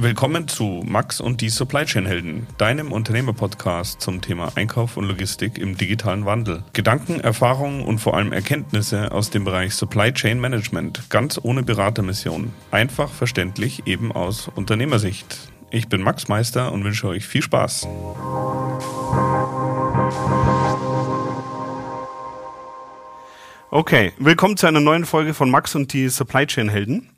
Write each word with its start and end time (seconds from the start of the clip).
Willkommen 0.00 0.46
zu 0.46 0.84
Max 0.86 1.20
und 1.20 1.40
die 1.40 1.48
Supply 1.48 1.84
Chain 1.84 2.06
Helden, 2.06 2.46
deinem 2.56 2.92
Unternehmerpodcast 2.92 4.00
zum 4.00 4.20
Thema 4.20 4.52
Einkauf 4.54 4.96
und 4.96 5.06
Logistik 5.06 5.58
im 5.58 5.76
digitalen 5.76 6.24
Wandel. 6.24 6.62
Gedanken, 6.72 7.18
Erfahrungen 7.18 7.82
und 7.82 7.98
vor 7.98 8.16
allem 8.16 8.32
Erkenntnisse 8.32 9.10
aus 9.10 9.30
dem 9.30 9.42
Bereich 9.42 9.74
Supply 9.74 10.12
Chain 10.12 10.38
Management, 10.38 11.10
ganz 11.10 11.40
ohne 11.42 11.64
Beratermission. 11.64 12.52
Einfach 12.70 13.10
verständlich, 13.10 13.88
eben 13.88 14.12
aus 14.12 14.48
Unternehmersicht. 14.54 15.50
Ich 15.72 15.88
bin 15.88 16.00
Max 16.00 16.28
Meister 16.28 16.70
und 16.70 16.84
wünsche 16.84 17.08
euch 17.08 17.26
viel 17.26 17.42
Spaß. 17.42 17.88
Okay, 23.72 24.12
willkommen 24.18 24.56
zu 24.56 24.68
einer 24.68 24.78
neuen 24.78 25.04
Folge 25.04 25.34
von 25.34 25.50
Max 25.50 25.74
und 25.74 25.92
die 25.92 26.08
Supply 26.08 26.46
Chain 26.46 26.68
Helden. 26.68 27.10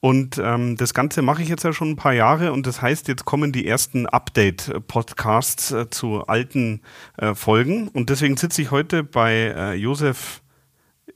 Und 0.00 0.38
ähm, 0.38 0.76
das 0.76 0.94
Ganze 0.94 1.22
mache 1.22 1.42
ich 1.42 1.48
jetzt 1.48 1.64
ja 1.64 1.72
schon 1.72 1.90
ein 1.90 1.96
paar 1.96 2.12
Jahre 2.12 2.52
und 2.52 2.66
das 2.66 2.80
heißt, 2.80 3.08
jetzt 3.08 3.24
kommen 3.24 3.50
die 3.50 3.66
ersten 3.66 4.06
Update-Podcasts 4.06 5.72
äh, 5.72 5.90
zu 5.90 6.22
alten 6.26 6.82
äh, 7.16 7.34
Folgen. 7.34 7.88
Und 7.88 8.08
deswegen 8.10 8.36
sitze 8.36 8.62
ich 8.62 8.70
heute 8.70 9.02
bei 9.02 9.32
äh, 9.32 9.74
Josef 9.74 10.40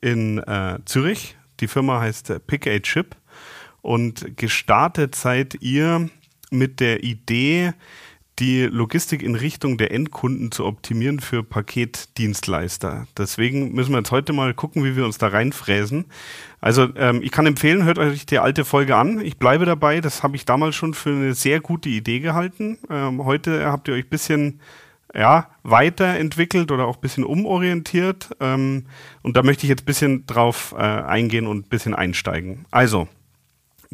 in 0.00 0.38
äh, 0.38 0.78
Zürich. 0.84 1.36
Die 1.60 1.68
Firma 1.68 2.00
heißt 2.00 2.30
äh, 2.30 2.40
Pick 2.40 2.66
a 2.66 2.78
Chip 2.80 3.14
und 3.82 4.36
gestartet 4.36 5.14
seid 5.14 5.58
ihr 5.60 6.10
mit 6.50 6.80
der 6.80 7.04
Idee, 7.04 7.72
die 8.38 8.62
Logistik 8.62 9.22
in 9.22 9.34
Richtung 9.34 9.76
der 9.76 9.92
Endkunden 9.92 10.50
zu 10.50 10.64
optimieren 10.64 11.20
für 11.20 11.42
Paketdienstleister. 11.42 13.06
Deswegen 13.16 13.72
müssen 13.72 13.92
wir 13.92 13.98
jetzt 13.98 14.10
heute 14.10 14.32
mal 14.32 14.54
gucken, 14.54 14.84
wie 14.84 14.96
wir 14.96 15.04
uns 15.04 15.18
da 15.18 15.28
reinfräsen. 15.28 16.06
Also 16.60 16.88
ähm, 16.96 17.20
ich 17.22 17.30
kann 17.30 17.46
empfehlen, 17.46 17.84
hört 17.84 17.98
euch 17.98 18.24
die 18.24 18.38
alte 18.38 18.64
Folge 18.64 18.96
an. 18.96 19.20
Ich 19.20 19.36
bleibe 19.36 19.66
dabei. 19.66 20.00
Das 20.00 20.22
habe 20.22 20.36
ich 20.36 20.44
damals 20.46 20.74
schon 20.74 20.94
für 20.94 21.10
eine 21.10 21.34
sehr 21.34 21.60
gute 21.60 21.88
Idee 21.88 22.20
gehalten. 22.20 22.78
Ähm, 22.88 23.24
heute 23.24 23.66
habt 23.66 23.88
ihr 23.88 23.94
euch 23.94 24.04
ein 24.04 24.10
bisschen 24.10 24.60
ja, 25.14 25.50
weiterentwickelt 25.62 26.70
oder 26.72 26.86
auch 26.86 26.96
ein 26.96 27.00
bisschen 27.02 27.24
umorientiert. 27.24 28.30
Ähm, 28.40 28.86
und 29.22 29.36
da 29.36 29.42
möchte 29.42 29.64
ich 29.64 29.68
jetzt 29.68 29.82
ein 29.82 29.86
bisschen 29.86 30.26
drauf 30.26 30.74
äh, 30.76 30.80
eingehen 30.80 31.46
und 31.46 31.66
ein 31.66 31.68
bisschen 31.68 31.94
einsteigen. 31.94 32.64
Also, 32.70 33.08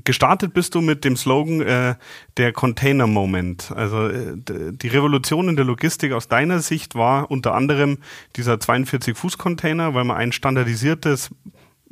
gestartet 0.04 0.54
bist 0.54 0.74
du 0.74 0.80
mit 0.80 1.04
dem 1.04 1.16
Slogan 1.16 1.60
äh, 1.60 1.94
der 2.36 2.52
Container 2.52 3.06
Moment. 3.06 3.72
Also 3.74 4.08
äh, 4.08 4.36
die 4.36 4.88
Revolution 4.88 5.48
in 5.48 5.56
der 5.56 5.64
Logistik 5.64 6.12
aus 6.12 6.28
deiner 6.28 6.60
Sicht 6.60 6.94
war 6.94 7.30
unter 7.30 7.54
anderem 7.54 7.98
dieser 8.36 8.54
42-Fuß-Container, 8.54 9.94
weil 9.94 10.04
man 10.04 10.16
ein 10.16 10.32
standardisiertes, 10.32 11.30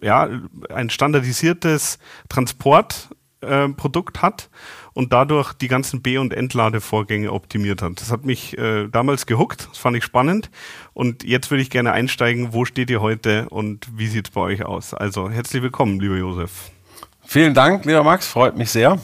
ja, 0.00 0.28
ein 0.70 0.90
standardisiertes 0.90 1.98
Transportprodukt 2.28 4.16
äh, 4.16 4.20
hat 4.20 4.50
und 4.92 5.12
dadurch 5.12 5.52
die 5.52 5.68
ganzen 5.68 6.02
B- 6.02 6.18
und 6.18 6.32
Entladevorgänge 6.32 7.32
optimiert 7.32 7.82
hat. 7.82 8.00
Das 8.00 8.10
hat 8.10 8.24
mich 8.24 8.56
äh, 8.58 8.88
damals 8.88 9.26
gehuckt, 9.26 9.68
das 9.70 9.78
fand 9.78 9.96
ich 9.96 10.04
spannend. 10.04 10.50
Und 10.94 11.24
jetzt 11.24 11.50
würde 11.50 11.62
ich 11.62 11.70
gerne 11.70 11.92
einsteigen, 11.92 12.52
wo 12.52 12.64
steht 12.64 12.90
ihr 12.90 13.00
heute 13.00 13.48
und 13.48 13.88
wie 13.96 14.06
sieht 14.06 14.28
es 14.28 14.30
bei 14.32 14.40
euch 14.40 14.64
aus? 14.64 14.94
Also 14.94 15.30
herzlich 15.30 15.62
willkommen, 15.62 16.00
lieber 16.00 16.16
Josef. 16.16 16.70
Vielen 17.28 17.54
Dank, 17.54 17.84
lieber 17.84 18.04
Max, 18.04 18.28
freut 18.28 18.56
mich 18.56 18.70
sehr. 18.70 18.98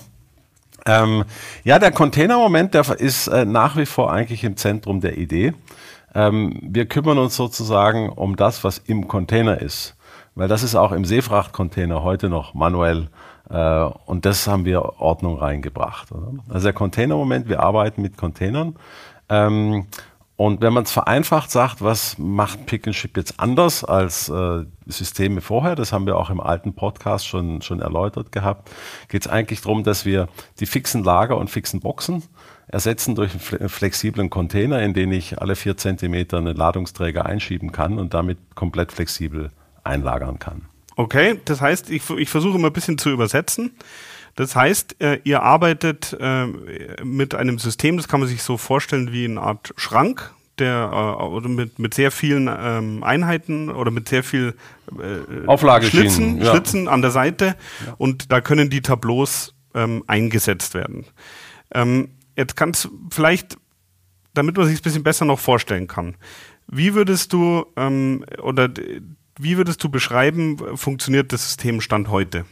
Ähm, 0.86 1.24
ja, 1.64 1.80
der 1.80 1.90
Container-Moment, 1.90 2.72
der 2.72 2.88
ist 2.88 3.26
äh, 3.26 3.44
nach 3.44 3.76
wie 3.76 3.84
vor 3.84 4.12
eigentlich 4.12 4.44
im 4.44 4.56
Zentrum 4.56 5.00
der 5.00 5.18
Idee. 5.18 5.54
Ähm, 6.14 6.56
wir 6.62 6.86
kümmern 6.86 7.18
uns 7.18 7.34
sozusagen 7.34 8.10
um 8.10 8.36
das, 8.36 8.62
was 8.62 8.78
im 8.78 9.08
Container 9.08 9.60
ist, 9.60 9.96
weil 10.36 10.46
das 10.46 10.62
ist 10.62 10.76
auch 10.76 10.92
im 10.92 11.04
Seefrachtcontainer 11.04 12.04
heute 12.04 12.28
noch 12.28 12.54
manuell 12.54 13.08
äh, 13.50 13.88
und 14.06 14.24
das 14.24 14.46
haben 14.46 14.64
wir 14.64 15.00
Ordnung 15.00 15.38
reingebracht. 15.38 16.12
Oder? 16.12 16.32
Also 16.48 16.66
der 16.66 16.74
Container-Moment, 16.74 17.48
wir 17.48 17.60
arbeiten 17.60 18.02
mit 18.02 18.16
Containern. 18.16 18.76
Ähm, 19.28 19.88
und 20.36 20.60
wenn 20.60 20.72
man 20.72 20.84
es 20.84 20.90
vereinfacht 20.90 21.50
sagt, 21.50 21.82
was 21.82 22.16
macht 22.18 22.66
Pick 22.66 22.86
and 22.86 22.96
Ship 22.96 23.16
jetzt 23.16 23.38
anders 23.38 23.84
als 23.84 24.28
äh, 24.28 24.64
Systeme 24.86 25.40
vorher, 25.40 25.76
das 25.76 25.92
haben 25.92 26.06
wir 26.06 26.16
auch 26.16 26.30
im 26.30 26.40
alten 26.40 26.74
Podcast 26.74 27.26
schon, 27.26 27.62
schon 27.62 27.80
erläutert 27.80 28.32
gehabt, 28.32 28.70
geht 29.08 29.26
es 29.26 29.30
eigentlich 29.30 29.60
darum, 29.60 29.84
dass 29.84 30.04
wir 30.04 30.28
die 30.58 30.66
fixen 30.66 31.04
Lager 31.04 31.36
und 31.36 31.50
fixen 31.50 31.80
Boxen 31.80 32.22
ersetzen 32.66 33.14
durch 33.14 33.32
einen 33.32 33.68
flexiblen 33.68 34.30
Container, 34.30 34.80
in 34.82 34.94
den 34.94 35.12
ich 35.12 35.40
alle 35.40 35.54
vier 35.54 35.76
Zentimeter 35.76 36.38
einen 36.38 36.56
Ladungsträger 36.56 37.26
einschieben 37.26 37.70
kann 37.70 37.98
und 37.98 38.14
damit 38.14 38.38
komplett 38.54 38.90
flexibel 38.92 39.50
einlagern 39.84 40.38
kann. 40.38 40.62
Okay, 40.96 41.40
das 41.44 41.60
heißt, 41.60 41.90
ich, 41.90 42.08
ich 42.10 42.28
versuche 42.28 42.58
mal 42.58 42.68
ein 42.68 42.72
bisschen 42.72 42.98
zu 42.98 43.10
übersetzen. 43.10 43.72
Das 44.34 44.56
heißt, 44.56 45.00
äh, 45.00 45.20
ihr 45.24 45.42
arbeitet 45.42 46.16
äh, 46.18 46.46
mit 47.04 47.34
einem 47.34 47.58
System, 47.58 47.96
das 47.96 48.08
kann 48.08 48.20
man 48.20 48.28
sich 48.28 48.42
so 48.42 48.56
vorstellen 48.56 49.12
wie 49.12 49.26
eine 49.26 49.40
Art 49.40 49.72
Schrank, 49.76 50.32
der 50.58 50.90
äh, 50.92 51.22
oder 51.22 51.48
mit, 51.48 51.78
mit 51.78 51.94
sehr 51.94 52.10
vielen 52.10 52.48
ähm, 52.48 53.04
Einheiten 53.04 53.70
oder 53.70 53.90
mit 53.90 54.08
sehr 54.08 54.22
viel 54.22 54.54
äh, 54.98 55.82
Schlitzen, 55.82 56.38
ja. 56.38 56.50
Schlitzen 56.50 56.88
an 56.88 57.02
der 57.02 57.10
Seite 57.10 57.56
ja. 57.86 57.94
und 57.98 58.32
da 58.32 58.40
können 58.40 58.70
die 58.70 58.80
Tableaus 58.80 59.54
ähm, 59.74 60.04
eingesetzt 60.06 60.74
werden. 60.74 61.06
Ähm, 61.74 62.10
jetzt 62.36 62.56
kannst 62.56 62.88
vielleicht, 63.10 63.56
damit 64.34 64.56
man 64.56 64.66
sich 64.66 64.80
ein 64.80 64.82
bisschen 64.82 65.02
besser 65.02 65.24
noch 65.24 65.38
vorstellen 65.38 65.88
kann, 65.88 66.16
wie 66.66 66.94
würdest 66.94 67.32
du 67.32 67.66
ähm, 67.76 68.24
oder 68.42 68.70
wie 69.38 69.56
würdest 69.56 69.82
du 69.82 69.88
beschreiben, 69.88 70.58
funktioniert 70.76 71.32
das 71.32 71.44
System 71.44 71.80
Stand 71.80 72.08
heute? 72.08 72.44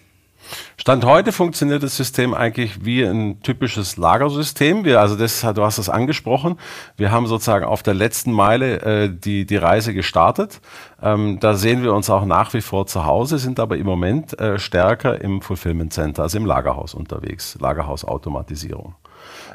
Stand 0.77 1.05
heute 1.05 1.33
funktioniert 1.33 1.83
das 1.83 1.97
System 1.97 2.35
eigentlich 2.35 2.85
wie 2.85 3.03
ein 3.03 3.43
typisches 3.43 3.97
Lagersystem. 3.97 4.85
Wir, 4.85 5.01
also 5.01 5.17
das, 5.17 5.41
du 5.41 5.63
hast 5.63 5.79
das 5.79 5.89
angesprochen. 5.89 6.57
Wir 6.97 7.11
haben 7.11 7.27
sozusagen 7.27 7.65
auf 7.65 7.83
der 7.83 7.95
letzten 7.95 8.33
Meile 8.33 8.81
äh, 8.81 9.11
die, 9.13 9.47
die 9.47 9.57
Reise 9.57 9.95
gestartet. 9.95 10.61
Ähm, 11.03 11.39
da 11.41 11.55
sehen 11.55 11.83
wir 11.83 11.95
uns 11.95 12.11
auch 12.11 12.25
nach 12.25 12.55
wie 12.55 12.61
vor 12.61 12.87
zu 12.87 13.05
Hause, 13.05 13.39
sind 13.39 13.61
aber 13.61 13.77
im 13.77 13.87
Moment 13.87 14.39
äh, 14.39 14.59
stärker 14.59 15.21
im 15.21 15.43
Fulfillment 15.43 15.93
Center, 15.93 16.23
also 16.23 16.39
im 16.39 16.47
Lagerhaus 16.47 16.95
unterwegs, 16.95 17.57
Lagerhausautomatisierung. 17.61 18.95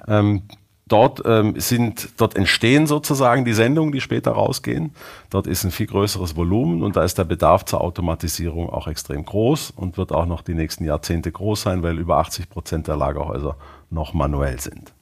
Ähm, 0.08 0.44
Dort 0.88 1.24
ähm, 1.26 1.60
sind, 1.60 2.10
dort 2.18 2.36
entstehen 2.36 2.86
sozusagen 2.86 3.44
die 3.44 3.54
Sendungen, 3.54 3.92
die 3.92 4.02
später 4.02 4.32
rausgehen. 4.32 4.92
Dort 5.32 5.48
ist 5.48 5.64
ein 5.64 5.72
viel 5.72 5.88
größeres 5.88 6.36
Volumen 6.36 6.84
und 6.84 6.96
da 6.96 7.04
ist 7.04 7.18
der 7.18 7.24
Bedarf 7.24 7.66
zur 7.66 7.82
Automatisierung 7.82 8.70
auch 8.70 8.88
extrem 8.88 9.26
groß 9.26 9.72
und 9.72 9.98
wird 9.98 10.12
auch 10.12 10.28
noch 10.28 10.42
die 10.44 10.54
nächsten 10.54 10.86
Jahrzehnte 10.86 11.32
groß 11.32 11.64
sein, 11.64 11.82
weil 11.82 11.98
über 11.98 12.18
80 12.18 12.52
Prozent 12.52 12.88
der 12.88 12.98
Lagerhäuser 12.98 13.58
noch 13.90 14.14
manuell 14.14 14.60
sind. 14.60 14.94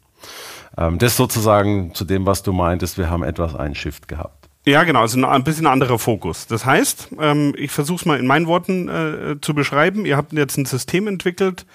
Ähm, 0.77 0.99
das 0.99 1.17
sozusagen 1.17 1.93
zu 1.93 2.05
dem, 2.05 2.25
was 2.25 2.43
du 2.43 2.53
meintest, 2.53 2.97
wir 2.97 3.09
haben 3.09 3.23
etwas 3.23 3.53
einen 3.53 3.75
Shift 3.75 4.07
gehabt. 4.07 4.43
Ja, 4.65 4.85
genau, 4.85 5.01
also 5.01 5.21
ein 5.25 5.43
bisschen 5.43 5.67
anderer 5.67 5.99
Fokus. 5.99 6.47
Das 6.47 6.65
heißt, 6.65 7.09
ähm, 7.19 7.53
ich 7.57 7.71
versuche 7.71 7.97
es 7.97 8.05
mal 8.05 8.17
in 8.17 8.25
meinen 8.25 8.47
Worten 8.47 8.87
äh, 8.87 9.35
zu 9.41 9.53
beschreiben. 9.53 10.05
Ihr 10.05 10.15
habt 10.15 10.31
jetzt 10.31 10.57
ein 10.57 10.65
System 10.65 11.09
entwickelt, 11.09 11.65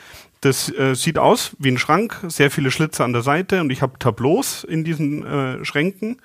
das 0.40 0.72
äh, 0.72 0.94
sieht 0.94 1.18
aus 1.18 1.52
wie 1.58 1.70
ein 1.70 1.78
Schrank, 1.78 2.20
sehr 2.28 2.50
viele 2.50 2.70
Schlitze 2.70 3.04
an 3.04 3.12
der 3.12 3.22
Seite 3.22 3.60
und 3.60 3.70
ich 3.70 3.82
habe 3.82 3.98
Tableaus 3.98 4.64
in 4.64 4.84
diesen 4.84 5.26
äh, 5.26 5.64
Schränken. 5.64 6.20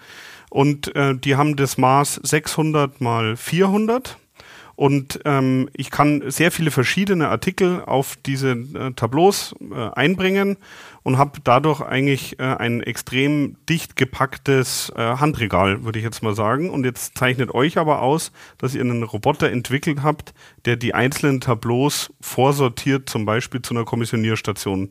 Und 0.49 0.95
äh, 0.95 1.15
die 1.15 1.35
haben 1.35 1.55
das 1.55 1.79
Maß 1.79 2.19
600 2.21 3.01
mal 3.01 3.35
400 3.35 4.17
und 4.75 5.19
ähm, 5.25 5.69
ich 5.73 5.91
kann 5.91 6.23
sehr 6.31 6.51
viele 6.51 6.71
verschiedene 6.71 7.29
Artikel 7.29 7.83
auf 7.83 8.15
diese 8.25 8.51
äh, 8.51 8.91
Tableaus 8.95 9.53
äh, 9.59 9.89
einbringen 9.93 10.57
und 11.03 11.17
habe 11.17 11.39
dadurch 11.43 11.81
eigentlich 11.81 12.39
äh, 12.39 12.43
ein 12.43 12.81
extrem 12.81 13.55
dicht 13.69 13.95
gepacktes 13.95 14.91
äh, 14.95 15.01
Handregal, 15.01 15.83
würde 15.83 15.99
ich 15.99 16.05
jetzt 16.05 16.23
mal 16.23 16.33
sagen. 16.33 16.71
Und 16.71 16.85
jetzt 16.85 17.17
zeichnet 17.17 17.53
euch 17.53 17.77
aber 17.77 18.01
aus, 18.01 18.31
dass 18.57 18.73
ihr 18.73 18.81
einen 18.81 19.03
Roboter 19.03 19.51
entwickelt 19.51 20.01
habt, 20.01 20.33
der 20.65 20.75
die 20.75 20.95
einzelnen 20.95 21.39
Tableaus 21.39 22.11
vorsortiert, 22.19 23.09
zum 23.09 23.25
Beispiel 23.25 23.61
zu 23.61 23.75
einer 23.75 23.85
Kommissionierstation 23.85 24.89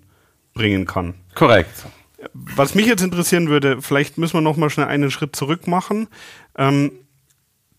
bringen 0.54 0.86
kann. 0.86 1.14
Korrekt. 1.34 1.86
Was 2.34 2.76
mich 2.76 2.86
jetzt 2.86 3.02
interessieren 3.02 3.48
würde, 3.48 3.82
vielleicht 3.82 4.16
müssen 4.16 4.34
wir 4.34 4.42
noch 4.42 4.56
mal 4.56 4.70
schnell 4.70 4.86
einen 4.86 5.10
Schritt 5.10 5.34
zurück 5.34 5.66
machen. 5.66 6.06
Ähm, 6.56 6.92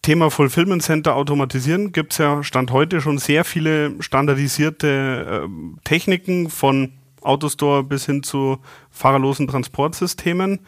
Thema 0.04 0.30
Fulfillment 0.30 0.84
Center 0.84 1.16
automatisieren 1.16 1.94
gibt 1.94 2.12
es 2.12 2.18
ja 2.20 2.44
Stand 2.44 2.72
heute 2.72 3.00
schon 3.00 3.18
sehr 3.18 3.46
viele 3.46 3.96
standardisierte 4.02 5.46
äh, 5.46 5.80
Techniken 5.86 6.50
von 6.50 6.92
Autostore 7.22 7.86
bis 7.86 8.06
hin 8.06 8.22
zu 8.22 8.60
fahrerlosen 8.92 9.48
Transportsystemen. 9.48 10.60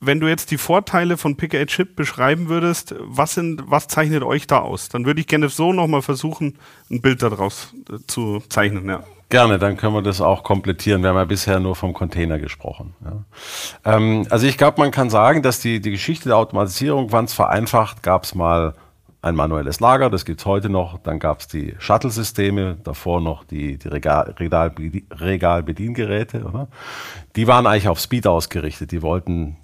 Wenn 0.00 0.20
du 0.20 0.28
jetzt 0.28 0.50
die 0.50 0.58
Vorteile 0.58 1.16
von 1.16 1.38
Pick 1.38 1.54
a 1.54 1.64
Chip 1.64 1.96
beschreiben 1.96 2.50
würdest, 2.50 2.94
was, 3.00 3.32
sind, 3.34 3.62
was 3.66 3.88
zeichnet 3.88 4.22
euch 4.22 4.46
da 4.46 4.58
aus? 4.58 4.90
Dann 4.90 5.06
würde 5.06 5.20
ich 5.20 5.26
gerne 5.26 5.48
so 5.48 5.72
nochmal 5.72 6.02
versuchen, 6.02 6.58
ein 6.90 7.00
Bild 7.00 7.22
daraus 7.22 7.74
äh, 7.90 7.96
zu 8.06 8.42
zeichnen. 8.50 8.86
Ja. 8.86 9.04
Gerne, 9.34 9.58
dann 9.58 9.76
können 9.76 9.94
wir 9.94 10.02
das 10.02 10.20
auch 10.20 10.44
komplettieren. 10.44 11.02
Wir 11.02 11.08
haben 11.08 11.16
ja 11.16 11.24
bisher 11.24 11.58
nur 11.58 11.74
vom 11.74 11.92
Container 11.92 12.38
gesprochen. 12.38 12.94
Ja. 13.04 13.96
Ähm, 13.96 14.28
also 14.30 14.46
ich 14.46 14.56
glaube, 14.56 14.80
man 14.80 14.92
kann 14.92 15.10
sagen, 15.10 15.42
dass 15.42 15.58
die, 15.58 15.80
die 15.80 15.90
Geschichte 15.90 16.28
der 16.28 16.36
Automatisierung, 16.36 17.10
wann 17.10 17.24
es 17.24 17.32
vereinfacht, 17.32 18.04
gab 18.04 18.22
es 18.22 18.36
mal 18.36 18.74
ein 19.22 19.34
manuelles 19.34 19.80
Lager, 19.80 20.08
das 20.08 20.24
gibt's 20.24 20.46
heute 20.46 20.68
noch. 20.68 20.98
Dann 20.98 21.18
gab's 21.18 21.48
die 21.48 21.74
Shuttle-Systeme, 21.80 22.76
davor 22.84 23.20
noch 23.20 23.42
die, 23.42 23.76
die 23.76 23.88
Regal, 23.88 24.36
Regal, 24.38 24.72
Regalbediengeräte. 25.10 26.68
Die 27.34 27.48
waren 27.48 27.66
eigentlich 27.66 27.88
auf 27.88 27.98
Speed 27.98 28.28
ausgerichtet. 28.28 28.92
Die 28.92 29.02
wollten 29.02 29.56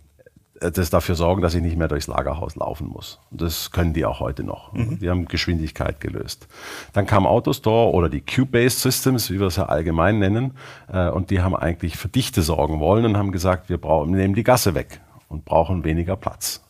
das 0.61 0.91
dafür 0.91 1.15
sorgen, 1.15 1.41
dass 1.41 1.55
ich 1.55 1.63
nicht 1.63 1.77
mehr 1.77 1.89
durchs 1.89 2.07
Lagerhaus 2.07 2.55
laufen 2.55 2.87
muss. 2.87 3.19
Und 3.31 3.41
das 3.41 3.71
können 3.71 3.95
die 3.95 4.05
auch 4.05 4.21
heute 4.21 4.45
noch. 4.45 4.73
Mhm. 4.73 4.99
Die 4.99 5.09
haben 5.09 5.25
Geschwindigkeit 5.25 6.01
gelöst. 6.01 6.49
Dann 6.93 7.07
kam 7.07 7.27
Autostore 7.27 7.93
oder 7.93 8.09
die 8.09 8.21
Cube-Based 8.21 8.81
Systems, 8.81 9.31
wie 9.31 9.41
wir 9.41 9.47
es 9.47 9.57
ja 9.57 9.67
allgemein 9.67 10.19
nennen, 10.19 10.53
äh, 10.93 11.09
und 11.09 11.31
die 11.31 11.41
haben 11.41 11.57
eigentlich 11.57 11.97
für 11.97 12.09
Dichte 12.09 12.43
sorgen 12.43 12.79
wollen 12.79 13.05
und 13.07 13.17
haben 13.17 13.33
gesagt, 13.33 13.69
wir 13.69 13.79
brauchen, 13.79 14.11
nehmen 14.11 14.35
die 14.35 14.45
Gasse 14.45 14.75
weg 14.75 15.01
und 15.29 15.45
brauchen 15.45 15.85
weniger 15.85 16.17
Platz. 16.17 16.63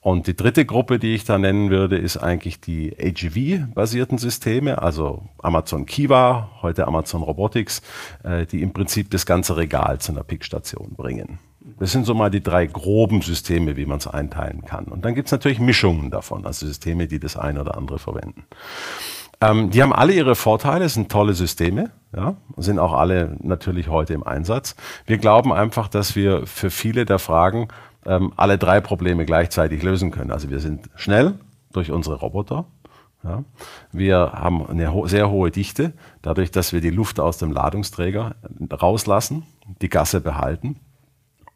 Und 0.00 0.26
die 0.26 0.36
dritte 0.36 0.64
Gruppe, 0.64 0.98
die 0.98 1.14
ich 1.14 1.24
da 1.24 1.38
nennen 1.38 1.70
würde, 1.70 1.98
ist 1.98 2.16
eigentlich 2.16 2.60
die 2.60 2.96
AGV-basierten 2.98 4.16
Systeme, 4.16 4.80
also 4.80 5.24
Amazon 5.42 5.86
Kiva, 5.86 6.50
heute 6.62 6.86
Amazon 6.86 7.22
Robotics, 7.22 7.82
äh, 8.22 8.46
die 8.46 8.62
im 8.62 8.72
Prinzip 8.72 9.10
das 9.10 9.26
ganze 9.26 9.56
Regal 9.56 9.98
zu 9.98 10.12
einer 10.12 10.22
Pickstation 10.22 10.94
bringen. 10.96 11.38
Das 11.78 11.92
sind 11.92 12.06
so 12.06 12.14
mal 12.14 12.30
die 12.30 12.42
drei 12.42 12.66
groben 12.66 13.22
Systeme, 13.22 13.76
wie 13.76 13.86
man 13.86 13.98
es 13.98 14.06
einteilen 14.06 14.64
kann. 14.64 14.86
Und 14.86 15.04
dann 15.04 15.14
gibt 15.14 15.28
es 15.28 15.32
natürlich 15.32 15.58
Mischungen 15.60 16.10
davon, 16.10 16.46
also 16.46 16.66
Systeme, 16.66 17.06
die 17.06 17.20
das 17.20 17.36
eine 17.36 17.60
oder 17.60 17.76
andere 17.76 17.98
verwenden. 17.98 18.44
Ähm, 19.40 19.70
die 19.70 19.82
haben 19.82 19.92
alle 19.92 20.12
ihre 20.12 20.34
Vorteile, 20.34 20.88
sind 20.88 21.10
tolle 21.10 21.34
Systeme, 21.34 21.90
ja, 22.14 22.36
sind 22.56 22.78
auch 22.78 22.92
alle 22.92 23.36
natürlich 23.40 23.88
heute 23.88 24.14
im 24.14 24.24
Einsatz. 24.24 24.74
Wir 25.06 25.18
glauben 25.18 25.52
einfach, 25.52 25.88
dass 25.88 26.16
wir 26.16 26.46
für 26.46 26.70
viele 26.70 27.04
der 27.04 27.18
Fragen 27.18 27.68
ähm, 28.04 28.32
alle 28.36 28.58
drei 28.58 28.80
Probleme 28.80 29.24
gleichzeitig 29.24 29.82
lösen 29.82 30.10
können. 30.10 30.32
Also 30.32 30.50
wir 30.50 30.58
sind 30.58 30.90
schnell 30.96 31.34
durch 31.72 31.92
unsere 31.92 32.16
Roboter. 32.16 32.64
Ja. 33.22 33.44
Wir 33.92 34.32
haben 34.32 34.66
eine 34.66 34.92
ho 34.92 35.06
sehr 35.06 35.30
hohe 35.30 35.50
Dichte, 35.50 35.92
dadurch, 36.22 36.50
dass 36.50 36.72
wir 36.72 36.80
die 36.80 36.90
Luft 36.90 37.20
aus 37.20 37.38
dem 37.38 37.52
Ladungsträger 37.52 38.36
rauslassen, 38.72 39.44
die 39.82 39.88
Gasse 39.88 40.20
behalten 40.20 40.80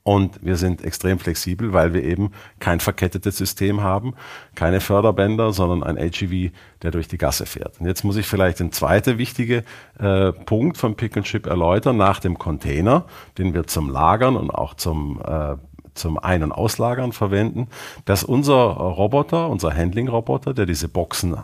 und 0.04 0.44
wir 0.44 0.56
sind 0.56 0.82
extrem 0.82 1.18
flexibel, 1.18 1.72
weil 1.72 1.94
wir 1.94 2.02
eben 2.02 2.32
kein 2.58 2.80
verkettetes 2.80 3.36
System 3.36 3.82
haben, 3.82 4.14
keine 4.54 4.80
Förderbänder, 4.80 5.52
sondern 5.52 5.82
ein 5.82 5.96
HEV, 5.96 6.52
der 6.82 6.90
durch 6.90 7.06
die 7.06 7.18
Gasse 7.18 7.46
fährt. 7.46 7.80
Und 7.80 7.86
jetzt 7.86 8.02
muss 8.02 8.16
ich 8.16 8.26
vielleicht 8.26 8.60
den 8.60 8.72
zweiten 8.72 9.18
wichtigen 9.18 9.62
äh, 9.98 10.32
Punkt 10.32 10.76
vom 10.76 10.96
Pick 10.96 11.16
and 11.16 11.26
Chip 11.26 11.46
erläutern, 11.46 11.96
nach 11.96 12.18
dem 12.18 12.38
Container, 12.38 13.06
den 13.38 13.54
wir 13.54 13.66
zum 13.66 13.90
Lagern 13.90 14.36
und 14.36 14.50
auch 14.50 14.74
zum 14.74 15.20
äh, 15.24 15.56
zum 15.94 16.18
Ein- 16.18 16.42
und 16.42 16.52
Auslagern 16.52 17.12
verwenden, 17.12 17.68
dass 18.06 18.24
unser 18.24 18.54
Roboter, 18.54 19.50
unser 19.50 19.76
Handling-Roboter, 19.76 20.54
der 20.54 20.64
diese 20.64 20.88
Boxen 20.88 21.36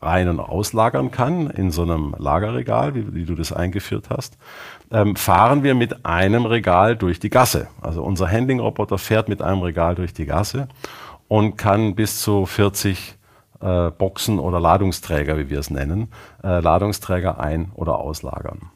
rein- 0.00 0.28
und 0.28 0.40
auslagern 0.40 1.10
kann 1.10 1.50
in 1.50 1.70
so 1.70 1.82
einem 1.82 2.14
Lagerregal, 2.18 2.94
wie, 2.94 3.14
wie 3.14 3.24
du 3.24 3.34
das 3.34 3.52
eingeführt 3.52 4.06
hast, 4.10 4.38
ähm, 4.90 5.16
fahren 5.16 5.62
wir 5.62 5.74
mit 5.74 6.06
einem 6.06 6.46
Regal 6.46 6.96
durch 6.96 7.18
die 7.18 7.30
Gasse. 7.30 7.68
Also 7.80 8.02
unser 8.02 8.30
Handling-Roboter 8.30 8.98
fährt 8.98 9.28
mit 9.28 9.42
einem 9.42 9.62
Regal 9.62 9.94
durch 9.94 10.12
die 10.12 10.26
Gasse 10.26 10.68
und 11.26 11.56
kann 11.56 11.94
bis 11.94 12.20
zu 12.20 12.46
40 12.46 13.17
äh, 13.60 13.90
Boxen 13.90 14.38
oder 14.38 14.60
Ladungsträger, 14.60 15.38
wie 15.38 15.50
wir 15.50 15.58
es 15.58 15.70
nennen, 15.70 16.08
äh, 16.42 16.60
Ladungsträger 16.60 17.40
ein- 17.40 17.72
oder 17.74 17.98
auslagern. 17.98 18.70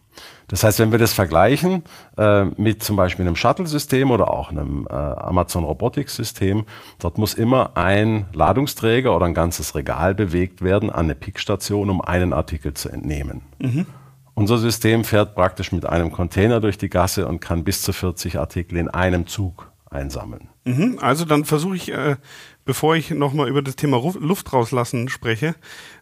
Das 0.49 0.65
heißt, 0.65 0.81
wenn 0.81 0.93
wir 0.93 0.99
das 0.99 1.15
vergleichen 1.15 1.83
äh, 2.19 2.45
mit 2.45 2.83
zum 2.83 2.97
Beispiel 2.97 3.25
einem 3.25 3.37
Shuttle-System 3.37 4.11
oder 4.11 4.31
auch 4.31 4.51
einem 4.51 4.87
äh, 4.91 4.93
Amazon 4.93 5.65
Robotics-System, 5.65 6.65
dort 6.99 7.17
muss 7.17 7.33
immer 7.33 7.77
ein 7.77 8.27
Ladungsträger 8.35 9.17
oder 9.17 9.27
ein 9.27 9.35
ganzes 9.35 9.75
Regal 9.75 10.15
bewegt 10.15 10.61
werden 10.61 10.91
an 10.91 11.07
eine 11.07 11.15
Pickstation, 11.15 11.89
um 11.89 12.03
einen 12.03 12.35
Artikel 12.35 12.75
zu 12.75 12.91
entnehmen. 12.91 13.43
Mhm. 13.59 13.87
Unser 14.35 14.59
System 14.59 15.05
fährt 15.05 15.35
praktisch 15.35 15.73
mit 15.73 15.87
einem 15.87 16.11
Container 16.11 16.61
durch 16.61 16.79
die 16.79 16.89
Gasse 16.89 17.27
und 17.27 17.41
kann 17.41 17.65
bis 17.65 17.83
zu 17.83 17.93
40 17.93 18.39
Artikel 18.39 18.77
in 18.77 18.89
einem 18.89 19.27
Zug 19.27 19.73
einsammeln. 19.91 20.49
Mhm, 20.65 20.99
also 21.01 21.25
dann 21.25 21.45
versuche 21.45 21.77
ich, 21.77 21.93
äh, 21.93 22.17
bevor 22.65 22.97
ich 22.97 23.11
nochmal 23.11 23.49
über 23.49 23.63
das 23.63 23.77
Thema 23.77 24.03
Luft 24.21 24.53
rauslassen 24.53 25.09
spreche, 25.09 25.55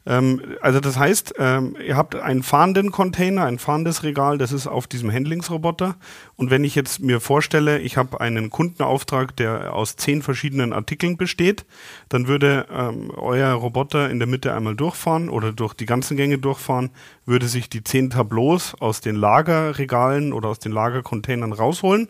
ähm, 0.07 0.41
also 0.63 0.81
das 0.81 0.99
heißt, 0.99 1.35
ähm, 1.39 1.77
ihr 1.87 1.97
habt 1.97 2.15
einen 2.15 2.43
fahrenden 2.43 2.91
Container, 2.91 3.45
ein 3.45 3.59
fahrendes 3.59 4.03
Regal, 4.03 4.39
das 4.39 4.51
ist 4.51 4.67
auf 4.67 4.87
diesem 4.87 5.13
Handlingsroboter. 5.13 5.97
Und 6.37 6.51
wenn 6.51 6.65
ich 6.65 6.75
jetzt 6.75 7.01
mir 7.01 7.21
vorstelle, 7.21 7.79
ich 7.81 7.97
habe 7.97 8.21
einen 8.21 8.49
Kundenauftrag, 8.49 9.37
der 9.37 9.75
aus 9.75 9.97
zehn 9.97 10.23
verschiedenen 10.23 10.73
Artikeln 10.73 11.17
besteht, 11.19 11.67
dann 12.09 12.29
würde 12.29 12.67
ähm, 12.73 13.11
euer 13.15 13.53
Roboter 13.53 14.09
in 14.09 14.19
der 14.19 14.29
Mitte 14.29 14.55
einmal 14.55 14.75
durchfahren 14.75 15.29
oder 15.29 15.53
durch 15.53 15.75
die 15.75 15.87
ganzen 15.87 16.17
Gänge 16.17 16.39
durchfahren, 16.39 16.91
würde 17.27 17.47
sich 17.47 17.69
die 17.69 17.85
zehn 17.85 18.11
Tableaus 18.11 18.75
aus 18.81 19.03
den 19.03 19.17
Lagerregalen 19.17 20.33
oder 20.33 20.49
aus 20.49 20.59
den 20.59 20.73
Lagercontainern 20.73 21.53
rausholen 21.53 22.09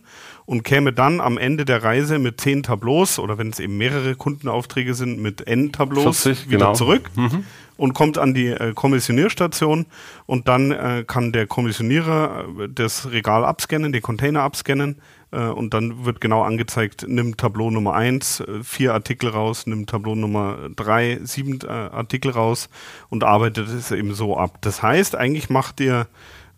und 0.50 0.64
käme 0.64 0.92
dann 0.92 1.20
am 1.20 1.38
Ende 1.38 1.64
der 1.64 1.84
Reise 1.84 2.18
mit 2.18 2.40
zehn 2.40 2.64
Tableaus 2.64 3.20
oder 3.20 3.38
wenn 3.38 3.50
es 3.50 3.60
eben 3.60 3.76
mehrere 3.78 4.16
Kundenaufträge 4.16 4.94
sind, 4.94 5.20
mit 5.20 5.46
N-Tableaus 5.46 6.26
wieder 6.26 6.44
genau. 6.48 6.72
zurück. 6.74 7.08
Mhm 7.14 7.44
und 7.76 7.94
kommt 7.94 8.18
an 8.18 8.34
die 8.34 8.48
äh, 8.48 8.74
Kommissionierstation 8.74 9.86
und 10.26 10.48
dann 10.48 10.70
äh, 10.70 11.02
kann 11.06 11.32
der 11.32 11.46
Kommissionierer 11.46 12.44
äh, 12.58 12.68
das 12.68 13.10
Regal 13.10 13.42
abscannen, 13.42 13.90
den 13.90 14.02
Container 14.02 14.42
abscannen 14.42 14.96
äh, 15.30 15.46
und 15.46 15.72
dann 15.72 16.04
wird 16.04 16.20
genau 16.20 16.42
angezeigt, 16.42 17.06
nimm 17.08 17.38
Tableau 17.38 17.70
Nummer 17.70 17.94
1, 17.94 18.40
äh, 18.40 18.62
vier 18.62 18.92
Artikel 18.92 19.30
raus, 19.30 19.66
nimm 19.66 19.86
Tableau 19.86 20.14
Nummer 20.14 20.58
3, 20.76 21.20
sieben 21.22 21.60
äh, 21.62 21.68
Artikel 21.68 22.32
raus 22.32 22.68
und 23.08 23.24
arbeitet 23.24 23.68
es 23.68 23.90
eben 23.92 24.12
so 24.12 24.36
ab. 24.36 24.58
Das 24.60 24.82
heißt, 24.82 25.16
eigentlich 25.16 25.48
macht 25.48 25.80
ihr 25.80 26.06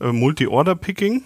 Multi-Order-Picking 0.01 1.23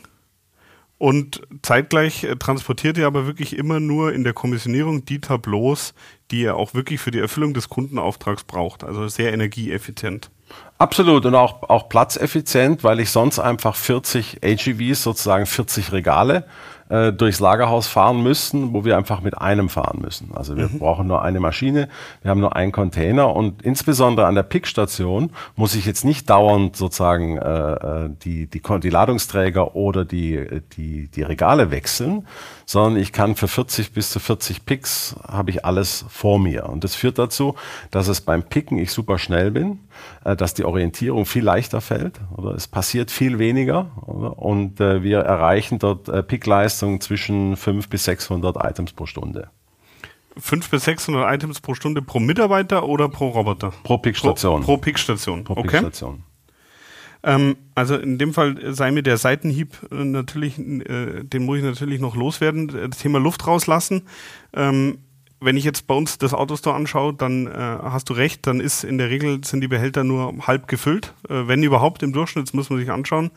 und 0.99 1.43
zeitgleich 1.63 2.25
äh, 2.25 2.37
transportiert 2.37 2.97
ihr 2.99 3.07
aber 3.07 3.27
wirklich 3.27 3.57
immer 3.57 3.81
nur 3.81 4.13
in 4.13 4.25
der 4.25 4.33
Kommissionierung 4.33 5.05
die 5.05 5.21
Tableaus, 5.21 5.95
die 6.31 6.43
ihr 6.43 6.57
auch 6.57 6.75
wirklich 6.75 7.01
für 7.01 7.11
die 7.11 7.19
Erfüllung 7.19 7.53
des 7.55 7.69
Kundenauftrags 7.69 8.45
braucht. 8.45 8.83
Also 8.83 9.07
sehr 9.09 9.33
energieeffizient. 9.33 10.31
Absolut 10.79 11.27
und 11.27 11.35
auch, 11.35 11.69
auch 11.69 11.89
platzeffizient, 11.89 12.85
weil 12.85 13.01
ich 13.01 13.11
sonst 13.11 13.39
einfach 13.39 13.75
40 13.75 14.41
AGVs, 14.45 15.03
sozusagen 15.03 15.47
40 15.47 15.93
Regale 15.93 16.47
äh, 16.89 17.13
durchs 17.13 17.41
Lagerhaus 17.41 17.87
fahren 17.89 18.23
müssten, 18.23 18.73
wo 18.73 18.85
wir 18.85 18.97
einfach 18.97 19.21
mit 19.21 19.39
einem 19.39 19.69
fahren 19.69 20.01
müssen. 20.01 20.31
Also 20.35 20.57
wir 20.57 20.69
mhm. 20.69 20.79
brauchen 20.79 21.07
nur 21.07 21.23
eine 21.23 21.41
Maschine, 21.41 21.89
wir 22.23 22.31
haben 22.31 22.41
nur 22.41 22.55
einen 22.55 22.73
Container 22.73 23.35
und 23.35 23.63
insbesondere 23.63 24.27
an 24.27 24.35
der 24.35 24.43
Pickstation 24.43 25.31
muss 25.55 25.75
ich 25.75 25.87
jetzt 25.87 26.05
nicht 26.05 26.31
dauernd 26.31 26.77
sozusagen 26.77 27.39
äh, 27.39 27.73
äh 27.73 28.11
die, 28.23 28.47
die, 28.47 28.63
die 28.81 28.91
Ladungsträger 28.91 29.75
oder 29.75 30.05
die, 30.05 30.63
die, 30.77 31.09
die 31.09 31.23
Regale 31.23 31.71
wechseln, 31.71 32.27
sondern 32.65 33.01
ich 33.01 33.13
kann 33.13 33.37
für 33.37 33.49
40 33.49 33.93
bis 33.93 34.11
zu 34.11 34.21
40 34.21 34.65
Picks 34.65 35.17
habe 35.27 35.51
ich 35.51 35.65
alles 35.65 36.05
vor 36.09 36.39
mir. 36.39 36.69
Und 36.69 36.85
das 36.85 36.95
führt 36.95 37.19
dazu, 37.19 37.55
dass 37.91 38.09
es 38.09 38.21
beim 38.21 38.43
Picken 38.43 38.79
ich 38.79 38.93
super 38.93 39.19
schnell 39.19 39.51
bin, 39.51 39.81
dass 40.37 40.55
die 40.55 40.65
Orientierung 40.65 41.27
viel 41.27 41.45
leichter 41.45 41.81
fällt 41.81 42.21
oder 42.37 42.55
es 42.55 42.67
passiert 42.67 43.11
viel 43.11 43.39
weniger 43.39 43.91
oder? 44.07 44.39
und 44.39 44.81
äh, 44.81 45.03
wir 45.03 45.21
erreichen 45.21 45.79
dort 45.79 46.09
äh, 46.09 46.23
Pickleistungen 46.23 47.01
zwischen 47.01 47.57
500 47.57 47.91
bis 47.91 48.05
600 48.05 48.57
Items 48.65 48.93
pro 48.93 49.07
Stunde. 49.07 49.51
500 50.39 50.71
bis 50.71 50.85
600 50.85 51.35
Items 51.35 51.61
pro 51.61 51.75
Stunde 51.75 52.03
pro 52.03 52.21
Mitarbeiter 52.21 52.87
oder 52.89 53.09
pro 53.09 53.29
Roboter? 53.29 53.73
Pro 53.85 53.99
Pickstation. 53.99 54.61
Pro, 54.63 54.75
pro 54.75 54.79
Pickstation. 54.79 55.45
Pro 55.45 55.55
Pickstation. 55.55 56.15
Okay. 56.15 56.23
Ähm, 57.27 57.57
also 57.75 57.97
in 57.97 58.19
dem 58.19 58.33
Fall 58.33 58.73
sei 58.73 58.93
mir 58.93 59.03
der 59.03 59.17
Seitenhieb 59.17 59.77
äh, 59.91 60.05
natürlich, 60.05 60.59
äh, 60.59 61.25
den 61.25 61.45
muss 61.45 61.59
ich 61.59 61.65
natürlich 61.65 62.01
noch 62.01 62.15
loswerden. 62.15 62.69
Das 62.69 62.99
Thema 62.99 63.19
Luft 63.19 63.47
rauslassen. 63.47 64.03
Ähm, 64.55 64.99
wenn 65.47 65.57
ich 65.57 65.65
jetzt 65.65 65.87
bei 65.87 65.95
uns 65.95 66.19
das 66.19 66.35
Autostore 66.35 66.75
anschaue, 66.75 67.15
dann 67.15 67.47
äh, 67.47 67.53
hast 67.55 68.11
du 68.11 68.15
recht, 68.15 68.47
dann 68.47 68.61
ist 68.61 68.83
in 68.85 68.99
der 68.99 69.11
Regel 69.11 69.45
sind 69.45 69.61
die 69.61 69.69
Behälter 69.69 70.03
nur 70.03 70.35
halb 70.47 70.67
gefüllt, 70.67 71.15
äh, 71.29 71.47
wenn 71.47 71.63
überhaupt 71.63 72.03
im 72.03 72.13
Durchschnitt, 72.13 72.49
das 72.49 72.53
muss 72.53 72.69
man 72.69 72.81
sich 72.81 72.91
anschauen. 72.91 73.31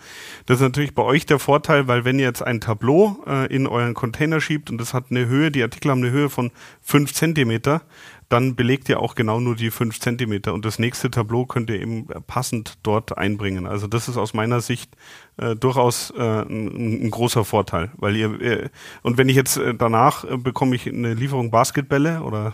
Das 0.47 0.57
ist 0.57 0.63
natürlich 0.63 0.95
bei 0.95 1.03
euch 1.03 1.27
der 1.27 1.37
Vorteil, 1.37 1.87
weil 1.87 2.05
wenn 2.05 2.17
ihr 2.17 2.25
jetzt 2.25 2.41
ein 2.41 2.59
Tableau 2.59 3.23
äh, 3.27 3.45
in 3.53 3.67
euren 3.67 3.93
Container 3.93 4.41
schiebt 4.41 4.71
und 4.71 4.79
das 4.79 4.93
hat 4.93 5.05
eine 5.11 5.27
Höhe, 5.27 5.51
die 5.51 5.61
Artikel 5.61 5.91
haben 5.91 6.03
eine 6.03 6.11
Höhe 6.11 6.29
von 6.29 6.51
fünf 6.81 7.13
Zentimeter, 7.13 7.83
dann 8.29 8.55
belegt 8.55 8.87
ihr 8.89 8.99
auch 8.99 9.15
genau 9.15 9.39
nur 9.39 9.55
die 9.55 9.71
fünf 9.71 9.99
Zentimeter 9.99 10.53
und 10.53 10.63
das 10.63 10.77
nächste 10.77 11.09
Tableau 11.09 11.47
könnt 11.47 11.71
ihr 11.71 11.81
eben 11.81 12.07
passend 12.27 12.77
dort 12.83 13.17
einbringen. 13.17 13.65
Also 13.65 13.87
das 13.87 14.07
ist 14.07 14.17
aus 14.17 14.35
meiner 14.35 14.61
Sicht 14.61 14.95
äh, 15.37 15.55
durchaus 15.55 16.11
äh, 16.11 16.21
ein, 16.21 17.05
ein, 17.05 17.09
großer 17.09 17.43
Vorteil, 17.43 17.89
weil 17.97 18.15
ihr 18.15 18.39
äh, 18.39 18.69
und 19.01 19.17
wenn 19.17 19.29
ich 19.29 19.35
jetzt 19.35 19.57
äh, 19.57 19.73
danach 19.73 20.25
äh, 20.25 20.37
bekomme 20.37 20.75
ich 20.75 20.87
eine 20.87 21.15
Lieferung 21.15 21.49
Basketbälle 21.49 22.21
oder 22.21 22.53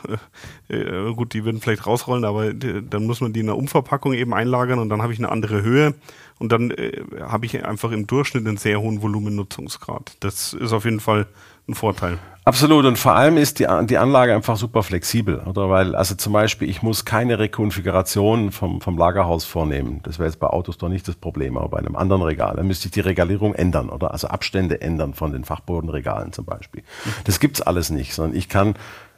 äh, 0.70 1.12
gut, 1.14 1.34
die 1.34 1.44
würden 1.44 1.60
vielleicht 1.60 1.86
rausrollen, 1.86 2.24
aber 2.24 2.54
die, 2.54 2.88
dann 2.90 3.06
muss 3.06 3.20
man 3.20 3.34
die 3.34 3.42
in 3.42 3.50
einer 3.50 3.58
Umverpackung 3.58 4.14
eben 4.14 4.34
einlagern 4.34 4.80
und 4.80 4.88
dann 4.88 5.02
habe 5.02 5.12
ich 5.12 5.20
eine 5.20 5.30
andere 5.30 5.62
Höhe 5.62 5.94
und 6.40 6.52
dann 6.54 6.74
habe 7.22 7.46
ich 7.46 7.66
einfach 7.66 7.92
im 7.92 8.08
Durchschnitt 8.08 8.48
einen 8.48 8.58
sehr 8.58 8.82
hohen 8.82 9.02
Volumennutzungsgrad. 9.02 10.18
Das 10.20 10.54
ist 10.54 10.74
auf 10.74 10.84
jeden 10.86 11.00
Fall 11.00 11.28
ein 11.68 11.76
Vorteil. 11.76 12.20
Absolut 12.48 12.86
und 12.86 13.00
vor 13.00 13.14
allem 13.14 13.38
ist 13.38 13.58
die, 13.58 13.68
die 13.86 13.98
Anlage 13.98 14.36
einfach 14.36 14.56
super 14.56 14.84
flexibel, 14.84 15.40
oder? 15.40 15.68
Weil, 15.72 15.96
also 15.96 16.14
zum 16.14 16.32
Beispiel, 16.32 16.70
ich 16.70 16.84
muss 16.84 17.04
keine 17.04 17.40
Rekonfiguration 17.40 18.52
vom, 18.52 18.82
vom 18.82 19.00
Lagerhaus 19.00 19.46
vornehmen. 19.46 20.02
Das 20.04 20.20
wäre 20.20 20.30
jetzt 20.30 20.40
bei 20.40 20.46
Autos 20.46 20.78
doch 20.78 20.88
nicht 20.88 21.08
das 21.08 21.16
Problem, 21.16 21.58
aber 21.58 21.70
bei 21.70 21.80
einem 21.80 21.96
anderen 21.96 22.22
Regal. 22.22 22.54
Dann 22.56 22.68
müsste 22.68 22.88
ich 22.88 22.92
die 22.92 23.00
Regalierung 23.00 23.56
ändern, 23.56 23.90
oder? 23.90 24.12
Also 24.12 24.28
Abstände 24.28 24.80
ändern 24.80 25.16
von 25.16 25.32
den 25.32 25.44
Fachbodenregalen 25.44 26.34
zum 26.34 26.46
Beispiel. 26.46 26.84
Das 27.24 27.40
gibt's 27.40 27.64
alles 27.64 27.90
nicht, 27.90 28.14
sondern 28.14 28.38
ich 28.38 28.48
kann 28.48 28.76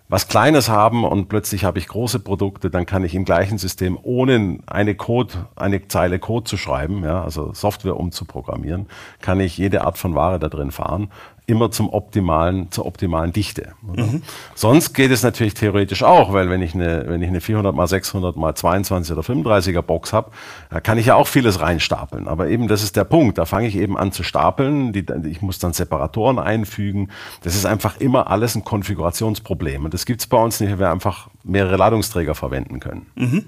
was 0.10 0.30
Kleines 0.30 0.70
haben 0.70 1.04
und 1.04 1.28
plötzlich 1.28 1.66
habe 1.66 1.80
ich 1.80 1.88
große 1.90 2.20
Produkte, 2.20 2.70
dann 2.70 2.86
kann 2.86 3.04
ich 3.04 3.14
im 3.14 3.26
gleichen 3.26 3.58
System, 3.58 4.00
ohne 4.02 4.60
eine 4.66 4.96
Code, 4.96 5.48
eine 5.58 5.86
Zeile 5.90 6.18
Code 6.18 6.46
zu 6.46 6.56
schreiben, 6.56 7.04
ja, 7.04 7.22
also 7.22 7.54
Software 7.54 7.98
umzuprogrammieren, 7.98 8.88
kann 9.20 9.42
ich 9.42 9.58
jede 9.58 9.84
Art 9.84 9.98
von 9.98 10.16
Ware 10.16 10.40
da 10.40 10.48
drin 10.48 10.72
fahren 10.72 11.10
immer 11.48 11.72
zum 11.72 11.90
optimalen, 11.90 12.70
zur 12.72 12.86
optimalen 12.86 13.32
Dichte. 13.32 13.72
Mhm. 13.82 14.22
Sonst 14.54 14.94
geht 14.94 15.12
es 15.12 15.24
natürlich 15.24 15.54
theoretisch 15.54 16.04
auch, 16.04 16.34
weil 16.34 16.50
wenn 16.50 16.62
ich 16.62 16.76
eine, 16.76 17.06
wenn 17.08 17.22
ich 17.22 17.30
eine 17.30 17.40
400 17.40 17.74
mal 17.74 17.88
600 17.88 18.36
mal 18.36 18.54
22 18.54 19.16
oder 19.16 19.22
35er 19.22 19.82
Box 19.82 20.12
habe, 20.12 20.32
da 20.70 20.82
kann 20.82 20.98
ich 20.98 21.06
ja 21.06 21.16
auch 21.16 21.26
vieles 21.26 21.62
reinstapeln. 21.62 22.28
Aber 22.28 22.50
eben 22.50 22.68
das 22.68 22.84
ist 22.84 22.98
der 22.98 23.06
Punkt. 23.06 23.38
Da 23.38 23.46
fange 23.46 23.68
ich 23.68 23.78
eben 23.78 23.98
an 23.98 24.12
zu 24.12 24.24
stapeln. 24.24 24.92
Die, 24.92 25.06
ich 25.26 25.42
muss 25.42 25.58
dann 25.58 25.72
Separatoren 25.72 26.38
einfügen. 26.38 27.12
Das 27.44 27.56
ist 27.56 27.66
einfach 27.66 27.98
immer 28.02 28.30
alles 28.30 28.56
ein 28.56 28.66
Konfigurationsproblem. 28.66 29.86
Und 29.86 29.94
das 29.94 30.06
gibt 30.06 30.20
es 30.20 30.28
bei 30.28 30.38
uns 30.38 30.60
nicht, 30.60 30.72
weil 30.72 30.80
wir 30.80 30.92
einfach 30.92 31.30
mehrere 31.46 31.78
Ladungsträger 31.78 32.36
verwenden 32.36 32.82
können. 32.82 33.06
Mhm. 33.16 33.46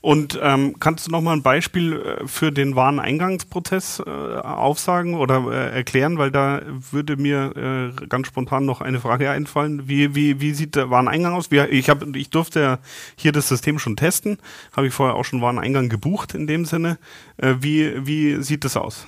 Und 0.00 0.38
ähm, 0.42 0.76
kannst 0.80 1.06
du 1.06 1.10
noch 1.10 1.20
mal 1.20 1.32
ein 1.32 1.42
Beispiel 1.42 2.00
äh, 2.00 2.26
für 2.26 2.52
den 2.52 2.76
Wareneingangsprozess 2.76 4.02
äh, 4.04 4.10
aufsagen 4.10 5.14
oder 5.14 5.44
äh, 5.50 5.76
erklären, 5.76 6.18
weil 6.18 6.30
da 6.30 6.62
würde 6.90 7.16
mir 7.16 7.92
äh, 8.00 8.06
ganz 8.06 8.28
spontan 8.28 8.64
noch 8.64 8.80
eine 8.80 9.00
Frage 9.00 9.30
einfallen. 9.30 9.88
Wie, 9.88 10.14
wie, 10.14 10.40
wie 10.40 10.52
sieht 10.52 10.76
der 10.76 10.90
Wareneingang 10.90 11.34
aus? 11.34 11.50
Wie, 11.50 11.60
ich, 11.60 11.90
hab, 11.90 12.04
ich 12.16 12.30
durfte 12.30 12.60
ja 12.60 12.78
hier 13.16 13.32
das 13.32 13.48
System 13.48 13.78
schon 13.78 13.96
testen, 13.96 14.38
habe 14.76 14.86
ich 14.86 14.94
vorher 14.94 15.16
auch 15.16 15.24
schon 15.24 15.42
Wareneingang 15.42 15.88
gebucht 15.88 16.34
in 16.34 16.46
dem 16.46 16.64
Sinne. 16.64 16.98
Äh, 17.36 17.56
wie, 17.60 18.06
wie 18.06 18.42
sieht 18.42 18.64
das 18.64 18.76
aus? 18.76 19.06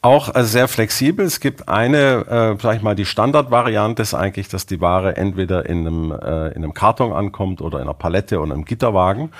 Auch 0.00 0.32
äh, 0.32 0.44
sehr 0.44 0.68
flexibel. 0.68 1.26
Es 1.26 1.40
gibt 1.40 1.68
eine, 1.68 2.24
äh, 2.56 2.62
sag 2.62 2.76
ich 2.76 2.82
mal, 2.82 2.94
die 2.94 3.04
Standardvariante 3.04 4.02
ist 4.02 4.14
eigentlich, 4.14 4.46
dass 4.46 4.64
die 4.64 4.80
Ware 4.80 5.16
entweder 5.16 5.66
in 5.68 5.80
einem, 5.80 6.12
äh, 6.12 6.50
in 6.50 6.62
einem 6.62 6.72
Karton 6.72 7.12
ankommt 7.12 7.60
oder 7.60 7.78
in 7.78 7.84
einer 7.84 7.94
Palette 7.94 8.38
oder 8.38 8.54
einem 8.54 8.64
Gitterwagen. 8.64 9.30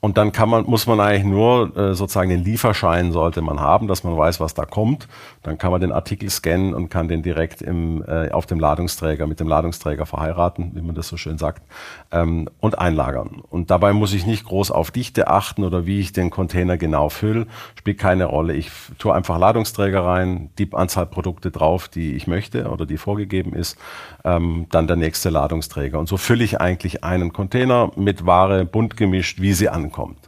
Und 0.00 0.18
dann 0.18 0.32
kann 0.32 0.50
man, 0.50 0.64
muss 0.64 0.86
man 0.86 1.00
eigentlich 1.00 1.24
nur 1.24 1.74
äh, 1.78 1.94
sozusagen 1.94 2.28
den 2.28 2.44
Lieferschein 2.44 3.12
sollte 3.12 3.40
man 3.40 3.60
haben, 3.60 3.88
dass 3.88 4.04
man 4.04 4.14
weiß, 4.14 4.38
was 4.38 4.52
da 4.52 4.66
kommt. 4.66 5.08
Dann 5.42 5.56
kann 5.56 5.70
man 5.70 5.80
den 5.80 5.92
Artikel 5.92 6.28
scannen 6.28 6.74
und 6.74 6.90
kann 6.90 7.08
den 7.08 7.22
direkt 7.22 7.62
im, 7.62 8.04
äh, 8.06 8.30
auf 8.32 8.44
dem 8.44 8.60
Ladungsträger, 8.60 9.26
mit 9.26 9.40
dem 9.40 9.48
Ladungsträger 9.48 10.04
verheiraten, 10.04 10.72
wie 10.74 10.82
man 10.82 10.94
das 10.94 11.08
so 11.08 11.16
schön 11.16 11.38
sagt, 11.38 11.62
ähm, 12.10 12.50
und 12.60 12.78
einlagern. 12.78 13.40
Und 13.48 13.70
dabei 13.70 13.94
muss 13.94 14.12
ich 14.12 14.26
nicht 14.26 14.44
groß 14.44 14.72
auf 14.72 14.90
Dichte 14.90 15.28
achten 15.28 15.64
oder 15.64 15.86
wie 15.86 16.00
ich 16.00 16.12
den 16.12 16.28
Container 16.28 16.76
genau 16.76 17.08
fülle. 17.08 17.46
Spielt 17.76 17.96
keine 17.96 18.26
Rolle. 18.26 18.52
Ich 18.52 18.70
tue 18.98 19.14
einfach 19.14 19.38
Ladungsträger 19.38 20.01
rein, 20.04 20.50
die 20.58 20.68
Anzahl 20.72 21.06
Produkte 21.06 21.50
drauf, 21.50 21.88
die 21.88 22.14
ich 22.14 22.26
möchte 22.26 22.68
oder 22.70 22.86
die 22.86 22.96
vorgegeben 22.96 23.54
ist, 23.54 23.78
ähm, 24.24 24.66
dann 24.70 24.86
der 24.86 24.96
nächste 24.96 25.30
Ladungsträger. 25.30 25.98
Und 25.98 26.08
so 26.08 26.16
fülle 26.16 26.44
ich 26.44 26.60
eigentlich 26.60 27.04
einen 27.04 27.32
Container 27.32 27.90
mit 27.96 28.26
Ware 28.26 28.64
bunt 28.64 28.96
gemischt, 28.96 29.40
wie 29.40 29.52
sie 29.52 29.68
ankommt. 29.68 30.18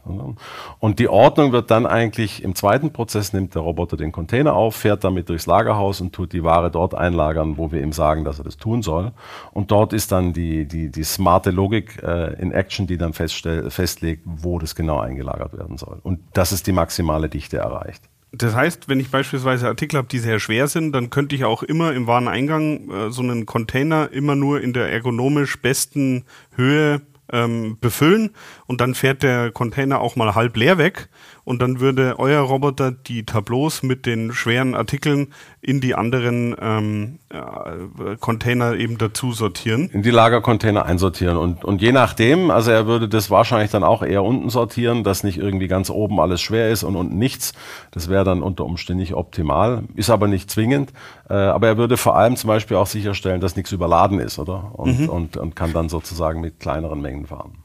Und 0.79 0.99
die 0.99 1.09
Ordnung 1.09 1.51
wird 1.51 1.71
dann 1.71 1.85
eigentlich 1.85 2.43
im 2.43 2.55
zweiten 2.55 2.91
Prozess 2.91 3.33
nimmt 3.33 3.55
der 3.55 3.61
Roboter 3.61 3.97
den 3.97 4.11
Container 4.11 4.53
auf, 4.53 4.75
fährt 4.75 5.03
damit 5.03 5.29
durchs 5.29 5.45
Lagerhaus 5.45 6.01
und 6.01 6.13
tut 6.13 6.33
die 6.33 6.43
Ware 6.43 6.71
dort 6.71 6.95
einlagern, 6.95 7.57
wo 7.57 7.71
wir 7.71 7.81
ihm 7.81 7.93
sagen, 7.93 8.23
dass 8.23 8.39
er 8.39 8.45
das 8.45 8.57
tun 8.57 8.81
soll. 8.81 9.11
Und 9.51 9.71
dort 9.71 9.93
ist 9.93 10.11
dann 10.11 10.33
die, 10.33 10.65
die, 10.65 10.89
die 10.89 11.03
smarte 11.03 11.51
Logik 11.51 12.01
äh, 12.03 12.33
in 12.41 12.51
Action, 12.51 12.87
die 12.87 12.97
dann 12.97 13.13
festlegt, 13.13 14.23
wo 14.25 14.59
das 14.59 14.75
genau 14.75 14.99
eingelagert 14.99 15.57
werden 15.57 15.77
soll. 15.77 15.99
Und 16.03 16.19
das 16.33 16.51
ist 16.51 16.67
die 16.67 16.71
maximale 16.71 17.29
Dichte 17.29 17.57
erreicht. 17.57 18.03
Das 18.37 18.53
heißt, 18.53 18.89
wenn 18.89 18.99
ich 18.99 19.11
beispielsweise 19.11 19.67
Artikel 19.67 19.97
habe, 19.97 20.07
die 20.07 20.19
sehr 20.19 20.39
schwer 20.39 20.67
sind, 20.67 20.91
dann 20.91 21.09
könnte 21.09 21.35
ich 21.35 21.45
auch 21.45 21.63
immer 21.63 21.93
im 21.93 22.07
Wareneingang 22.07 22.89
äh, 22.89 23.09
so 23.11 23.21
einen 23.21 23.45
Container 23.45 24.11
immer 24.11 24.35
nur 24.35 24.61
in 24.61 24.73
der 24.73 24.91
ergonomisch 24.91 25.61
besten 25.61 26.25
Höhe 26.55 27.01
ähm, 27.31 27.77
befüllen 27.79 28.31
und 28.67 28.81
dann 28.81 28.93
fährt 28.93 29.23
der 29.23 29.51
Container 29.51 29.99
auch 29.99 30.15
mal 30.15 30.35
halb 30.35 30.57
leer 30.57 30.77
weg 30.77 31.09
und 31.45 31.61
dann 31.61 31.79
würde 31.79 32.15
euer 32.17 32.41
Roboter 32.41 32.91
die 32.91 33.25
Tableaus 33.25 33.83
mit 33.83 34.05
den 34.05 34.33
schweren 34.33 34.75
Artikeln 34.75 35.27
in 35.61 35.79
die 35.79 35.95
anderen 35.95 36.55
ähm, 36.59 37.19
äh, 37.29 38.17
Container 38.19 38.73
eben 38.73 38.97
dazu 38.97 39.31
sortieren. 39.31 39.89
In 39.93 40.01
die 40.01 40.09
Lagercontainer 40.09 40.85
einsortieren 40.85 41.37
und, 41.37 41.63
und 41.63 41.81
je 41.81 41.91
nachdem, 41.91 42.51
also 42.51 42.71
er 42.71 42.87
würde 42.87 43.07
das 43.07 43.29
wahrscheinlich 43.29 43.71
dann 43.71 43.83
auch 43.83 44.03
eher 44.03 44.23
unten 44.23 44.49
sortieren, 44.49 45.03
dass 45.03 45.23
nicht 45.23 45.37
irgendwie 45.37 45.67
ganz 45.67 45.89
oben 45.89 46.19
alles 46.19 46.41
schwer 46.41 46.71
ist 46.71 46.83
und 46.83 46.95
unten 46.95 47.17
nichts. 47.17 47.53
Das 47.91 48.09
wäre 48.09 48.23
dann 48.23 48.41
unter 48.41 48.65
Umständen 48.65 48.99
nicht 48.99 49.13
optimal, 49.13 49.83
ist 49.95 50.09
aber 50.09 50.27
nicht 50.27 50.49
zwingend. 50.49 50.91
Äh, 51.29 51.33
aber 51.35 51.67
er 51.67 51.77
würde 51.77 51.97
vor 51.97 52.15
allem 52.15 52.35
zum 52.35 52.47
Beispiel 52.47 52.77
auch 52.77 52.87
sicherstellen, 52.87 53.39
dass 53.39 53.55
nichts 53.55 53.71
überladen 53.71 54.19
ist, 54.19 54.39
oder? 54.39 54.71
Und, 54.73 55.01
mhm. 55.01 55.09
und, 55.09 55.37
und 55.37 55.55
kann 55.55 55.73
dann 55.73 55.89
sozusagen 55.89 56.41
mit 56.41 56.59
kleineren 56.59 57.01
Mengen 57.01 57.27
fahren. 57.27 57.64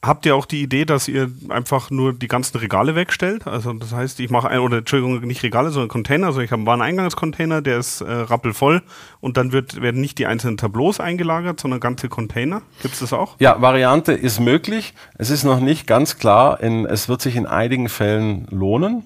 Habt 0.00 0.26
ihr 0.26 0.36
auch 0.36 0.46
die 0.46 0.62
Idee, 0.62 0.84
dass 0.84 1.08
ihr 1.08 1.28
einfach 1.48 1.90
nur 1.90 2.12
die 2.12 2.28
ganzen 2.28 2.58
Regale 2.58 2.94
wegstellt? 2.94 3.48
Also 3.48 3.72
das 3.72 3.92
heißt, 3.92 4.20
ich 4.20 4.30
mache 4.30 4.48
ein, 4.48 4.60
oder 4.60 4.78
Entschuldigung, 4.78 5.20
nicht 5.22 5.42
Regale, 5.42 5.70
sondern 5.70 5.88
Container. 5.88 6.28
Also 6.28 6.40
ich 6.40 6.52
habe 6.52 6.60
einen 6.60 6.66
Wareneingangscontainer, 6.66 7.62
der 7.62 7.78
ist 7.78 8.02
äh, 8.02 8.12
rappelvoll 8.12 8.82
und 9.20 9.36
dann 9.36 9.50
wird, 9.50 9.82
werden 9.82 10.00
nicht 10.00 10.18
die 10.18 10.26
einzelnen 10.26 10.56
Tableaus 10.56 11.00
eingelagert, 11.00 11.58
sondern 11.58 11.80
ganze 11.80 12.08
Container. 12.08 12.62
Gibt 12.80 12.94
es 12.94 13.00
das 13.00 13.12
auch? 13.12 13.34
Ja, 13.40 13.60
Variante 13.60 14.12
ist 14.12 14.38
möglich. 14.38 14.94
Es 15.16 15.30
ist 15.30 15.42
noch 15.42 15.58
nicht 15.58 15.88
ganz 15.88 16.16
klar. 16.16 16.60
In, 16.60 16.86
es 16.86 17.08
wird 17.08 17.20
sich 17.20 17.34
in 17.34 17.46
einigen 17.46 17.88
Fällen 17.88 18.46
lohnen. 18.50 19.04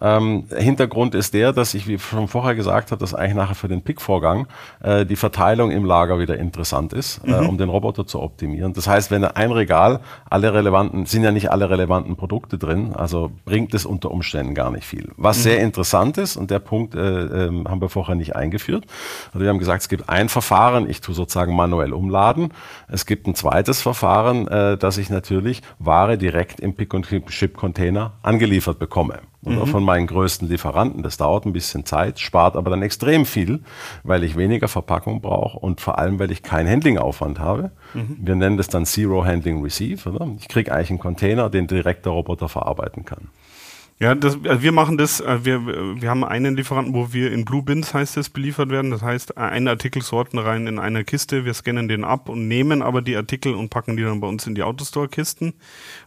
Ähm, 0.00 0.44
Hintergrund 0.56 1.14
ist 1.14 1.34
der, 1.34 1.52
dass 1.52 1.74
ich, 1.74 1.88
wie 1.88 1.98
schon 1.98 2.28
vorher 2.28 2.54
gesagt 2.54 2.90
habe, 2.92 3.00
dass 3.00 3.14
eigentlich 3.14 3.34
nachher 3.34 3.54
für 3.54 3.68
den 3.68 3.82
Pick-Vorgang 3.82 4.46
äh, 4.80 5.04
die 5.04 5.16
Verteilung 5.16 5.70
im 5.70 5.84
Lager 5.84 6.18
wieder 6.18 6.38
interessant 6.38 6.92
ist, 6.92 7.20
äh, 7.24 7.28
mhm. 7.28 7.34
äh, 7.34 7.48
um 7.48 7.58
den 7.58 7.68
Roboter 7.68 8.06
zu 8.06 8.20
optimieren. 8.20 8.72
Das 8.72 8.86
heißt, 8.86 9.10
wenn 9.10 9.24
ein 9.24 9.50
Regal 9.50 10.00
alle 10.30 10.54
relevanten, 10.54 11.06
sind 11.06 11.24
ja 11.24 11.32
nicht 11.32 11.50
alle 11.50 11.68
relevanten 11.68 12.16
Produkte 12.16 12.58
drin, 12.58 12.94
also 12.94 13.30
bringt 13.44 13.74
es 13.74 13.84
unter 13.86 14.10
Umständen 14.10 14.54
gar 14.54 14.70
nicht 14.70 14.84
viel. 14.84 15.10
Was 15.16 15.38
mhm. 15.38 15.42
sehr 15.42 15.60
interessant 15.60 16.18
ist, 16.18 16.36
und 16.36 16.50
der 16.50 16.60
Punkt 16.60 16.94
äh, 16.94 17.46
äh, 17.46 17.64
haben 17.66 17.80
wir 17.80 17.88
vorher 17.88 18.14
nicht 18.14 18.36
eingeführt. 18.36 18.84
Also 19.28 19.40
wir 19.40 19.48
haben 19.48 19.58
gesagt, 19.58 19.82
es 19.82 19.88
gibt 19.88 20.08
ein 20.08 20.28
Verfahren, 20.28 20.88
ich 20.88 21.00
tue 21.00 21.14
sozusagen 21.14 21.56
manuell 21.56 21.92
umladen. 21.92 22.52
Es 22.88 23.06
gibt 23.06 23.26
ein 23.26 23.34
zweites 23.34 23.82
Verfahren, 23.82 24.46
äh, 24.46 24.76
dass 24.76 24.98
ich 24.98 25.10
natürlich 25.10 25.62
Ware 25.78 26.18
direkt 26.18 26.60
im 26.60 26.74
Pick-and-Ship-Container 26.74 28.12
angeliefert 28.22 28.78
bekomme 28.78 29.20
oder 29.44 29.66
mhm. 29.66 29.70
von 29.70 29.84
meinen 29.84 30.06
größten 30.06 30.48
Lieferanten. 30.48 31.02
Das 31.02 31.16
dauert 31.16 31.46
ein 31.46 31.52
bisschen 31.52 31.84
Zeit, 31.84 32.18
spart 32.18 32.56
aber 32.56 32.70
dann 32.70 32.82
extrem 32.82 33.24
viel, 33.24 33.60
weil 34.02 34.24
ich 34.24 34.36
weniger 34.36 34.68
Verpackung 34.68 35.20
brauche 35.20 35.58
und 35.58 35.80
vor 35.80 35.98
allem, 35.98 36.18
weil 36.18 36.30
ich 36.30 36.42
keinen 36.42 36.68
Handlingaufwand 36.68 37.38
habe. 37.38 37.70
Mhm. 37.94 38.16
Wir 38.20 38.34
nennen 38.34 38.56
das 38.56 38.68
dann 38.68 38.84
Zero 38.84 39.24
Handling 39.24 39.62
Receive. 39.62 40.08
Oder? 40.08 40.28
Ich 40.38 40.48
kriege 40.48 40.72
eigentlich 40.72 40.90
einen 40.90 40.98
Container, 40.98 41.50
den 41.50 41.66
direkt 41.66 42.04
der 42.04 42.12
Roboter 42.12 42.48
verarbeiten 42.48 43.04
kann. 43.04 43.28
Ja, 44.00 44.14
das, 44.14 44.38
also 44.44 44.62
wir 44.62 44.70
machen 44.70 44.96
das, 44.96 45.20
äh, 45.20 45.44
wir, 45.44 45.66
wir 46.00 46.08
haben 46.08 46.22
einen 46.22 46.54
Lieferanten, 46.54 46.94
wo 46.94 47.12
wir 47.12 47.32
in 47.32 47.44
Blue 47.44 47.64
Bins 47.64 47.94
heißt 47.94 48.16
es 48.16 48.30
beliefert 48.30 48.70
werden. 48.70 48.92
Das 48.92 49.02
heißt, 49.02 49.36
eine 49.36 49.70
Artikel 49.70 50.02
sorten 50.02 50.38
rein 50.38 50.68
in 50.68 50.78
einer 50.78 51.02
Kiste, 51.02 51.44
wir 51.44 51.52
scannen 51.52 51.88
den 51.88 52.04
ab 52.04 52.28
und 52.28 52.46
nehmen 52.46 52.80
aber 52.80 53.02
die 53.02 53.16
Artikel 53.16 53.54
und 53.54 53.70
packen 53.70 53.96
die 53.96 54.04
dann 54.04 54.20
bei 54.20 54.28
uns 54.28 54.46
in 54.46 54.54
die 54.54 54.62
Autostore-Kisten. 54.62 55.54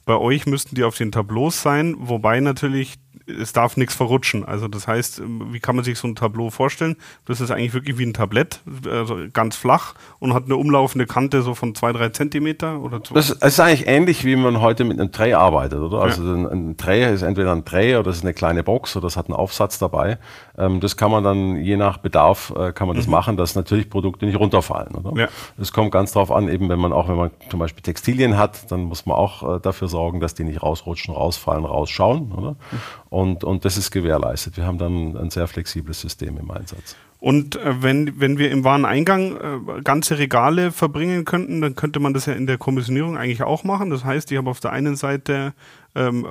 Bei 0.06 0.16
euch 0.16 0.46
müssten 0.46 0.76
die 0.76 0.86
auf 0.86 0.96
den 0.96 1.12
Tableaus 1.12 1.62
sein, 1.62 1.96
wobei 1.98 2.40
natürlich 2.40 2.98
es 3.40 3.54
darf 3.54 3.78
nichts 3.78 3.96
verrutschen. 3.96 4.46
Also 4.46 4.68
das 4.68 4.88
heißt, 4.88 5.22
wie 5.52 5.60
kann 5.60 5.76
man 5.76 5.86
sich 5.86 5.98
so 5.98 6.08
ein 6.08 6.16
Tableau 6.16 6.50
vorstellen? 6.50 6.98
Das 7.26 7.42
ist 7.42 7.52
eigentlich 7.52 7.74
wirklich 7.74 7.98
wie 7.98 8.06
ein 8.06 8.14
Tablett, 8.14 8.62
also 8.90 9.18
ganz 9.34 9.56
flach 9.56 9.94
und 10.20 10.34
hat 10.34 10.46
eine 10.46 10.56
umlaufende 10.56 11.06
Kante 11.06 11.42
so 11.42 11.56
von 11.56 11.76
zwei, 11.76 11.92
drei 11.92 12.10
Zentimeter 12.10 12.80
oder 12.80 13.02
so. 13.04 13.16
Das 13.16 13.30
ist 13.30 13.60
eigentlich 13.60 13.88
ähnlich, 13.88 14.26
wie 14.26 14.36
man 14.36 14.62
heute 14.62 14.84
mit 14.84 15.00
einem 15.00 15.12
Tray 15.12 15.34
arbeitet, 15.34 15.80
oder? 15.80 16.02
Also 16.02 16.24
ja. 16.24 16.34
ein, 16.34 16.46
ein 16.46 16.78
Tray 16.78 17.14
ist 17.14 17.22
entweder 17.22 17.52
ein 17.54 17.66
Tray 17.66 17.96
oder 17.96 18.10
es 18.10 18.18
ist 18.18 18.24
eine 18.24 18.34
kleine 18.34 18.64
Box 18.64 18.96
oder 18.96 19.08
es 19.08 19.18
hat 19.18 19.28
einen 19.28 19.36
Aufsatz 19.36 19.80
dabei. 19.80 20.18
Ähm, 20.58 20.80
das 20.80 20.98
kann 20.98 21.12
man 21.12 21.24
dann 21.24 21.58
je 21.58 21.78
nach 21.78 21.98
Bedarf 21.98 22.54
äh, 22.58 22.72
kann 22.74 22.88
man 22.88 22.98
das 22.98 23.06
mhm. 23.08 23.12
machen, 23.12 23.38
dass 23.38 23.56
natürlich 23.56 23.90
Produkte 23.90 24.26
nicht 24.26 24.40
runterfallen, 24.40 24.96
oder? 24.96 25.20
Ja. 25.20 25.28
Es 25.60 25.72
kommt 25.72 25.92
ganz 25.92 26.12
drauf 26.12 26.32
an, 26.32 26.50
eben 26.50 26.70
wenn 26.70 26.80
man 26.80 26.94
auch, 26.94 27.08
wenn 27.08 27.16
man 27.16 27.32
zum 27.50 27.60
Beispiel 27.60 27.82
Textilien 27.82 28.38
hat, 28.38 28.72
dann 28.72 28.84
muss 28.84 29.06
man 29.06 29.16
auch 29.16 29.58
äh, 29.58 29.60
dafür 29.60 29.88
sorgen, 29.88 30.20
dass 30.20 30.34
die 30.34 30.44
nicht 30.44 30.62
rausrutschen, 30.62 31.14
rausfallen, 31.14 31.66
rausschauen, 31.66 32.32
oder? 32.32 32.52
Mhm. 32.52 32.80
Und, 33.22 33.44
und 33.44 33.66
das 33.66 33.78
ist 33.78 33.92
gewährleistet. 33.92 34.58
Wir 34.58 34.66
haben 34.66 34.80
dann 34.80 35.16
ein 35.16 35.30
sehr 35.30 35.48
flexibles 35.48 36.02
System 36.02 36.40
im 36.40 36.50
Einsatz. 36.50 36.96
Und 37.20 37.56
äh, 37.56 37.84
wenn, 37.84 38.20
wenn 38.20 38.40
wir 38.40 38.50
im 38.50 38.64
Wareneingang 38.64 39.36
äh, 39.78 39.82
ganze 39.84 40.18
Regale 40.18 40.72
verbringen 40.72 41.24
könnten, 41.24 41.62
dann 41.62 41.76
könnte 41.76 42.00
man 42.00 42.16
das 42.16 42.26
ja 42.26 42.34
in 42.34 42.48
der 42.48 42.58
Kommissionierung 42.58 43.20
eigentlich 43.20 43.44
auch 43.44 43.64
machen. 43.64 43.92
Das 43.92 44.04
heißt, 44.04 44.32
ich 44.32 44.40
habe 44.40 44.50
auf 44.50 44.60
der 44.60 44.72
einen 44.72 44.96
Seite 44.96 45.54
ähm, 45.94 46.26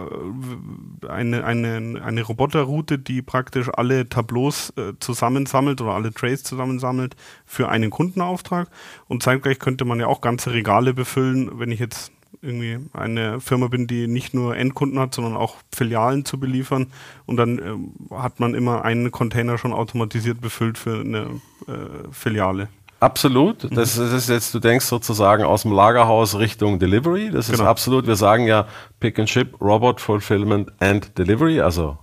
äh, 1.05 1.07
eine, 1.07 1.45
eine, 1.45 2.03
eine 2.05 2.23
Roboterroute, 2.23 2.99
die 2.99 3.23
praktisch 3.23 3.69
alle 3.73 4.09
Tableaus 4.09 4.71
äh, 4.71 4.95
zusammensammelt 4.99 5.81
oder 5.81 5.93
alle 5.93 6.13
Trays 6.13 6.43
zusammensammelt 6.43 7.15
für 7.47 7.69
einen 7.69 7.91
Kundenauftrag. 7.91 8.69
Und 9.07 9.23
zeitgleich 9.23 9.61
könnte 9.61 9.85
man 9.85 10.01
ja 10.01 10.09
auch 10.09 10.21
ganze 10.21 10.53
Regale 10.53 10.93
befüllen, 10.93 11.61
wenn 11.61 11.71
ich 11.71 11.79
jetzt 11.79 12.11
irgendwie 12.43 12.79
eine 12.93 13.41
Firma 13.41 13.69
bin, 13.69 13.87
die 13.87 14.07
nicht 14.07 14.35
nur 14.35 14.57
Endkunden 14.57 14.99
hat, 14.99 15.15
sondern 15.15 15.37
auch 15.37 15.57
Filialen 15.73 16.25
zu 16.25 16.39
beliefern. 16.41 16.89
Und 17.27 17.37
dann 17.37 17.59
äh, 17.59 18.15
hat 18.15 18.41
man 18.41 18.55
immer 18.55 18.85
einen 18.85 19.11
Container 19.11 19.59
schon 19.59 19.73
automatisiert 19.73 20.41
befüllt 20.41 20.79
für 20.79 21.01
eine 21.01 21.41
äh, 21.67 22.13
Filiale. 22.13 22.69
Absolut. 23.01 23.65
Das, 23.65 23.97
das, 23.97 24.13
ist 24.13 24.29
jetzt, 24.29 24.55
du 24.55 24.59
denkst 24.59 24.85
sozusagen 24.85 25.43
aus 25.43 25.63
dem 25.63 25.73
Lagerhaus 25.73 26.39
Richtung 26.39 26.79
Delivery. 26.79 27.31
Das 27.31 27.49
ist 27.49 27.59
genau. 27.59 27.71
absolut. 27.71 28.07
Wir 28.07 28.17
sagen 28.17 28.47
ja 28.47 28.67
Pick 29.01 29.19
and 29.19 29.29
Ship, 29.29 29.59
Robot 29.61 30.01
Fulfillment 30.01 30.71
and 30.81 31.17
Delivery, 31.19 31.61
also 31.61 31.99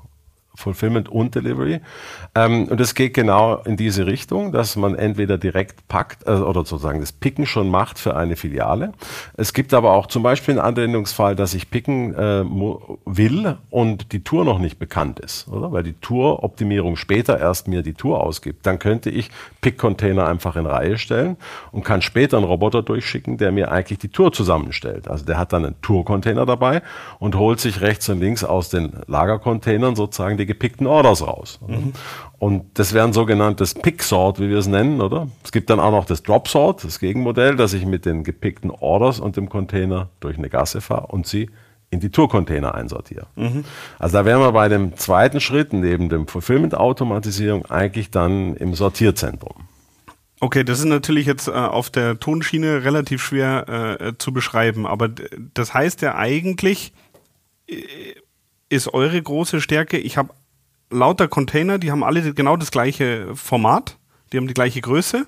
Fulfillment 0.57 1.07
und 1.07 1.35
Delivery. 1.35 1.81
Ähm, 2.33 2.65
und 2.65 2.81
es 2.81 2.95
geht 2.95 3.13
genau 3.13 3.57
in 3.57 3.77
diese 3.77 4.07
Richtung, 4.07 4.51
dass 4.51 4.75
man 4.75 4.95
entweder 4.95 5.37
direkt 5.37 5.87
packt 5.87 6.27
äh, 6.27 6.31
oder 6.31 6.65
sozusagen 6.65 6.99
das 6.99 7.11
Picken 7.11 7.45
schon 7.45 7.69
macht 7.69 7.99
für 7.99 8.17
eine 8.17 8.35
Filiale. 8.35 8.93
Es 9.37 9.53
gibt 9.53 9.73
aber 9.75 9.93
auch 9.93 10.07
zum 10.07 10.23
Beispiel 10.23 10.53
einen 10.53 10.67
Anwendungsfall, 10.67 11.35
dass 11.35 11.53
ich 11.53 11.69
picken 11.69 12.15
äh, 12.15 12.43
will 13.05 13.57
und 13.69 14.11
die 14.13 14.23
Tour 14.23 14.45
noch 14.45 14.57
nicht 14.57 14.79
bekannt 14.79 15.19
ist, 15.19 15.47
oder? 15.47 15.71
Weil 15.71 15.83
die 15.83 15.93
Touroptimierung 15.93 16.95
später 16.95 17.39
erst 17.39 17.67
mir 17.67 17.83
die 17.83 17.93
Tour 17.93 18.19
ausgibt. 18.21 18.65
Dann 18.65 18.79
könnte 18.79 19.11
ich 19.11 19.29
Pick-Container 19.61 20.27
einfach 20.27 20.55
in 20.55 20.65
Reihe 20.65 20.97
stellen 20.97 21.37
und 21.71 21.85
kann 21.85 22.01
später 22.01 22.37
einen 22.37 22.47
Roboter 22.47 22.81
durchschicken, 22.81 23.37
der 23.37 23.51
mir 23.51 23.71
eigentlich 23.71 23.99
die 23.99 24.09
Tour 24.09 24.33
zusammenstellt. 24.33 25.07
Also 25.07 25.23
der 25.23 25.37
hat 25.37 25.53
dann 25.53 25.65
einen 25.65 25.81
Tour-Container 25.83 26.47
dabei 26.47 26.81
und 27.19 27.35
holt 27.35 27.59
sich 27.59 27.81
rechts 27.81 28.09
und 28.09 28.19
links 28.19 28.43
aus 28.43 28.69
den 28.69 28.93
Lagercontainern 29.05 29.95
sozusagen 29.95 30.37
die 30.37 30.46
gepickten 30.47 30.87
Orders 30.87 31.25
raus. 31.25 31.59
Mhm. 31.65 31.93
Und 32.39 32.65
das 32.73 32.93
wäre 32.93 33.05
ein 33.05 33.13
sogenanntes 33.13 33.75
Pick-Sort, 33.75 34.39
wie 34.39 34.49
wir 34.49 34.57
es 34.57 34.67
nennen, 34.67 35.01
oder? 35.01 35.27
Es 35.43 35.51
gibt 35.51 35.69
dann 35.69 35.79
auch 35.79 35.91
noch 35.91 36.05
das 36.05 36.23
Drop-Sort, 36.23 36.83
das 36.83 36.99
Gegenmodell, 36.99 37.55
dass 37.55 37.73
ich 37.73 37.85
mit 37.85 38.05
den 38.05 38.23
gepickten 38.23 38.71
Orders 38.71 39.19
und 39.19 39.37
dem 39.37 39.49
Container 39.49 40.09
durch 40.19 40.37
eine 40.37 40.49
Gasse 40.49 40.81
fahre 40.81 41.07
und 41.07 41.27
sie 41.27 41.49
in 41.89 41.99
die 41.99 42.09
Tourcontainer 42.09 42.75
einsortiere. 42.75 43.27
Mhm. 43.35 43.63
Also 43.97 44.17
da 44.17 44.25
wären 44.25 44.41
wir 44.41 44.51
bei 44.51 44.67
dem 44.67 44.97
zweiten 44.97 45.39
Schritt 45.39 45.73
neben 45.73 46.09
dem 46.09 46.27
Fulfillment-Automatisierung 46.27 47.65
eigentlich 47.65 48.11
dann 48.11 48.55
im 48.55 48.73
Sortierzentrum. 48.73 49.67
Okay, 50.39 50.63
das 50.63 50.79
ist 50.79 50.85
natürlich 50.85 51.25
jetzt 51.25 51.47
äh, 51.47 51.51
auf 51.51 51.89
der 51.89 52.19
Tonschiene 52.19 52.83
relativ 52.83 53.23
schwer 53.23 53.97
äh, 53.99 54.17
zu 54.17 54.31
beschreiben, 54.33 54.85
aber 54.85 55.09
das 55.53 55.73
heißt 55.73 56.01
ja 56.01 56.15
eigentlich, 56.15 56.93
äh, 57.67 57.75
ist 58.69 58.93
eure 58.93 59.21
große 59.21 59.61
Stärke, 59.61 59.97
ich 59.97 60.17
habe 60.17 60.33
lauter 60.89 61.27
Container, 61.27 61.77
die 61.77 61.91
haben 61.91 62.03
alle 62.03 62.33
genau 62.33 62.57
das 62.57 62.71
gleiche 62.71 63.35
Format, 63.35 63.97
die 64.31 64.37
haben 64.37 64.47
die 64.47 64.53
gleiche 64.53 64.81
Größe. 64.81 65.25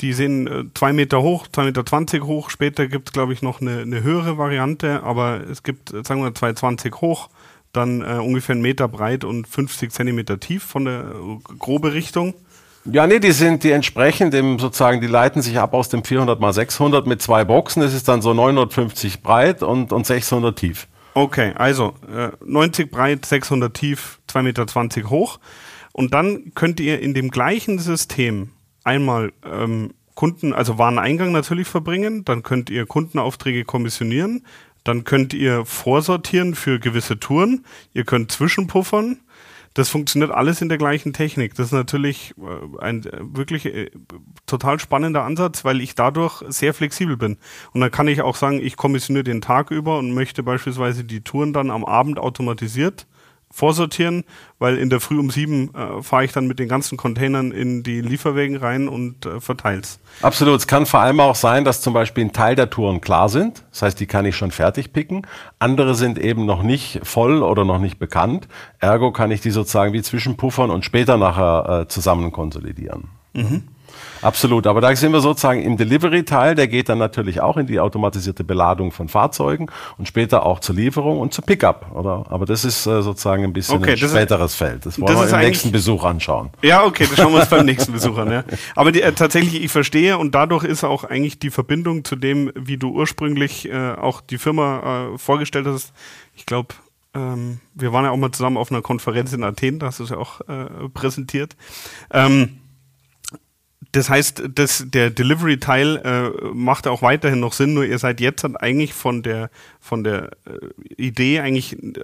Die 0.00 0.12
sind 0.12 0.46
äh, 0.46 0.64
zwei 0.74 0.92
Meter 0.92 1.22
hoch, 1.22 1.46
zwei 1.48 1.64
Meter 1.64 1.86
zwanzig 1.86 2.22
hoch. 2.22 2.50
Später 2.50 2.86
gibt 2.86 3.08
es, 3.08 3.12
glaube 3.14 3.32
ich, 3.32 3.40
noch 3.40 3.62
eine, 3.62 3.80
eine, 3.80 4.02
höhere 4.02 4.36
Variante, 4.36 5.02
aber 5.02 5.40
es 5.50 5.62
gibt, 5.62 5.92
äh, 5.92 6.02
sagen 6.04 6.22
wir, 6.22 6.34
220 6.34 7.00
hoch, 7.00 7.30
dann 7.72 8.02
äh, 8.02 8.18
ungefähr 8.18 8.52
einen 8.52 8.62
Meter 8.62 8.88
breit 8.88 9.24
und 9.24 9.48
50 9.48 9.90
Zentimeter 9.90 10.38
tief 10.38 10.62
von 10.62 10.84
der 10.84 11.12
äh, 11.14 11.54
grobe 11.58 11.94
Richtung. 11.94 12.34
Ja, 12.84 13.06
nee, 13.06 13.18
die 13.18 13.32
sind, 13.32 13.64
die 13.64 13.70
entsprechen 13.70 14.30
dem 14.30 14.58
sozusagen, 14.58 15.00
die 15.00 15.06
leiten 15.06 15.40
sich 15.40 15.58
ab 15.58 15.72
aus 15.72 15.88
dem 15.88 16.04
400 16.04 16.40
mal 16.40 16.52
600 16.52 17.06
mit 17.06 17.22
zwei 17.22 17.44
Boxen. 17.44 17.80
Das 17.80 17.94
ist 17.94 18.06
dann 18.06 18.20
so 18.20 18.34
950 18.34 19.22
breit 19.22 19.62
und, 19.62 19.92
und 19.92 20.06
600 20.06 20.56
tief. 20.56 20.88
Okay, 21.16 21.54
also 21.54 21.94
äh, 22.14 22.32
90 22.44 22.90
breit, 22.90 23.24
600 23.24 23.72
tief, 23.72 24.20
2,20 24.28 24.42
Meter 24.42 25.08
hoch. 25.08 25.40
Und 25.94 26.12
dann 26.12 26.52
könnt 26.54 26.78
ihr 26.78 27.00
in 27.00 27.14
dem 27.14 27.30
gleichen 27.30 27.78
System 27.78 28.50
einmal 28.84 29.32
ähm, 29.42 29.94
Kunden, 30.14 30.52
also 30.52 30.76
Wareneingang 30.76 31.32
natürlich 31.32 31.68
verbringen, 31.68 32.26
dann 32.26 32.42
könnt 32.42 32.68
ihr 32.68 32.84
Kundenaufträge 32.84 33.64
kommissionieren, 33.64 34.44
dann 34.84 35.04
könnt 35.04 35.32
ihr 35.32 35.64
vorsortieren 35.64 36.54
für 36.54 36.78
gewisse 36.78 37.18
Touren, 37.18 37.64
ihr 37.94 38.04
könnt 38.04 38.30
zwischenpuffern, 38.30 39.18
das 39.76 39.90
funktioniert 39.90 40.30
alles 40.30 40.62
in 40.62 40.70
der 40.70 40.78
gleichen 40.78 41.12
Technik. 41.12 41.54
Das 41.54 41.66
ist 41.66 41.72
natürlich 41.72 42.34
äh, 42.38 42.82
ein 42.82 43.04
äh, 43.04 43.18
wirklich 43.20 43.66
äh, 43.66 43.90
total 44.46 44.80
spannender 44.80 45.22
Ansatz, 45.22 45.66
weil 45.66 45.82
ich 45.82 45.94
dadurch 45.94 46.42
sehr 46.48 46.72
flexibel 46.72 47.18
bin. 47.18 47.36
Und 47.72 47.82
dann 47.82 47.90
kann 47.90 48.08
ich 48.08 48.22
auch 48.22 48.36
sagen, 48.36 48.58
ich 48.58 48.76
kommissioniere 48.76 49.24
den 49.24 49.42
Tag 49.42 49.70
über 49.70 49.98
und 49.98 50.14
möchte 50.14 50.42
beispielsweise 50.42 51.04
die 51.04 51.20
Touren 51.20 51.52
dann 51.52 51.70
am 51.70 51.84
Abend 51.84 52.18
automatisiert 52.18 53.06
vorsortieren, 53.50 54.24
weil 54.58 54.76
in 54.76 54.90
der 54.90 55.00
Früh 55.00 55.18
um 55.18 55.30
sieben 55.30 55.74
äh, 55.74 56.02
fahre 56.02 56.24
ich 56.24 56.32
dann 56.32 56.46
mit 56.46 56.58
den 56.58 56.68
ganzen 56.68 56.98
Containern 56.98 57.52
in 57.52 57.82
die 57.82 58.00
Lieferwägen 58.00 58.56
rein 58.56 58.88
und 58.88 59.24
äh, 59.24 59.40
verteil's. 59.40 59.98
Absolut. 60.20 60.60
Es 60.60 60.66
kann 60.66 60.84
vor 60.84 61.00
allem 61.00 61.20
auch 61.20 61.34
sein, 61.34 61.64
dass 61.64 61.80
zum 61.80 61.94
Beispiel 61.94 62.24
ein 62.24 62.32
Teil 62.32 62.54
der 62.54 62.68
Touren 62.68 63.00
klar 63.00 63.28
sind. 63.28 63.64
Das 63.70 63.82
heißt, 63.82 64.00
die 64.00 64.06
kann 64.06 64.26
ich 64.26 64.36
schon 64.36 64.50
fertig 64.50 64.92
picken. 64.92 65.26
Andere 65.58 65.94
sind 65.94 66.18
eben 66.18 66.44
noch 66.44 66.62
nicht 66.62 67.00
voll 67.04 67.42
oder 67.42 67.64
noch 67.64 67.78
nicht 67.78 67.98
bekannt. 67.98 68.48
Ergo 68.78 69.10
kann 69.12 69.30
ich 69.30 69.40
die 69.40 69.50
sozusagen 69.50 69.92
wie 69.92 70.02
zwischenpuffern 70.02 70.70
und 70.70 70.84
später 70.84 71.16
nachher 71.16 71.82
äh, 71.82 71.88
zusammen 71.88 72.32
konsolidieren. 72.32 73.08
Mhm. 73.32 73.64
Absolut, 74.26 74.66
aber 74.66 74.80
da 74.80 74.94
sind 74.96 75.12
wir 75.12 75.20
sozusagen 75.20 75.62
im 75.62 75.76
Delivery-Teil, 75.76 76.56
der 76.56 76.66
geht 76.66 76.88
dann 76.88 76.98
natürlich 76.98 77.40
auch 77.40 77.56
in 77.56 77.68
die 77.68 77.78
automatisierte 77.78 78.42
Beladung 78.42 78.90
von 78.90 79.08
Fahrzeugen 79.08 79.68
und 79.98 80.08
später 80.08 80.44
auch 80.44 80.58
zur 80.58 80.74
Lieferung 80.74 81.20
und 81.20 81.32
zu 81.32 81.42
Pickup, 81.42 81.92
oder? 81.94 82.24
Aber 82.28 82.44
das 82.44 82.64
ist 82.64 82.86
äh, 82.86 83.02
sozusagen 83.02 83.44
ein 83.44 83.52
bisschen 83.52 83.76
okay, 83.76 83.92
ein 83.92 83.96
späteres 83.98 84.50
ist, 84.50 84.58
Feld. 84.58 84.84
Das 84.84 85.00
wollen 85.00 85.14
das 85.14 85.30
wir 85.30 85.38
im 85.38 85.46
nächsten 85.46 85.70
Besuch 85.70 86.02
anschauen. 86.02 86.50
Ja, 86.62 86.84
okay, 86.84 87.06
das 87.08 87.16
schauen 87.16 87.32
wir 87.34 87.38
uns 87.38 87.48
beim 87.48 87.64
nächsten 87.66 87.92
Besuch 87.92 88.18
an. 88.18 88.32
Ja. 88.32 88.44
Aber 88.74 88.90
die, 88.90 89.00
äh, 89.00 89.12
tatsächlich, 89.12 89.62
ich 89.62 89.70
verstehe 89.70 90.18
und 90.18 90.34
dadurch 90.34 90.64
ist 90.64 90.82
auch 90.82 91.04
eigentlich 91.04 91.38
die 91.38 91.50
Verbindung 91.50 92.04
zu 92.04 92.16
dem, 92.16 92.50
wie 92.56 92.78
du 92.78 92.90
ursprünglich 92.90 93.68
äh, 93.68 93.92
auch 93.92 94.20
die 94.20 94.38
Firma 94.38 95.12
äh, 95.14 95.18
vorgestellt 95.18 95.68
hast. 95.68 95.92
Ich 96.34 96.46
glaube, 96.46 96.74
ähm, 97.14 97.60
wir 97.74 97.92
waren 97.92 98.04
ja 98.04 98.10
auch 98.10 98.16
mal 98.16 98.32
zusammen 98.32 98.56
auf 98.56 98.72
einer 98.72 98.82
Konferenz 98.82 99.32
in 99.32 99.44
Athen, 99.44 99.78
da 99.78 99.86
hast 99.86 100.00
du 100.00 100.04
es 100.04 100.10
ja 100.10 100.16
auch 100.16 100.40
äh, 100.48 100.88
präsentiert. 100.92 101.54
Ähm, 102.12 102.58
das 103.92 104.10
heißt, 104.10 104.42
das, 104.54 104.84
der 104.86 105.10
Delivery-Teil 105.10 105.96
äh, 105.96 106.46
macht 106.52 106.86
auch 106.86 107.02
weiterhin 107.02 107.40
noch 107.40 107.52
Sinn, 107.52 107.74
nur 107.74 107.84
ihr 107.84 107.98
seid 107.98 108.20
jetzt 108.20 108.42
halt 108.44 108.60
eigentlich 108.60 108.94
von 108.94 109.22
der, 109.22 109.50
von 109.80 110.04
der 110.04 110.30
äh, 110.44 111.02
Idee 111.02 111.40
eigentlich 111.40 111.74
äh, 111.74 112.02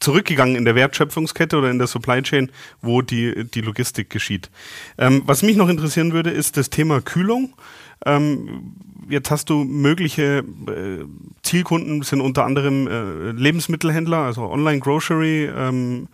zurückgegangen 0.00 0.56
in 0.56 0.64
der 0.64 0.74
Wertschöpfungskette 0.74 1.56
oder 1.56 1.70
in 1.70 1.78
der 1.78 1.86
Supply 1.86 2.22
Chain, 2.22 2.50
wo 2.80 3.02
die, 3.02 3.44
die 3.44 3.60
Logistik 3.60 4.10
geschieht. 4.10 4.50
Ähm, 4.98 5.22
was 5.26 5.42
mich 5.42 5.56
noch 5.56 5.68
interessieren 5.68 6.12
würde, 6.12 6.30
ist 6.30 6.56
das 6.56 6.70
Thema 6.70 7.00
Kühlung. 7.00 7.54
Ähm, 8.04 8.74
jetzt 9.08 9.30
hast 9.30 9.50
du 9.50 9.64
mögliche 9.64 10.44
äh, 10.68 11.04
Zielkunden, 11.42 12.02
sind 12.02 12.20
unter 12.20 12.44
anderem 12.44 12.86
äh, 12.86 13.30
Lebensmittelhändler, 13.32 14.18
also 14.18 14.42
Online-Grocery. 14.42 15.46
Ähm, 15.46 16.08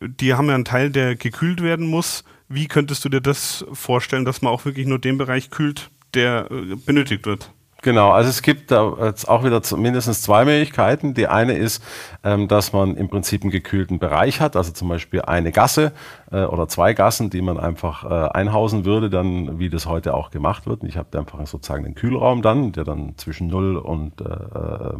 die 0.00 0.34
haben 0.34 0.48
ja 0.48 0.54
einen 0.54 0.64
Teil, 0.64 0.90
der 0.90 1.16
gekühlt 1.16 1.62
werden 1.62 1.86
muss 1.86 2.24
wie 2.48 2.68
könntest 2.68 3.04
du 3.04 3.08
dir 3.08 3.20
das 3.20 3.64
vorstellen, 3.72 4.24
dass 4.24 4.42
man 4.42 4.52
auch 4.52 4.64
wirklich 4.64 4.86
nur 4.86 4.98
den 4.98 5.18
Bereich 5.18 5.50
kühlt, 5.50 5.90
der 6.14 6.50
äh, 6.50 6.76
benötigt 6.76 7.26
wird? 7.26 7.50
Genau, 7.82 8.10
also 8.10 8.30
es 8.30 8.42
gibt 8.42 8.70
da 8.70 8.94
jetzt 9.04 9.28
auch 9.28 9.44
wieder 9.44 9.60
mindestens 9.76 10.22
zwei 10.22 10.44
Möglichkeiten. 10.44 11.14
Die 11.14 11.28
eine 11.28 11.56
ist, 11.56 11.84
ähm, 12.24 12.48
dass 12.48 12.72
man 12.72 12.96
im 12.96 13.08
Prinzip 13.08 13.42
einen 13.42 13.52
gekühlten 13.52 13.98
Bereich 13.98 14.40
hat, 14.40 14.56
also 14.56 14.72
zum 14.72 14.88
Beispiel 14.88 15.22
eine 15.22 15.52
Gasse 15.52 15.92
äh, 16.32 16.44
oder 16.44 16.66
zwei 16.68 16.94
Gassen, 16.94 17.30
die 17.30 17.42
man 17.42 17.58
einfach 17.58 18.04
äh, 18.04 18.28
einhausen 18.30 18.84
würde, 18.86 19.10
dann 19.10 19.60
wie 19.60 19.70
das 19.70 19.86
heute 19.86 20.14
auch 20.14 20.30
gemacht 20.30 20.66
wird. 20.66 20.82
Ich 20.84 20.96
habe 20.96 21.16
einfach 21.16 21.46
sozusagen 21.46 21.84
einen 21.84 21.94
Kühlraum 21.94 22.42
dann, 22.42 22.72
der 22.72 22.84
dann 22.84 23.16
zwischen 23.18 23.46
0 23.46 23.76
und 23.76 24.20
äh, 24.20 24.24
äh 24.24 24.94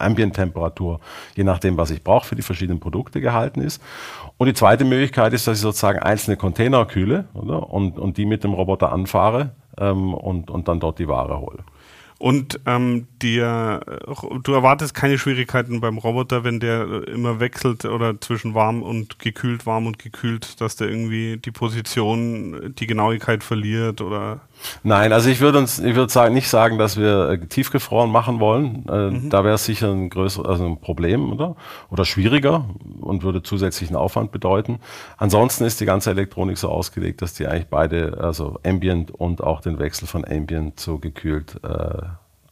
Ambient-Temperatur, 0.00 1.00
je 1.36 1.44
nachdem, 1.44 1.76
was 1.76 1.90
ich 1.90 2.02
brauche, 2.02 2.26
für 2.26 2.36
die 2.36 2.42
verschiedenen 2.42 2.80
Produkte 2.80 3.20
gehalten 3.20 3.60
ist. 3.60 3.82
Und 4.36 4.46
die 4.46 4.54
zweite 4.54 4.84
Möglichkeit 4.84 5.32
ist, 5.32 5.46
dass 5.46 5.58
ich 5.58 5.62
sozusagen 5.62 5.98
einzelne 5.98 6.36
Container 6.36 6.86
kühle 6.86 7.26
oder? 7.34 7.70
Und, 7.70 7.98
und 7.98 8.16
die 8.16 8.26
mit 8.26 8.44
dem 8.44 8.52
Roboter 8.52 8.92
anfahre 8.92 9.50
ähm, 9.78 10.14
und, 10.14 10.50
und 10.50 10.68
dann 10.68 10.80
dort 10.80 10.98
die 10.98 11.08
Ware 11.08 11.40
hole. 11.40 11.58
Und 12.18 12.60
ähm, 12.66 13.06
dir, 13.22 13.80
du 14.42 14.52
erwartest 14.52 14.94
keine 14.94 15.18
Schwierigkeiten 15.18 15.80
beim 15.80 15.98
Roboter, 15.98 16.44
wenn 16.44 16.60
der 16.60 17.08
immer 17.08 17.40
wechselt 17.40 17.84
oder 17.84 18.20
zwischen 18.20 18.54
warm 18.54 18.82
und 18.82 19.18
gekühlt, 19.18 19.66
warm 19.66 19.86
und 19.86 19.98
gekühlt, 19.98 20.60
dass 20.60 20.76
der 20.76 20.88
irgendwie 20.88 21.36
die 21.36 21.50
Position, 21.50 22.74
die 22.78 22.86
Genauigkeit 22.86 23.42
verliert 23.44 24.00
oder 24.00 24.40
Nein, 24.82 25.12
also 25.12 25.30
ich 25.30 25.40
würde 25.40 25.58
uns, 25.58 25.78
ich 25.78 25.94
würde 25.94 26.12
sagen, 26.12 26.34
nicht 26.34 26.48
sagen, 26.48 26.78
dass 26.78 26.96
wir 26.96 27.30
äh, 27.30 27.38
tiefgefroren 27.46 28.10
machen 28.10 28.40
wollen. 28.40 28.84
Äh, 28.88 29.10
mhm. 29.10 29.30
Da 29.30 29.44
wäre 29.44 29.54
es 29.54 29.64
sicher 29.64 29.90
ein 29.90 30.10
größeres, 30.10 30.46
also 30.46 30.66
ein 30.66 30.80
Problem, 30.80 31.32
oder? 31.32 31.56
Oder 31.90 32.04
schwieriger 32.04 32.66
und 33.00 33.22
würde 33.22 33.42
zusätzlichen 33.42 33.96
Aufwand 33.96 34.32
bedeuten. 34.32 34.80
Ansonsten 35.16 35.64
ist 35.64 35.80
die 35.80 35.86
ganze 35.86 36.10
Elektronik 36.10 36.58
so 36.58 36.68
ausgelegt, 36.68 37.22
dass 37.22 37.34
die 37.34 37.46
eigentlich 37.46 37.68
beide, 37.68 38.18
also 38.20 38.58
Ambient 38.64 39.10
und 39.10 39.42
auch 39.42 39.60
den 39.60 39.78
Wechsel 39.78 40.06
von 40.06 40.24
Ambient 40.24 40.78
zu 40.78 40.98
gekühlt 40.98 41.56
äh, 41.64 42.02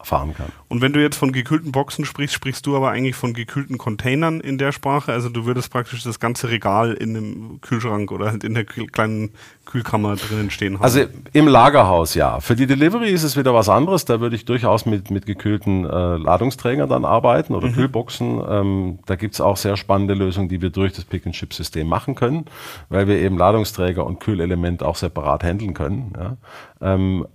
fahren 0.02 0.34
kann. 0.34 0.46
Und 0.68 0.80
wenn 0.80 0.92
du 0.92 1.02
jetzt 1.02 1.16
von 1.16 1.32
gekühlten 1.32 1.72
Boxen 1.72 2.04
sprichst, 2.04 2.34
sprichst 2.34 2.64
du 2.66 2.76
aber 2.76 2.90
eigentlich 2.90 3.16
von 3.16 3.34
gekühlten 3.34 3.78
Containern 3.78 4.40
in 4.40 4.56
der 4.56 4.70
Sprache. 4.70 5.12
Also 5.12 5.28
du 5.28 5.44
würdest 5.44 5.72
praktisch 5.72 6.04
das 6.04 6.20
ganze 6.20 6.50
Regal 6.50 6.92
in 6.94 7.16
einem 7.16 7.60
Kühlschrank 7.60 8.12
oder 8.12 8.26
halt 8.26 8.44
in 8.44 8.54
der 8.54 8.64
kleinen 8.64 9.30
Kühlkammer 9.64 10.14
drinnen 10.16 10.50
stehen 10.50 10.74
haben. 10.74 10.84
Also 10.84 11.04
im 11.32 11.48
Lagerhaus 11.48 12.14
ja. 12.14 12.38
Für 12.40 12.54
die 12.54 12.66
Delivery 12.66 13.10
ist 13.10 13.24
es 13.24 13.36
wieder 13.36 13.54
was 13.54 13.68
anderes. 13.68 14.04
Da 14.04 14.20
würde 14.20 14.36
ich 14.36 14.44
durchaus 14.44 14.86
mit, 14.86 15.10
mit 15.10 15.26
gekühlten 15.26 15.84
äh, 15.84 16.16
Ladungsträgern 16.16 16.88
dann 16.88 17.04
arbeiten 17.04 17.54
oder 17.54 17.68
mhm. 17.68 17.74
Kühlboxen. 17.74 18.40
Ähm, 18.48 18.98
da 19.06 19.16
gibt 19.16 19.34
es 19.34 19.40
auch 19.40 19.56
sehr 19.56 19.76
spannende 19.76 20.14
Lösungen, 20.14 20.48
die 20.48 20.62
wir 20.62 20.70
durch 20.70 20.92
das 20.92 21.04
Pick-and-Chip-System 21.04 21.88
machen 21.88 22.14
können, 22.14 22.44
weil 22.88 23.08
wir 23.08 23.18
eben 23.18 23.36
Ladungsträger 23.36 24.06
und 24.06 24.20
Kühlelement 24.20 24.82
auch 24.82 24.96
separat 24.96 25.42
handeln 25.42 25.74
können. 25.74 26.12
Ja. 26.16 26.36
Ähm, 26.80 27.26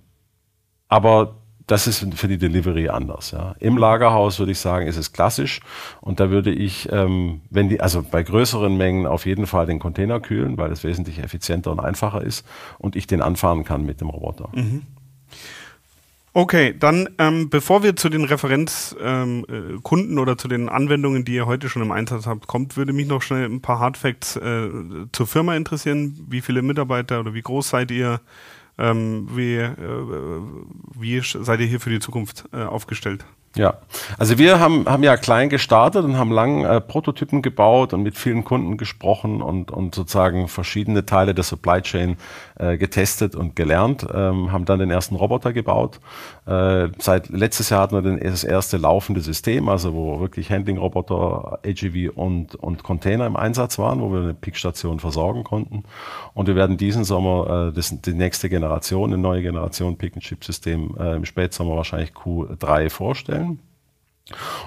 aber 0.88 1.36
das 1.68 1.88
ist 1.88 2.06
für 2.16 2.28
die 2.28 2.38
Delivery 2.38 2.90
anders. 2.90 3.32
Ja. 3.32 3.56
Im 3.60 3.78
Lagerhaus 3.78 4.40
würde 4.40 4.52
ich 4.52 4.60
sagen, 4.60 4.88
ist 4.88 4.98
es 4.98 5.14
klassisch 5.14 5.62
und 6.02 6.20
da 6.20 6.30
würde 6.30 6.52
ich, 6.52 6.90
ähm, 6.92 7.42
wenn 7.50 7.70
die, 7.70 7.80
also 7.80 8.04
bei 8.04 8.24
größeren 8.24 8.76
Mengen 8.76 9.06
auf 9.06 9.26
jeden 9.26 9.48
Fall 9.48 9.66
den 9.66 9.80
Container 9.80 10.20
kühlen, 10.20 10.58
weil 10.58 10.72
es 10.72 10.84
wesentlich 10.84 11.20
effizienter 11.20 11.72
und 11.72 11.80
einfacher 11.80 12.22
ist 12.22 12.46
und 12.80 12.96
ich 12.96 13.08
den 13.08 13.22
anfahren 13.22 13.64
kann 13.64 13.86
mit 13.86 14.02
dem 14.02 14.10
Roboter. 14.10 14.50
Mhm. 14.54 14.84
Okay, 16.36 16.76
dann 16.78 17.10
ähm, 17.20 17.52
bevor 17.52 17.84
wir 17.84 17.96
zu 17.96 18.10
den 18.10 18.26
Referenzkunden 18.26 19.46
ähm, 19.48 20.16
äh, 20.18 20.20
oder 20.20 20.36
zu 20.36 20.48
den 20.48 20.68
Anwendungen, 20.68 21.26
die 21.26 21.36
ihr 21.36 21.46
heute 21.46 21.70
schon 21.70 21.84
im 21.84 21.92
Einsatz 21.92 22.26
habt, 22.26 22.48
kommt, 22.48 22.76
würde 22.76 22.92
mich 22.92 23.08
noch 23.08 23.22
schnell 23.22 23.46
ein 23.46 23.62
paar 23.62 23.78
Hardfacts 23.78 24.38
äh, 24.38 24.70
zur 25.12 25.28
Firma 25.28 25.56
interessieren. 25.56 26.26
Wie 26.28 26.42
viele 26.42 26.64
Mitarbeiter 26.64 27.20
oder 27.20 27.36
wie 27.36 27.42
groß 27.44 27.70
seid 27.70 27.92
ihr? 27.92 28.20
Ähm, 28.78 29.28
wie, 29.36 29.56
äh, 29.56 30.42
wie 31.00 31.22
seid 31.22 31.60
ihr 31.60 31.68
hier 31.68 31.80
für 31.80 31.90
die 31.90 32.00
Zukunft 32.00 32.46
äh, 32.52 32.64
aufgestellt? 32.64 33.26
Ja, 33.56 33.76
also 34.18 34.40
wir 34.40 34.60
haben, 34.60 34.88
haben 34.88 35.04
ja 35.04 35.16
klein 35.16 35.50
gestartet 35.50 36.04
und 36.04 36.18
haben 36.18 36.32
lang 36.32 36.66
äh, 36.66 36.82
Prototypen 36.82 37.44
gebaut 37.44 37.94
und 37.94 38.02
mit 38.02 38.18
vielen 38.18 38.44
Kunden 38.44 38.78
gesprochen 38.78 39.44
und, 39.44 39.70
und 39.70 39.94
sozusagen 39.94 40.48
verschiedene 40.48 41.06
Teile 41.06 41.36
der 41.36 41.44
Supply 41.44 41.80
Chain 41.84 42.18
äh, 42.58 42.78
getestet 42.78 43.36
und 43.36 43.56
gelernt, 43.56 44.08
ähm, 44.12 44.52
haben 44.52 44.66
dann 44.66 44.80
den 44.80 44.90
ersten 44.90 45.16
Roboter 45.16 45.54
gebaut. 45.54 46.00
Äh, 46.48 46.88
seit 46.98 47.30
letztes 47.30 47.70
Jahr 47.70 47.82
hatten 47.82 47.96
wir 47.96 48.02
den, 48.02 48.20
das 48.20 48.44
erste 48.44 48.78
laufende 48.78 49.22
System, 49.22 49.70
also 49.70 49.94
wo 49.94 50.20
wirklich 50.20 50.50
Handling-Roboter, 50.50 51.60
AGV 51.64 52.10
und, 52.16 52.56
und 52.56 52.82
Container 52.82 53.28
im 53.28 53.36
Einsatz 53.36 53.78
waren, 53.78 54.02
wo 54.02 54.12
wir 54.12 54.22
eine 54.22 54.34
Pickstation 54.34 55.00
versorgen 55.00 55.44
konnten. 55.44 55.84
Und 56.34 56.48
wir 56.48 56.56
werden 56.56 56.78
diesen 56.78 57.04
Sommer 57.04 57.70
äh, 57.70 57.74
das, 57.74 57.94
die 58.02 58.14
nächste 58.14 58.50
Generation, 58.50 59.14
eine 59.14 59.22
neue 59.22 59.44
Generation 59.44 59.96
Pick-and-Chip-System 59.96 60.96
äh, 61.00 61.16
im 61.18 61.26
Spätsommer 61.26 61.76
wahrscheinlich 61.76 62.14
Q3 62.14 62.90
vorstellen. 62.90 63.43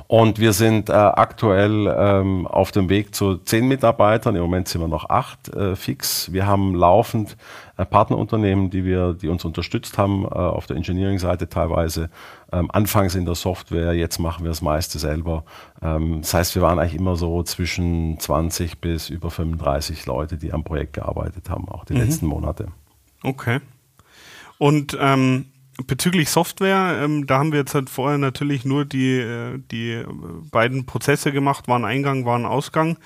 Und 0.06 0.38
wir 0.38 0.52
sind 0.52 0.90
äh, 0.90 0.92
aktuell 0.92 1.92
ähm, 1.98 2.46
auf 2.46 2.72
dem 2.72 2.90
Weg 2.90 3.14
zu 3.14 3.38
zehn 3.38 3.66
Mitarbeitern. 3.66 4.36
Im 4.36 4.42
Moment 4.42 4.68
sind 4.68 4.82
wir 4.82 4.88
noch 4.88 5.08
acht 5.08 5.48
äh, 5.48 5.74
fix. 5.76 6.30
Wir 6.30 6.46
haben 6.46 6.74
laufend 6.74 7.38
äh, 7.78 7.86
Partnerunternehmen, 7.86 8.68
die 8.68 8.84
wir, 8.84 9.14
die 9.14 9.28
uns 9.28 9.46
unterstützt 9.46 9.96
haben 9.96 10.24
äh, 10.24 10.28
auf 10.28 10.66
der 10.66 10.76
Engineering-Seite 10.76 11.48
teilweise. 11.48 12.10
Ähm, 12.52 12.70
anfangs 12.70 13.14
in 13.14 13.24
der 13.24 13.34
Software, 13.34 13.94
jetzt 13.94 14.18
machen 14.18 14.44
wir 14.44 14.50
das 14.50 14.60
meiste 14.60 14.98
selber. 14.98 15.44
Ähm, 15.80 16.20
das 16.20 16.34
heißt, 16.34 16.54
wir 16.54 16.62
waren 16.62 16.78
eigentlich 16.78 16.94
immer 16.94 17.16
so 17.16 17.42
zwischen 17.42 18.20
20 18.20 18.82
bis 18.82 19.08
über 19.08 19.30
35 19.30 20.04
Leute, 20.04 20.36
die 20.36 20.52
am 20.52 20.64
Projekt 20.64 20.92
gearbeitet 20.92 21.48
haben, 21.48 21.66
auch 21.68 21.86
die 21.86 21.94
mhm. 21.94 22.00
letzten 22.00 22.26
Monate. 22.26 22.68
Okay. 23.22 23.60
Und 24.58 24.96
ähm 25.00 25.46
bezüglich 25.86 26.30
Software, 26.30 27.00
ähm, 27.02 27.26
da 27.26 27.38
haben 27.38 27.52
wir 27.52 27.58
jetzt 27.58 27.74
halt 27.74 27.90
vorher 27.90 28.18
natürlich 28.18 28.64
nur 28.64 28.84
die, 28.84 29.18
äh, 29.18 29.58
die 29.70 30.02
beiden 30.50 30.86
Prozesse 30.86 31.32
gemacht, 31.32 31.68
waren 31.68 31.84
Eingang, 31.84 32.24
waren 32.24 32.46
Ausgang. 32.46 32.96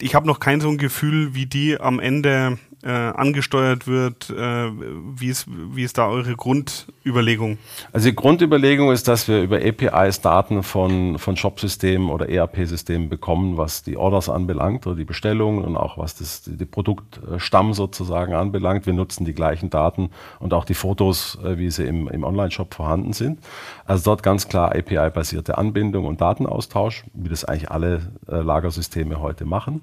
Ich 0.00 0.14
habe 0.14 0.26
noch 0.26 0.40
kein 0.40 0.60
so 0.60 0.68
ein 0.68 0.78
Gefühl, 0.78 1.34
wie 1.34 1.46
die 1.46 1.80
am 1.80 2.00
Ende 2.00 2.58
äh, 2.84 2.90
angesteuert 2.90 3.86
wird? 3.86 4.30
Äh, 4.30 4.70
wie, 5.16 5.28
ist, 5.28 5.46
wie 5.48 5.82
ist 5.82 5.98
da 5.98 6.08
eure 6.08 6.36
Grundüberlegung? 6.36 7.58
Also 7.92 8.08
die 8.08 8.14
Grundüberlegung 8.14 8.92
ist, 8.92 9.08
dass 9.08 9.26
wir 9.26 9.42
über 9.42 9.56
APIs 9.56 10.20
Daten 10.20 10.62
von, 10.62 11.18
von 11.18 11.36
Shop-Systemen 11.36 12.10
oder 12.10 12.28
ERP-Systemen 12.28 13.08
bekommen, 13.08 13.56
was 13.56 13.82
die 13.82 13.96
Orders 13.96 14.28
anbelangt 14.28 14.86
oder 14.86 14.96
die 14.96 15.04
Bestellungen 15.04 15.64
und 15.64 15.76
auch 15.76 15.96
was 15.98 16.16
das, 16.16 16.42
die, 16.42 16.64
Produktstamm 16.64 17.72
sozusagen 17.72 18.34
anbelangt. 18.34 18.86
Wir 18.86 18.92
nutzen 18.92 19.24
die 19.24 19.34
gleichen 19.34 19.70
Daten 19.70 20.10
und 20.38 20.52
auch 20.52 20.64
die 20.64 20.74
Fotos, 20.74 21.38
äh, 21.42 21.58
wie 21.58 21.70
sie 21.70 21.84
im, 21.84 22.08
im 22.08 22.24
Online-Shop 22.24 22.74
vorhanden 22.74 23.12
sind. 23.12 23.40
Also 23.86 24.04
dort 24.04 24.22
ganz 24.22 24.48
klar 24.48 24.74
API-basierte 24.74 25.56
Anbindung 25.56 26.04
und 26.04 26.20
Datenaustausch, 26.20 27.04
wie 27.14 27.28
das 27.28 27.44
eigentlich 27.44 27.70
alle 27.70 28.12
äh, 28.28 28.36
Lagersysteme 28.36 29.20
heute 29.20 29.46
machen. 29.46 29.80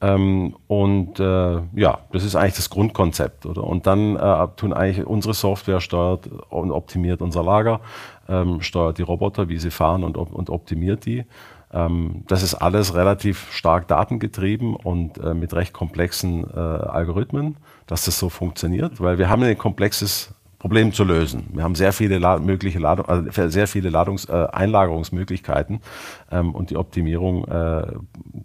Ähm, 0.00 0.54
und 0.68 1.18
äh, 1.18 1.60
ja, 1.74 1.98
das 2.12 2.24
ist 2.24 2.36
eigentlich 2.36 2.56
das 2.56 2.70
Grundkonzept, 2.70 3.46
oder? 3.46 3.64
Und 3.64 3.86
dann 3.86 4.16
äh, 4.16 4.48
tun 4.56 4.72
eigentlich 4.72 5.04
unsere 5.04 5.34
Software 5.34 5.80
steuert 5.80 6.28
und 6.50 6.70
optimiert 6.70 7.20
unser 7.20 7.42
Lager, 7.42 7.80
ähm, 8.28 8.60
steuert 8.60 8.98
die 8.98 9.02
Roboter, 9.02 9.48
wie 9.48 9.58
sie 9.58 9.70
fahren 9.70 10.04
und, 10.04 10.16
und 10.16 10.50
optimiert 10.50 11.04
die. 11.04 11.24
Ähm, 11.72 12.24
das 12.28 12.42
ist 12.42 12.54
alles 12.54 12.94
relativ 12.94 13.52
stark 13.52 13.88
datengetrieben 13.88 14.76
und 14.76 15.18
äh, 15.18 15.34
mit 15.34 15.52
recht 15.52 15.72
komplexen 15.72 16.48
äh, 16.48 16.58
Algorithmen, 16.58 17.56
dass 17.86 18.04
das 18.04 18.18
so 18.18 18.28
funktioniert, 18.28 19.00
weil 19.00 19.18
wir 19.18 19.28
haben 19.28 19.42
ein 19.42 19.58
komplexes 19.58 20.32
Problem 20.58 20.92
zu 20.92 21.04
lösen. 21.04 21.46
Wir 21.52 21.62
haben 21.62 21.76
sehr 21.76 21.92
viele 21.92 22.18
La 22.18 22.38
mögliche 22.38 22.80
Ladung, 22.80 23.06
also 23.06 23.48
sehr 23.48 23.68
viele 23.68 23.90
Ladungs 23.90 24.24
äh, 24.24 24.46
Einlagerungsmöglichkeiten 24.52 25.80
ähm, 26.32 26.54
und 26.54 26.70
die 26.70 26.76
Optimierung, 26.76 27.44
äh, 27.46 27.86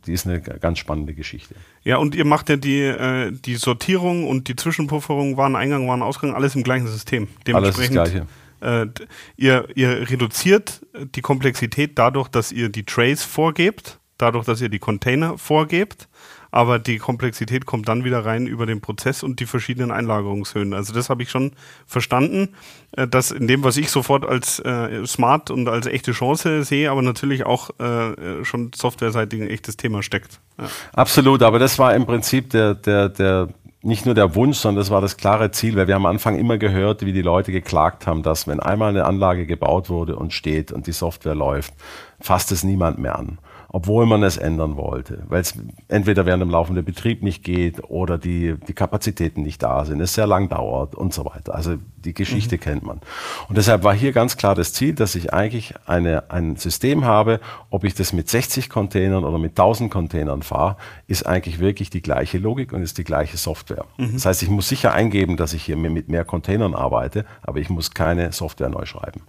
die 0.05 0.13
ist 0.13 0.27
eine 0.27 0.39
ganz 0.41 0.77
spannende 0.77 1.15
Geschichte. 1.15 1.55
Ja, 1.83 1.97
und 1.97 2.13
ihr 2.13 2.25
macht 2.25 2.49
ja 2.49 2.55
die, 2.55 2.81
äh, 2.81 3.31
die 3.31 3.55
Sortierung 3.55 4.27
und 4.27 4.47
die 4.47 4.55
Zwischenpufferung, 4.55 5.37
Wareneingang, 5.37 5.87
Warenausgang, 5.87 6.35
alles 6.35 6.55
im 6.55 6.61
gleichen 6.61 6.87
System. 6.87 7.29
Dementsprechend, 7.47 7.97
alles 7.97 8.13
das 8.13 8.25
Gleiche. 8.61 8.93
Äh, 8.95 9.05
ihr, 9.35 9.67
ihr 9.75 10.09
reduziert 10.09 10.85
die 11.15 11.21
Komplexität 11.21 11.97
dadurch, 11.97 12.27
dass 12.27 12.51
ihr 12.51 12.69
die 12.69 12.83
Trays 12.83 13.23
vorgebt, 13.23 13.99
dadurch, 14.19 14.45
dass 14.45 14.61
ihr 14.61 14.69
die 14.69 14.79
Container 14.79 15.37
vorgebt 15.39 16.07
aber 16.53 16.77
die 16.77 16.99
Komplexität 16.99 17.65
kommt 17.65 17.87
dann 17.89 18.03
wieder 18.03 18.25
rein 18.25 18.45
über 18.45 18.67
den 18.67 18.79
Prozess 18.79 19.23
und 19.23 19.39
die 19.39 19.47
verschiedenen 19.47 19.89
Einlagerungshöhen. 19.89 20.75
Also 20.75 20.93
das 20.93 21.09
habe 21.09 21.23
ich 21.23 21.31
schon 21.31 21.53
verstanden, 21.87 22.49
äh, 22.91 23.07
dass 23.07 23.31
in 23.31 23.47
dem, 23.47 23.63
was 23.63 23.75
ich 23.75 23.89
sofort 23.89 24.23
als 24.23 24.59
äh, 24.59 25.03
smart 25.07 25.49
und 25.49 25.67
als 25.67 25.87
echte 25.87 26.11
Chance 26.11 26.63
sehe, 26.63 26.91
aber 26.91 27.01
natürlich 27.01 27.47
auch 27.47 27.71
äh, 27.79 28.45
schon 28.45 28.69
softwareseitig 28.75 29.41
ein 29.41 29.49
echtes 29.49 29.77
Thema 29.77 30.03
steckt. 30.03 30.39
Ja. 30.59 30.65
Absolut, 30.93 31.41
aber 31.41 31.57
das 31.57 31.79
war 31.79 31.95
im 31.95 32.05
Prinzip 32.05 32.51
der, 32.51 32.75
der, 32.75 33.09
der 33.09 33.49
nicht 33.81 34.05
nur 34.05 34.13
der 34.13 34.35
Wunsch, 34.35 34.57
sondern 34.57 34.79
das 34.79 34.91
war 34.91 35.01
das 35.01 35.17
klare 35.17 35.49
Ziel, 35.49 35.75
weil 35.75 35.87
wir 35.87 35.95
am 35.95 36.05
Anfang 36.05 36.37
immer 36.37 36.59
gehört, 36.59 37.03
wie 37.03 37.13
die 37.13 37.23
Leute 37.23 37.51
geklagt 37.51 38.05
haben, 38.05 38.21
dass 38.21 38.47
wenn 38.47 38.59
einmal 38.59 38.89
eine 38.89 39.05
Anlage 39.05 39.47
gebaut 39.47 39.89
wurde 39.89 40.17
und 40.17 40.33
steht 40.33 40.71
und 40.71 40.85
die 40.85 40.91
Software 40.91 41.33
läuft, 41.33 41.73
fasst 42.19 42.51
es 42.51 42.63
niemand 42.63 42.99
mehr 42.99 43.17
an 43.17 43.39
obwohl 43.75 44.05
man 44.05 44.21
es 44.21 44.37
ändern 44.37 44.77
wollte, 44.77 45.23
weil 45.27 45.41
es 45.41 45.55
entweder 45.87 46.27
während 46.27 46.41
dem 46.41 46.51
laufenden 46.51 46.85
Betrieb 46.85 47.23
nicht 47.23 47.43
geht 47.43 47.83
oder 47.89 48.19
die, 48.19 48.53
die 48.67 48.73
Kapazitäten 48.73 49.41
nicht 49.41 49.63
da 49.63 49.83
sind, 49.83 49.99
es 49.99 50.13
sehr 50.13 50.27
lang 50.27 50.47
dauert 50.47 50.93
und 50.93 51.11
so 51.11 51.25
weiter. 51.25 51.55
Also 51.55 51.77
die 51.97 52.13
Geschichte 52.13 52.57
mhm. 52.57 52.59
kennt 52.59 52.83
man. 52.83 53.01
Und 53.49 53.57
deshalb 53.57 53.83
war 53.83 53.95
hier 53.95 54.11
ganz 54.11 54.37
klar 54.37 54.53
das 54.53 54.73
Ziel, 54.73 54.93
dass 54.93 55.15
ich 55.15 55.33
eigentlich 55.33 55.73
eine, 55.87 56.29
ein 56.29 56.55
System 56.55 57.03
habe, 57.03 57.39
ob 57.71 57.83
ich 57.83 57.95
das 57.95 58.13
mit 58.13 58.29
60 58.29 58.69
Containern 58.69 59.23
oder 59.23 59.39
mit 59.39 59.53
1000 59.53 59.89
Containern 59.89 60.43
fahre, 60.43 60.77
ist 61.07 61.25
eigentlich 61.25 61.59
wirklich 61.59 61.89
die 61.89 62.03
gleiche 62.03 62.37
Logik 62.37 62.73
und 62.73 62.83
ist 62.83 62.99
die 62.99 63.03
gleiche 63.03 63.37
Software. 63.37 63.85
Mhm. 63.97 64.13
Das 64.13 64.27
heißt, 64.27 64.43
ich 64.43 64.49
muss 64.51 64.69
sicher 64.69 64.93
eingeben, 64.93 65.35
dass 65.35 65.53
ich 65.53 65.63
hier 65.63 65.77
mit 65.77 66.09
mehr 66.09 66.25
Containern 66.25 66.75
arbeite, 66.75 67.25
aber 67.41 67.57
ich 67.57 67.71
muss 67.71 67.89
keine 67.95 68.33
Software 68.33 68.69
neu 68.69 68.85
schreiben. 68.85 69.21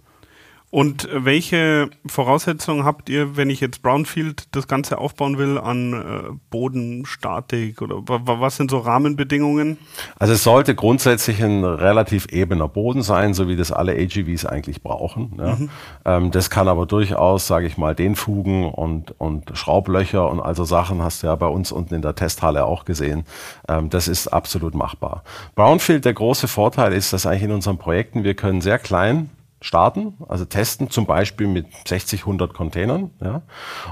Und 0.75 1.07
welche 1.09 1.89
Voraussetzungen 2.05 2.83
habt 2.83 3.07
ihr, 3.07 3.37
wenn 3.37 3.49
ich 3.49 3.61
jetzt 3.61 3.81
Brownfield 3.81 4.53
das 4.53 4.67
Ganze 4.67 4.97
aufbauen 4.97 5.37
will, 5.37 5.57
an 5.57 5.93
äh, 5.93 6.33
Boden, 6.49 7.05
Statik 7.05 7.81
oder 7.81 8.01
was 8.05 8.57
sind 8.57 8.71
so 8.71 8.79
Rahmenbedingungen? 8.79 9.77
Also 10.19 10.33
es 10.33 10.43
sollte 10.43 10.75
grundsätzlich 10.75 11.41
ein 11.41 11.63
relativ 11.63 12.25
ebener 12.25 12.67
Boden 12.67 13.03
sein, 13.03 13.33
so 13.33 13.47
wie 13.47 13.55
das 13.55 13.71
alle 13.71 13.93
AGVs 13.93 14.45
eigentlich 14.45 14.83
brauchen. 14.83 15.37
Ja. 15.37 15.55
Mhm. 15.55 15.69
Ähm, 16.03 16.31
das 16.31 16.49
kann 16.49 16.67
aber 16.67 16.85
durchaus, 16.85 17.47
sage 17.47 17.67
ich 17.67 17.77
mal, 17.77 17.95
den 17.95 18.17
Fugen 18.17 18.65
und, 18.65 19.17
und 19.17 19.57
Schraublöcher 19.57 20.29
und 20.29 20.41
also 20.41 20.65
Sachen 20.65 21.01
hast 21.01 21.23
du 21.23 21.27
ja 21.27 21.35
bei 21.35 21.47
uns 21.47 21.71
unten 21.71 21.93
in 21.93 22.01
der 22.01 22.15
Testhalle 22.15 22.65
auch 22.65 22.83
gesehen. 22.83 23.23
Ähm, 23.69 23.89
das 23.89 24.09
ist 24.09 24.27
absolut 24.27 24.75
machbar. 24.75 25.23
Brownfield, 25.55 26.03
der 26.03 26.15
große 26.15 26.49
Vorteil 26.49 26.91
ist, 26.91 27.13
dass 27.13 27.25
eigentlich 27.25 27.43
in 27.43 27.53
unseren 27.53 27.77
Projekten 27.77 28.25
wir 28.25 28.33
können 28.33 28.59
sehr 28.59 28.77
klein 28.77 29.29
starten, 29.65 30.13
also 30.27 30.45
testen 30.45 30.89
zum 30.89 31.05
Beispiel 31.05 31.47
mit 31.47 31.65
60, 31.87 32.21
100 32.21 32.53
Containern. 32.53 33.09
Ja. 33.21 33.41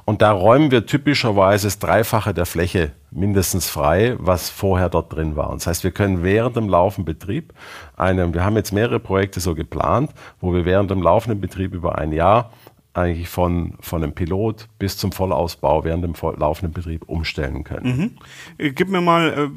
Und 0.05 0.21
da 0.21 0.31
räumen 0.31 0.69
wir 0.69 0.85
typischerweise 0.85 1.67
das 1.67 1.79
Dreifache 1.79 2.33
der 2.33 2.45
Fläche 2.45 2.91
mindestens 3.09 3.69
frei, 3.69 4.15
was 4.19 4.49
vorher 4.49 4.89
dort 4.89 5.13
drin 5.13 5.35
war. 5.35 5.49
Und 5.49 5.61
das 5.61 5.67
heißt, 5.67 5.83
wir 5.83 5.91
können 5.91 6.23
während 6.23 6.55
dem 6.55 6.69
laufenden 6.69 7.05
Betrieb, 7.05 7.53
eine, 7.97 8.33
wir 8.33 8.43
haben 8.43 8.55
jetzt 8.55 8.71
mehrere 8.71 8.99
Projekte 8.99 9.39
so 9.39 9.55
geplant, 9.55 10.11
wo 10.39 10.53
wir 10.53 10.65
während 10.65 10.91
dem 10.91 11.01
laufenden 11.01 11.41
Betrieb 11.41 11.73
über 11.73 11.97
ein 11.97 12.11
Jahr 12.11 12.51
eigentlich 12.93 13.27
von, 13.27 13.73
von 13.79 14.03
einem 14.03 14.13
Pilot 14.13 14.67
bis 14.77 14.97
zum 14.97 15.11
Vollausbau 15.11 15.83
während 15.83 16.03
dem 16.03 16.13
laufenden 16.37 16.73
Betrieb 16.73 17.09
umstellen 17.09 17.63
können. 17.63 17.97
Mhm. 17.97 18.11
Äh, 18.57 18.71
gib 18.71 18.89
mir 18.89 19.01
mal, 19.01 19.51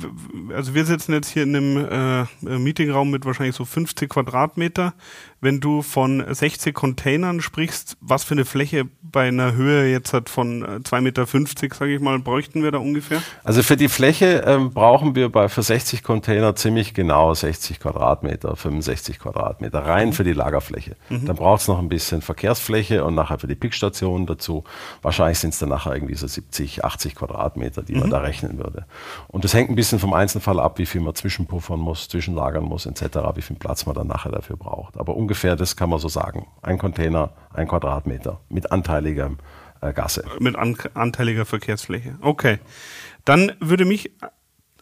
äh, 0.51 0.55
also 0.55 0.75
wir 0.75 0.85
sitzen 0.87 1.13
jetzt 1.13 1.29
hier 1.29 1.43
in 1.43 1.55
einem 1.55 2.27
äh, 2.47 2.59
Meetingraum 2.59 3.11
mit 3.11 3.27
wahrscheinlich 3.27 3.55
so 3.55 3.65
50 3.65 4.09
Quadratmeter 4.09 4.95
wenn 5.41 5.61
du 5.61 5.83
von 5.83 6.25
60 6.29 6.75
Containern 6.75 7.41
sprichst, 7.41 7.97
was 8.01 8.25
für 8.25 8.35
eine 8.35 8.45
Fläche 8.45 8.87
bei 9.03 9.29
einer 9.29 9.55
Höhe 9.55 9.91
jetzt 9.91 10.13
hat 10.13 10.29
von 10.29 10.63
2,50 10.65 10.97
äh, 10.97 11.01
Meter, 11.01 11.27
sage 11.75 11.95
ich 11.95 12.01
mal, 12.01 12.19
bräuchten 12.19 12.63
wir 12.63 12.71
da 12.71 12.79
ungefähr? 12.79 13.23
Also 13.45 13.63
für 13.63 13.77
die 13.77 13.89
Fläche 13.89 14.45
ähm, 14.47 14.73
brauchen 14.73 15.15
wir 15.15 15.31
bei, 15.31 15.49
für 15.49 15.63
60 15.63 16.03
Container 16.03 16.57
ziemlich 16.57 16.95
genau 16.95 17.33
60 17.33 17.81
Quadratmeter, 17.81 18.57
65 18.57 19.19
Quadratmeter, 19.19 19.81
rein 19.81 20.09
mhm. 20.09 20.13
für 20.13 20.25
die 20.25 20.33
Lagerfläche. 20.33 20.97
Mhm. 21.09 21.27
Dann 21.27 21.37
braucht 21.37 21.63
es 21.63 21.69
noch 21.69 21.79
ein 21.79 21.89
bisschen 21.89 22.23
Verkehrsfläche 22.23 23.05
und 23.05 23.15
nachher 23.15 23.39
für 23.39 23.47
die 23.47 23.55
Pickstationen 23.55 24.27
dazu. 24.27 24.65
Wahrscheinlich 25.03 25.39
sind 25.39 25.55
es 25.55 25.59
dann 25.59 25.69
nachher 25.69 25.95
irgendwie 25.95 26.15
so 26.15 26.27
70, 26.27 26.85
80 26.85 27.15
Quadratmeter, 27.15 27.83
die 27.83 27.95
mhm. 27.95 28.01
man 28.01 28.11
da 28.11 28.19
rechnen 28.19 28.59
würde. 28.59 28.87
Und 29.29 29.45
das 29.45 29.55
hängt 29.55 29.71
ein 29.71 29.77
bisschen 29.77 29.99
vom 29.99 30.13
Einzelfall 30.13 30.61
ab, 30.61 30.79
wie 30.79 30.87
viel 30.87 31.01
man 31.01 31.15
zwischenpuffern 31.15 31.79
muss, 31.79 32.09
zwischenlagern 32.09 32.65
muss, 32.65 32.87
etc., 32.87 33.19
wie 33.35 33.43
viel 33.43 33.57
Platz 33.57 33.87
man 33.87 33.95
dann 33.95 34.07
nachher 34.07 34.33
dafür 34.33 34.57
braucht. 34.57 34.99
Aber 34.99 35.15
ungefähr, 35.27 35.57
das 35.57 35.75
kann 35.75 35.91
man 35.91 35.99
so 35.99 36.09
sagen. 36.09 36.47
Ein 36.63 36.79
Container, 36.79 37.33
ein 37.53 37.67
Quadratmeter 37.67 38.41
mit 38.49 38.71
anteiliger 38.71 39.33
äh, 39.81 39.93
Gasse. 39.93 40.25
Mit 40.39 40.55
an 40.55 40.77
anteiliger 40.95 41.45
Verkehrsfläche. 41.45 42.15
Okay. 42.21 42.59
Dann 43.25 43.53
würde 43.59 43.85
mich 43.85 44.13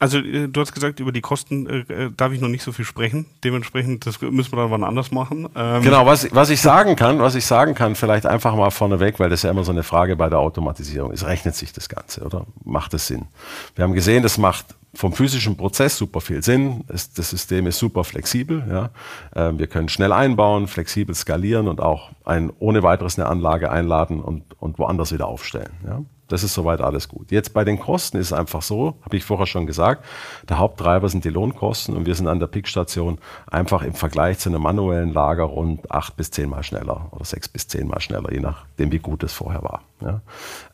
also 0.00 0.18
äh, 0.18 0.48
du 0.48 0.60
hast 0.60 0.74
gesagt, 0.74 1.00
über 1.00 1.12
die 1.12 1.22
Kosten 1.22 1.66
äh, 1.66 1.78
äh, 1.78 2.10
darf 2.14 2.32
ich 2.32 2.40
noch 2.40 2.48
nicht 2.48 2.62
so 2.62 2.72
viel 2.72 2.84
sprechen. 2.84 3.24
Dementsprechend, 3.42 4.04
das 4.04 4.20
müssen 4.20 4.52
wir 4.52 4.56
dann 4.56 4.70
wann 4.70 4.84
anders 4.84 5.10
machen. 5.12 5.48
Ähm 5.56 5.82
genau, 5.82 6.04
was, 6.04 6.28
was 6.34 6.50
ich 6.50 6.60
sagen 6.60 6.94
kann, 6.94 7.20
was 7.20 7.36
ich 7.36 7.46
sagen 7.46 7.74
kann, 7.74 7.94
vielleicht 7.94 8.26
einfach 8.26 8.54
mal 8.54 8.70
vorneweg, 8.70 9.18
weil 9.18 9.30
das 9.30 9.42
ja 9.42 9.50
immer 9.50 9.64
so 9.64 9.72
eine 9.72 9.82
Frage 9.82 10.16
bei 10.16 10.28
der 10.28 10.40
Automatisierung 10.40 11.10
ist, 11.10 11.24
rechnet 11.24 11.54
sich 11.54 11.72
das 11.72 11.88
Ganze 11.88 12.22
oder 12.22 12.44
macht 12.64 12.92
es 12.92 13.06
Sinn? 13.06 13.28
Wir 13.76 13.84
haben 13.84 13.94
gesehen, 13.94 14.22
das 14.22 14.36
macht 14.36 14.74
vom 14.94 15.12
physischen 15.12 15.56
Prozess 15.56 15.96
super 15.96 16.20
viel 16.20 16.42
Sinn. 16.42 16.84
Das 16.86 17.12
System 17.14 17.66
ist 17.66 17.78
super 17.78 18.04
flexibel. 18.04 18.64
Ja. 18.68 18.90
Ähm, 19.34 19.58
wir 19.58 19.66
können 19.66 19.88
schnell 19.88 20.12
einbauen, 20.12 20.66
flexibel 20.66 21.14
skalieren 21.14 21.68
und 21.68 21.80
auch 21.80 22.10
ein, 22.24 22.52
ohne 22.58 22.82
weiteres 22.82 23.18
eine 23.18 23.28
Anlage 23.28 23.70
einladen 23.70 24.20
und, 24.20 24.44
und 24.60 24.78
woanders 24.78 25.12
wieder 25.12 25.26
aufstellen. 25.26 25.72
Ja. 25.86 26.02
Das 26.28 26.42
ist 26.42 26.54
soweit 26.54 26.80
alles 26.80 27.08
gut. 27.08 27.30
Jetzt 27.30 27.52
bei 27.52 27.64
den 27.64 27.78
Kosten 27.78 28.16
ist 28.16 28.28
es 28.28 28.32
einfach 28.32 28.62
so, 28.62 28.94
habe 29.02 29.16
ich 29.16 29.24
vorher 29.24 29.46
schon 29.46 29.66
gesagt, 29.66 30.04
der 30.48 30.58
Haupttreiber 30.58 31.08
sind 31.08 31.24
die 31.24 31.30
Lohnkosten 31.30 31.94
und 31.94 32.06
wir 32.06 32.14
sind 32.14 32.28
an 32.28 32.40
der 32.40 32.46
Pickstation 32.46 33.18
einfach 33.46 33.82
im 33.82 33.94
Vergleich 33.94 34.38
zu 34.38 34.48
einem 34.48 34.62
manuellen 34.62 35.12
Lager 35.12 35.44
rund 35.44 35.90
acht 35.90 36.16
bis 36.16 36.30
zehnmal 36.30 36.62
schneller 36.62 37.08
oder 37.10 37.24
sechs 37.24 37.48
bis 37.48 37.68
zehnmal 37.68 38.00
schneller, 38.00 38.32
je 38.32 38.40
nachdem, 38.40 38.90
wie 38.90 38.98
gut 38.98 39.22
es 39.22 39.32
vorher 39.32 39.62
war. 39.62 39.82
Ja. 40.00 40.20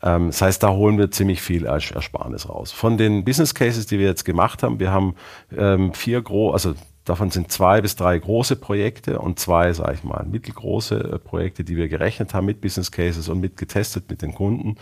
Ähm, 0.01 0.27
das 0.27 0.41
heißt, 0.41 0.63
da 0.63 0.69
holen 0.69 0.97
wir 0.97 1.11
ziemlich 1.11 1.41
viel 1.41 1.65
Ersparnis 1.65 2.47
raus. 2.47 2.71
Von 2.71 2.97
den 2.97 3.23
Business 3.25 3.53
Cases, 3.53 3.85
die 3.85 3.99
wir 3.99 4.07
jetzt 4.07 4.25
gemacht 4.25 4.63
haben, 4.63 4.79
wir 4.79 4.91
haben 4.91 5.15
ähm, 5.55 5.93
vier 5.93 6.21
große, 6.21 6.53
also 6.53 6.73
Davon 7.05 7.31
sind 7.31 7.51
zwei 7.51 7.81
bis 7.81 7.95
drei 7.95 8.17
große 8.17 8.55
Projekte 8.55 9.19
und 9.19 9.39
zwei, 9.39 9.73
sage 9.73 9.93
ich 9.95 10.03
mal, 10.03 10.23
mittelgroße 10.25 11.13
äh, 11.13 11.19
Projekte, 11.19 11.63
die 11.63 11.75
wir 11.75 11.87
gerechnet 11.87 12.33
haben 12.33 12.45
mit 12.45 12.61
Business 12.61 12.91
Cases 12.91 13.27
und 13.27 13.39
mit 13.39 13.57
getestet 13.57 14.09
mit 14.09 14.21
den 14.21 14.35
Kunden, 14.35 14.75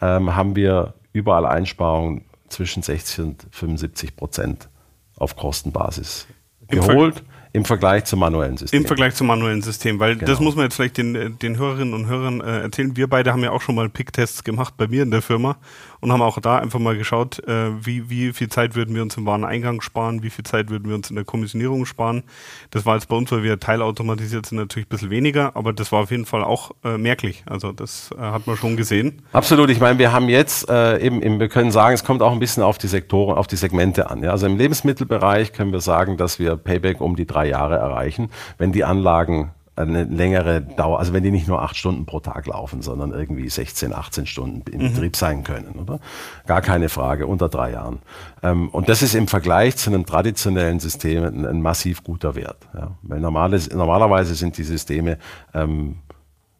ähm, 0.00 0.34
haben 0.34 0.56
wir 0.56 0.94
überall 1.12 1.44
Einsparungen 1.44 2.24
zwischen 2.48 2.82
60 2.82 3.24
und 3.24 3.46
75 3.50 4.16
Prozent 4.16 4.68
auf 5.16 5.36
Kostenbasis 5.36 6.26
geholt. 6.68 7.18
Im 7.18 7.35
Vergleich 7.64 8.04
zum 8.04 8.20
manuellen 8.20 8.56
System. 8.56 8.82
Im 8.82 8.86
Vergleich 8.86 9.14
zum 9.14 9.26
manuellen 9.26 9.62
System, 9.62 9.98
weil 9.98 10.16
genau. 10.16 10.26
das 10.30 10.40
muss 10.40 10.56
man 10.56 10.64
jetzt 10.64 10.76
vielleicht 10.76 10.98
den, 10.98 11.38
den 11.38 11.58
Hörerinnen 11.58 11.94
und 11.94 12.06
Hörern 12.06 12.40
äh, 12.40 12.60
erzählen. 12.60 12.96
Wir 12.96 13.08
beide 13.08 13.32
haben 13.32 13.42
ja 13.42 13.50
auch 13.50 13.62
schon 13.62 13.74
mal 13.74 13.88
Pick-Tests 13.88 14.44
gemacht 14.44 14.74
bei 14.76 14.88
mir 14.88 15.02
in 15.02 15.10
der 15.10 15.22
Firma 15.22 15.56
und 16.00 16.12
haben 16.12 16.22
auch 16.22 16.38
da 16.40 16.58
einfach 16.58 16.78
mal 16.78 16.96
geschaut, 16.96 17.42
äh, 17.48 17.84
wie, 17.84 18.10
wie 18.10 18.32
viel 18.32 18.48
Zeit 18.48 18.74
würden 18.74 18.94
wir 18.94 19.02
uns 19.02 19.16
im 19.16 19.26
Wareneingang 19.26 19.80
sparen, 19.80 20.22
wie 20.22 20.30
viel 20.30 20.44
Zeit 20.44 20.70
würden 20.70 20.88
wir 20.88 20.94
uns 20.94 21.10
in 21.10 21.16
der 21.16 21.24
Kommissionierung 21.24 21.86
sparen. 21.86 22.22
Das 22.70 22.86
war 22.86 22.94
jetzt 22.94 23.08
bei 23.08 23.16
uns, 23.16 23.32
weil 23.32 23.42
wir 23.42 23.58
teilautomatisiert 23.58 24.46
sind, 24.46 24.58
natürlich 24.58 24.86
ein 24.86 24.90
bisschen 24.90 25.10
weniger, 25.10 25.56
aber 25.56 25.72
das 25.72 25.92
war 25.92 26.02
auf 26.02 26.10
jeden 26.10 26.26
Fall 26.26 26.44
auch 26.44 26.72
äh, 26.84 26.98
merklich. 26.98 27.42
Also 27.46 27.72
das 27.72 28.10
äh, 28.16 28.20
hat 28.20 28.46
man 28.46 28.56
schon 28.56 28.76
gesehen. 28.76 29.22
Absolut. 29.32 29.70
Ich 29.70 29.80
meine, 29.80 29.98
wir 29.98 30.12
haben 30.12 30.28
jetzt 30.28 30.68
äh, 30.68 30.98
eben, 30.98 31.22
eben, 31.22 31.40
wir 31.40 31.48
können 31.48 31.70
sagen, 31.70 31.94
es 31.94 32.04
kommt 32.04 32.22
auch 32.22 32.32
ein 32.32 32.38
bisschen 32.38 32.62
auf 32.62 32.78
die 32.78 32.88
Sektoren, 32.88 33.36
auf 33.36 33.46
die 33.46 33.56
Segmente 33.56 34.10
an. 34.10 34.22
Ja? 34.22 34.30
Also 34.30 34.46
im 34.46 34.56
Lebensmittelbereich 34.56 35.52
können 35.52 35.72
wir 35.72 35.80
sagen, 35.80 36.16
dass 36.16 36.38
wir 36.38 36.56
Payback 36.56 37.00
um 37.00 37.16
die 37.16 37.26
drei 37.26 37.45
Jahre 37.48 37.76
erreichen, 37.76 38.30
wenn 38.58 38.72
die 38.72 38.84
Anlagen 38.84 39.52
eine 39.76 40.04
längere 40.04 40.62
Dauer, 40.62 40.98
also 40.98 41.12
wenn 41.12 41.22
die 41.22 41.30
nicht 41.30 41.48
nur 41.48 41.60
acht 41.60 41.76
Stunden 41.76 42.06
pro 42.06 42.20
Tag 42.20 42.46
laufen, 42.46 42.80
sondern 42.80 43.12
irgendwie 43.12 43.48
16, 43.48 43.92
18 43.92 44.26
Stunden 44.26 44.62
im 44.70 44.80
mhm. 44.80 44.92
Betrieb 44.94 45.16
sein 45.16 45.44
können, 45.44 45.74
oder? 45.78 46.00
Gar 46.46 46.62
keine 46.62 46.88
Frage, 46.88 47.26
unter 47.26 47.50
drei 47.50 47.72
Jahren. 47.72 47.98
Ähm, 48.42 48.70
und 48.70 48.88
das 48.88 49.02
ist 49.02 49.14
im 49.14 49.28
Vergleich 49.28 49.76
zu 49.76 49.90
einem 49.90 50.06
traditionellen 50.06 50.80
System 50.80 51.24
ein, 51.24 51.46
ein 51.46 51.60
massiv 51.60 52.02
guter 52.02 52.34
Wert. 52.34 52.66
Ja? 52.74 52.92
Weil 53.02 53.20
normales, 53.20 53.70
normalerweise 53.70 54.34
sind 54.34 54.56
die 54.56 54.64
Systeme 54.64 55.18
ähm, 55.52 55.96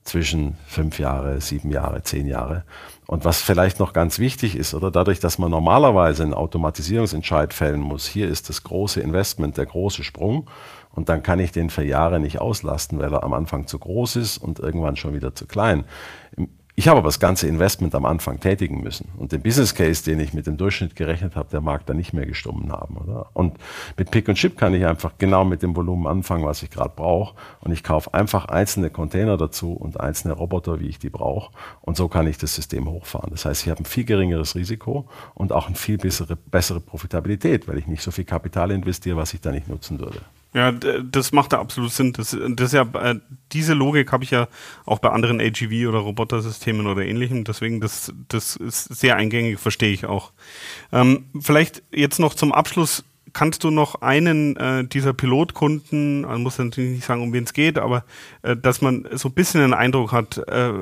zwischen 0.06 0.56
fünf 0.66 0.98
Jahre, 0.98 1.40
sieben 1.40 1.70
Jahre, 1.70 2.02
zehn 2.02 2.26
Jahre. 2.26 2.64
Und 3.06 3.24
was 3.24 3.40
vielleicht 3.40 3.78
noch 3.78 3.92
ganz 3.92 4.18
wichtig 4.18 4.56
ist, 4.56 4.74
oder 4.74 4.90
dadurch, 4.90 5.20
dass 5.20 5.38
man 5.38 5.50
normalerweise 5.50 6.22
einen 6.22 6.34
Automatisierungsentscheid 6.34 7.52
fällen 7.52 7.80
muss, 7.80 8.06
hier 8.06 8.28
ist 8.28 8.48
das 8.48 8.64
große 8.64 9.00
Investment, 9.00 9.56
der 9.56 9.66
große 9.66 10.02
Sprung. 10.02 10.48
Und 10.92 11.08
dann 11.10 11.22
kann 11.22 11.38
ich 11.38 11.52
den 11.52 11.68
für 11.68 11.84
Jahre 11.84 12.18
nicht 12.18 12.40
auslasten, 12.40 12.98
weil 12.98 13.12
er 13.12 13.22
am 13.22 13.34
Anfang 13.34 13.66
zu 13.66 13.78
groß 13.78 14.16
ist 14.16 14.38
und 14.38 14.58
irgendwann 14.58 14.96
schon 14.96 15.14
wieder 15.14 15.34
zu 15.34 15.46
klein. 15.46 15.84
Ich 16.78 16.88
habe 16.88 16.98
aber 16.98 17.08
das 17.08 17.20
ganze 17.20 17.48
Investment 17.48 17.94
am 17.94 18.04
Anfang 18.04 18.38
tätigen 18.38 18.82
müssen. 18.82 19.08
Und 19.16 19.32
den 19.32 19.40
Business 19.40 19.74
Case, 19.74 20.04
den 20.04 20.20
ich 20.20 20.34
mit 20.34 20.46
dem 20.46 20.58
Durchschnitt 20.58 20.94
gerechnet 20.94 21.34
habe, 21.34 21.48
der 21.50 21.62
mag 21.62 21.86
da 21.86 21.94
nicht 21.94 22.12
mehr 22.12 22.26
gestummen 22.26 22.70
haben. 22.70 22.98
Oder? 22.98 23.30
Und 23.32 23.56
mit 23.96 24.10
Pick 24.10 24.28
und 24.28 24.34
Chip 24.34 24.58
kann 24.58 24.74
ich 24.74 24.84
einfach 24.84 25.12
genau 25.16 25.46
mit 25.46 25.62
dem 25.62 25.74
Volumen 25.74 26.06
anfangen, 26.06 26.44
was 26.44 26.62
ich 26.62 26.68
gerade 26.68 26.92
brauche. 26.94 27.34
Und 27.60 27.72
ich 27.72 27.82
kaufe 27.82 28.12
einfach 28.12 28.44
einzelne 28.44 28.90
Container 28.90 29.38
dazu 29.38 29.72
und 29.72 29.98
einzelne 29.98 30.34
Roboter, 30.34 30.78
wie 30.78 30.88
ich 30.88 30.98
die 30.98 31.08
brauche. 31.08 31.50
Und 31.80 31.96
so 31.96 32.08
kann 32.08 32.26
ich 32.26 32.36
das 32.36 32.54
System 32.54 32.90
hochfahren. 32.90 33.30
Das 33.30 33.46
heißt, 33.46 33.62
ich 33.62 33.70
habe 33.70 33.80
ein 33.80 33.86
viel 33.86 34.04
geringeres 34.04 34.54
Risiko 34.54 35.08
und 35.32 35.52
auch 35.52 35.68
eine 35.68 35.76
viel 35.76 35.96
bessere, 35.96 36.36
bessere 36.36 36.80
Profitabilität, 36.80 37.68
weil 37.68 37.78
ich 37.78 37.86
nicht 37.86 38.02
so 38.02 38.10
viel 38.10 38.26
Kapital 38.26 38.70
investiere, 38.70 39.16
was 39.16 39.32
ich 39.32 39.40
da 39.40 39.50
nicht 39.50 39.66
nutzen 39.66 39.98
würde. 39.98 40.20
Ja, 40.56 40.72
das 40.72 41.32
macht 41.32 41.52
da 41.52 41.60
absolut 41.60 41.92
Sinn. 41.92 42.14
Das, 42.14 42.30
das 42.30 42.68
ist 42.68 42.72
ja, 42.72 42.88
äh, 42.94 43.20
diese 43.52 43.74
Logik 43.74 44.10
habe 44.10 44.24
ich 44.24 44.30
ja 44.30 44.48
auch 44.86 45.00
bei 45.00 45.10
anderen 45.10 45.38
AGV 45.38 45.86
oder 45.86 45.98
Robotersystemen 45.98 46.86
oder 46.86 47.04
ähnlichem. 47.04 47.44
Deswegen, 47.44 47.82
das, 47.82 48.10
das 48.28 48.56
ist 48.56 48.84
sehr 48.84 49.16
eingängig, 49.16 49.60
verstehe 49.60 49.92
ich 49.92 50.06
auch. 50.06 50.32
Ähm, 50.92 51.26
vielleicht 51.38 51.82
jetzt 51.92 52.18
noch 52.18 52.32
zum 52.32 52.52
Abschluss. 52.52 53.04
Kannst 53.34 53.64
du 53.64 53.70
noch 53.70 53.96
einen 53.96 54.56
äh, 54.56 54.86
dieser 54.86 55.12
Pilotkunden, 55.12 56.22
man 56.22 56.42
muss 56.42 56.56
natürlich 56.56 56.92
nicht 56.92 57.04
sagen, 57.04 57.22
um 57.22 57.34
wen 57.34 57.44
es 57.44 57.52
geht, 57.52 57.76
aber 57.76 58.04
äh, 58.40 58.56
dass 58.56 58.80
man 58.80 59.06
so 59.12 59.28
ein 59.28 59.34
bisschen 59.34 59.60
einen 59.60 59.74
Eindruck 59.74 60.12
hat, 60.12 60.38
äh, 60.48 60.72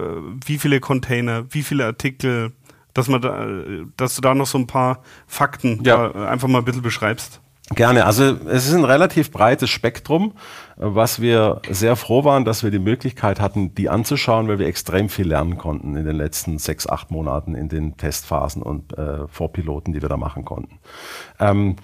wie 0.47 0.59
viele 0.59 0.79
Container, 0.79 1.47
wie 1.51 1.65
viele 1.65 1.85
Artikel, 1.85 2.53
dass 2.93 3.09
man 3.09 3.23
da, 3.23 3.49
dass 3.97 4.15
du 4.15 4.21
da 4.21 4.37
noch 4.37 4.47
so 4.47 4.59
ein 4.59 4.69
paar 4.69 5.03
Fakten 5.27 5.83
ja. 5.83 6.13
einfach 6.13 6.47
mal 6.47 6.61
ein 6.61 6.65
bisschen 6.65 6.83
beschreibst? 6.83 7.41
Gerne. 7.71 8.05
Also 8.05 8.25
es 8.47 8.67
ist 8.69 8.75
ein 8.75 8.85
relativ 8.85 9.31
breites 9.31 9.71
Spektrum, 9.71 10.35
was 10.77 11.21
wir 11.23 11.63
sehr 11.71 11.97
froh 11.97 12.23
waren, 12.23 12.45
dass 12.45 12.63
wir 12.63 12.71
die 12.71 12.79
Möglichkeit 12.79 13.41
hatten, 13.41 13.75
die 13.75 13.89
anzuschauen, 13.89 14.49
weil 14.49 14.59
wir 14.59 14.67
extrem 14.67 15.09
viel 15.09 15.27
lernen 15.29 15.57
konnten 15.57 15.97
in 15.97 16.05
den 16.05 16.17
letzten 16.17 16.59
sechs, 16.59 16.87
acht 16.87 17.11
Monaten 17.11 17.55
in 17.55 17.71
den 17.71 17.97
Testphasen 17.97 18.63
und 18.63 18.97
äh, 18.99 19.27
Vorpiloten, 19.29 19.95
die 19.95 20.03
wir 20.03 20.11
da 20.11 20.19
machen 20.19 20.45
konnten. 20.45 20.79
Ähm, 21.41 21.77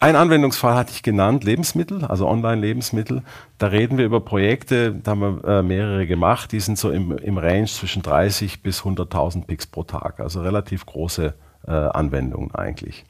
Ein 0.00 0.16
Anwendungsfall 0.16 0.74
hatte 0.74 0.92
ich 0.92 1.02
genannt, 1.02 1.44
Lebensmittel, 1.44 2.04
also 2.04 2.28
Online-Lebensmittel. 2.28 3.22
Da 3.58 3.68
reden 3.68 3.96
wir 3.98 4.04
über 4.04 4.20
Projekte, 4.20 4.92
da 4.92 5.12
haben 5.12 5.20
wir 5.20 5.44
äh, 5.44 5.62
mehrere 5.62 6.06
gemacht, 6.06 6.52
die 6.52 6.60
sind 6.60 6.76
so 6.76 6.90
im, 6.90 7.16
im 7.16 7.38
Range 7.38 7.68
zwischen 7.68 8.02
30 8.02 8.62
bis 8.62 8.82
100.000 8.82 9.46
Picks 9.46 9.66
pro 9.66 9.84
Tag, 9.84 10.20
also 10.20 10.42
relativ 10.42 10.84
große 10.84 11.34
äh, 11.66 11.70
Anwendungen 11.70 12.54
eigentlich. 12.54 13.06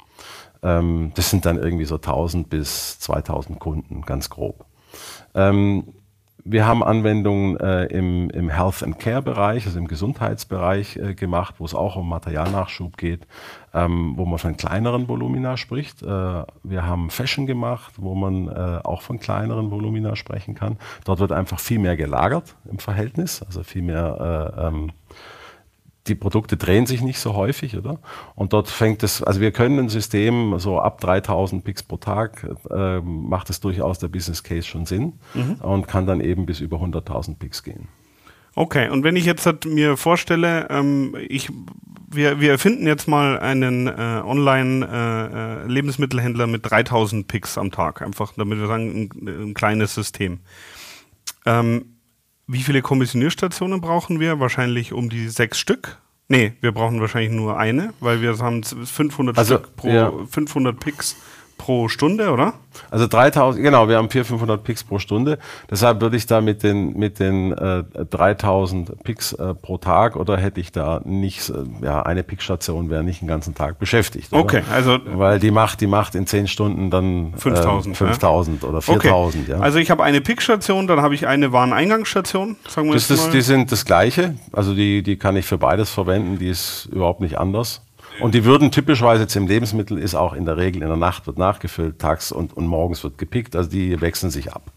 Ähm, 0.62 1.12
das 1.14 1.30
sind 1.30 1.46
dann 1.46 1.58
irgendwie 1.58 1.84
so 1.84 1.96
1000 1.96 2.48
bis 2.48 2.98
2000 3.00 3.58
Kunden, 3.58 4.02
ganz 4.02 4.30
grob. 4.30 4.64
Ähm, 5.34 5.94
wir 6.44 6.66
haben 6.66 6.82
Anwendungen 6.82 7.56
äh, 7.58 7.84
im, 7.84 8.28
im 8.30 8.48
Health 8.48 8.82
and 8.82 8.98
Care 8.98 9.22
Bereich, 9.22 9.66
also 9.66 9.78
im 9.78 9.86
Gesundheitsbereich 9.86 10.96
äh, 10.96 11.14
gemacht, 11.14 11.56
wo 11.58 11.64
es 11.64 11.74
auch 11.74 11.94
um 11.94 12.08
Materialnachschub 12.08 12.96
geht, 12.96 13.28
ähm, 13.72 14.14
wo 14.16 14.24
man 14.24 14.38
von 14.38 14.56
kleineren 14.56 15.08
Volumina 15.08 15.56
spricht. 15.56 16.02
Äh, 16.02 16.06
wir 16.06 16.86
haben 16.86 17.10
Fashion 17.10 17.46
gemacht, 17.46 17.94
wo 17.96 18.14
man 18.14 18.48
äh, 18.48 18.80
auch 18.82 19.02
von 19.02 19.20
kleineren 19.20 19.70
Volumina 19.70 20.16
sprechen 20.16 20.54
kann. 20.54 20.78
Dort 21.04 21.20
wird 21.20 21.30
einfach 21.30 21.60
viel 21.60 21.78
mehr 21.78 21.96
gelagert 21.96 22.56
im 22.68 22.78
Verhältnis, 22.78 23.42
also 23.42 23.62
viel 23.62 23.82
mehr 23.82 24.54
äh, 24.58 24.66
ähm, 24.66 24.92
die 26.08 26.14
Produkte 26.14 26.56
drehen 26.56 26.86
sich 26.86 27.02
nicht 27.02 27.18
so 27.18 27.34
häufig, 27.34 27.76
oder? 27.76 28.00
Und 28.34 28.52
dort 28.52 28.68
fängt 28.68 29.02
es, 29.02 29.22
also 29.22 29.40
wir 29.40 29.52
können 29.52 29.78
ein 29.78 29.88
System 29.88 30.58
so 30.58 30.80
ab 30.80 31.00
3000 31.00 31.62
Picks 31.62 31.82
pro 31.82 31.96
Tag, 31.96 32.46
äh, 32.70 33.00
macht 33.00 33.50
es 33.50 33.60
durchaus 33.60 34.00
der 34.00 34.08
Business 34.08 34.42
Case 34.42 34.66
schon 34.66 34.86
Sinn 34.86 35.14
mhm. 35.34 35.56
und 35.60 35.86
kann 35.86 36.06
dann 36.06 36.20
eben 36.20 36.44
bis 36.44 36.60
über 36.60 36.78
100.000 36.78 37.38
Picks 37.38 37.62
gehen. 37.62 37.88
Okay, 38.54 38.90
und 38.90 39.02
wenn 39.02 39.16
ich 39.16 39.24
jetzt 39.24 39.46
halt 39.46 39.64
mir 39.64 39.96
vorstelle, 39.96 40.66
ähm, 40.68 41.16
ich, 41.28 41.48
wir, 42.10 42.38
wir 42.40 42.50
erfinden 42.50 42.86
jetzt 42.86 43.08
mal 43.08 43.38
einen 43.38 43.86
äh, 43.86 44.20
Online-Lebensmittelhändler 44.24 46.44
äh, 46.44 46.48
mit 46.48 46.70
3000 46.70 47.26
Picks 47.28 47.56
am 47.56 47.70
Tag, 47.70 48.02
einfach 48.02 48.34
damit 48.36 48.58
wir 48.58 48.66
sagen, 48.66 49.08
ein, 49.24 49.50
ein 49.50 49.54
kleines 49.54 49.94
System. 49.94 50.40
Ähm, 51.46 51.91
wie 52.46 52.62
viele 52.62 52.82
Kommissionierstationen 52.82 53.80
brauchen 53.80 54.20
wir? 54.20 54.40
Wahrscheinlich 54.40 54.92
um 54.92 55.08
die 55.08 55.28
sechs 55.28 55.58
Stück. 55.58 55.98
Nee, 56.28 56.54
wir 56.60 56.72
brauchen 56.72 57.00
wahrscheinlich 57.00 57.32
nur 57.32 57.58
eine, 57.58 57.92
weil 58.00 58.22
wir 58.22 58.38
haben 58.38 58.62
500 58.62 59.36
also, 59.36 59.58
Stück 59.58 59.76
pro 59.76 59.88
ja. 59.88 60.12
500 60.30 60.78
Picks 60.78 61.16
pro 61.62 61.86
Stunde, 61.86 62.32
oder? 62.32 62.54
Also 62.90 63.06
3000, 63.06 63.62
genau, 63.62 63.88
wir 63.88 63.96
haben 63.96 64.10
400, 64.10 64.26
500 64.26 64.64
Picks 64.64 64.82
pro 64.82 64.98
Stunde. 64.98 65.38
Deshalb 65.70 66.00
würde 66.00 66.16
ich 66.16 66.26
da 66.26 66.40
mit 66.40 66.64
den, 66.64 66.98
mit 66.98 67.20
den 67.20 67.52
äh, 67.52 67.84
3000 68.10 69.04
Picks 69.04 69.32
äh, 69.34 69.54
pro 69.54 69.78
Tag 69.78 70.16
oder 70.16 70.36
hätte 70.38 70.60
ich 70.60 70.72
da 70.72 71.00
nicht, 71.04 71.50
äh, 71.50 71.84
ja, 71.84 72.02
eine 72.02 72.24
Pickstation 72.24 72.90
wäre 72.90 73.04
nicht 73.04 73.20
den 73.20 73.28
ganzen 73.28 73.54
Tag 73.54 73.78
beschäftigt. 73.78 74.32
Oder? 74.32 74.42
Okay, 74.42 74.62
also. 74.72 74.98
Weil 75.04 75.38
die 75.38 75.52
macht, 75.52 75.80
die 75.80 75.86
macht 75.86 76.16
in 76.16 76.26
10 76.26 76.48
Stunden 76.48 76.90
dann 76.90 77.32
5000, 77.36 77.94
äh, 77.94 77.96
5000 77.96 78.62
ja? 78.62 78.68
oder 78.68 78.82
4000, 78.82 79.44
okay. 79.44 79.52
ja. 79.52 79.60
Also 79.60 79.78
ich 79.78 79.92
habe 79.92 80.02
eine 80.02 80.20
Pickstation, 80.20 80.88
dann 80.88 81.00
habe 81.00 81.14
ich 81.14 81.28
eine 81.28 81.52
Wareneingangsstation, 81.52 82.56
sagen 82.68 82.88
wir 82.88 82.94
das 82.94 83.08
jetzt 83.08 83.26
mal. 83.26 83.30
die 83.30 83.42
sind 83.42 83.70
das 83.70 83.84
gleiche. 83.84 84.34
Also 84.52 84.74
die, 84.74 85.04
die 85.04 85.16
kann 85.16 85.36
ich 85.36 85.46
für 85.46 85.58
beides 85.58 85.90
verwenden, 85.90 86.40
die 86.40 86.48
ist 86.48 86.88
überhaupt 86.90 87.20
nicht 87.20 87.38
anders. 87.38 87.82
Und 88.22 88.34
die 88.34 88.44
würden 88.44 88.70
typischerweise 88.70 89.22
jetzt 89.22 89.36
im 89.36 89.46
Lebensmittel 89.46 89.98
ist 89.98 90.14
auch 90.14 90.32
in 90.32 90.44
der 90.44 90.56
Regel 90.56 90.82
in 90.82 90.88
der 90.88 90.96
Nacht 90.96 91.26
wird 91.26 91.38
nachgefüllt, 91.38 91.98
tags 91.98 92.32
und, 92.32 92.56
und 92.56 92.66
morgens 92.66 93.02
wird 93.02 93.18
gepickt. 93.18 93.56
Also 93.56 93.70
die 93.70 94.00
wechseln 94.00 94.30
sich 94.30 94.52
ab. 94.52 94.70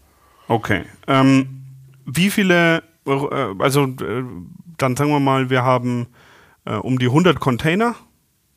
Okay. 0.48 0.82
Ähm, 1.06 1.62
wie 2.04 2.30
viele, 2.30 2.82
äh, 3.06 3.12
also 3.58 3.84
äh, 3.84 4.24
dann 4.78 4.96
sagen 4.96 5.10
wir 5.10 5.20
mal, 5.20 5.50
wir 5.50 5.62
haben 5.64 6.06
äh, 6.64 6.74
um 6.74 6.98
die 6.98 7.06
100 7.06 7.40
Container 7.40 7.94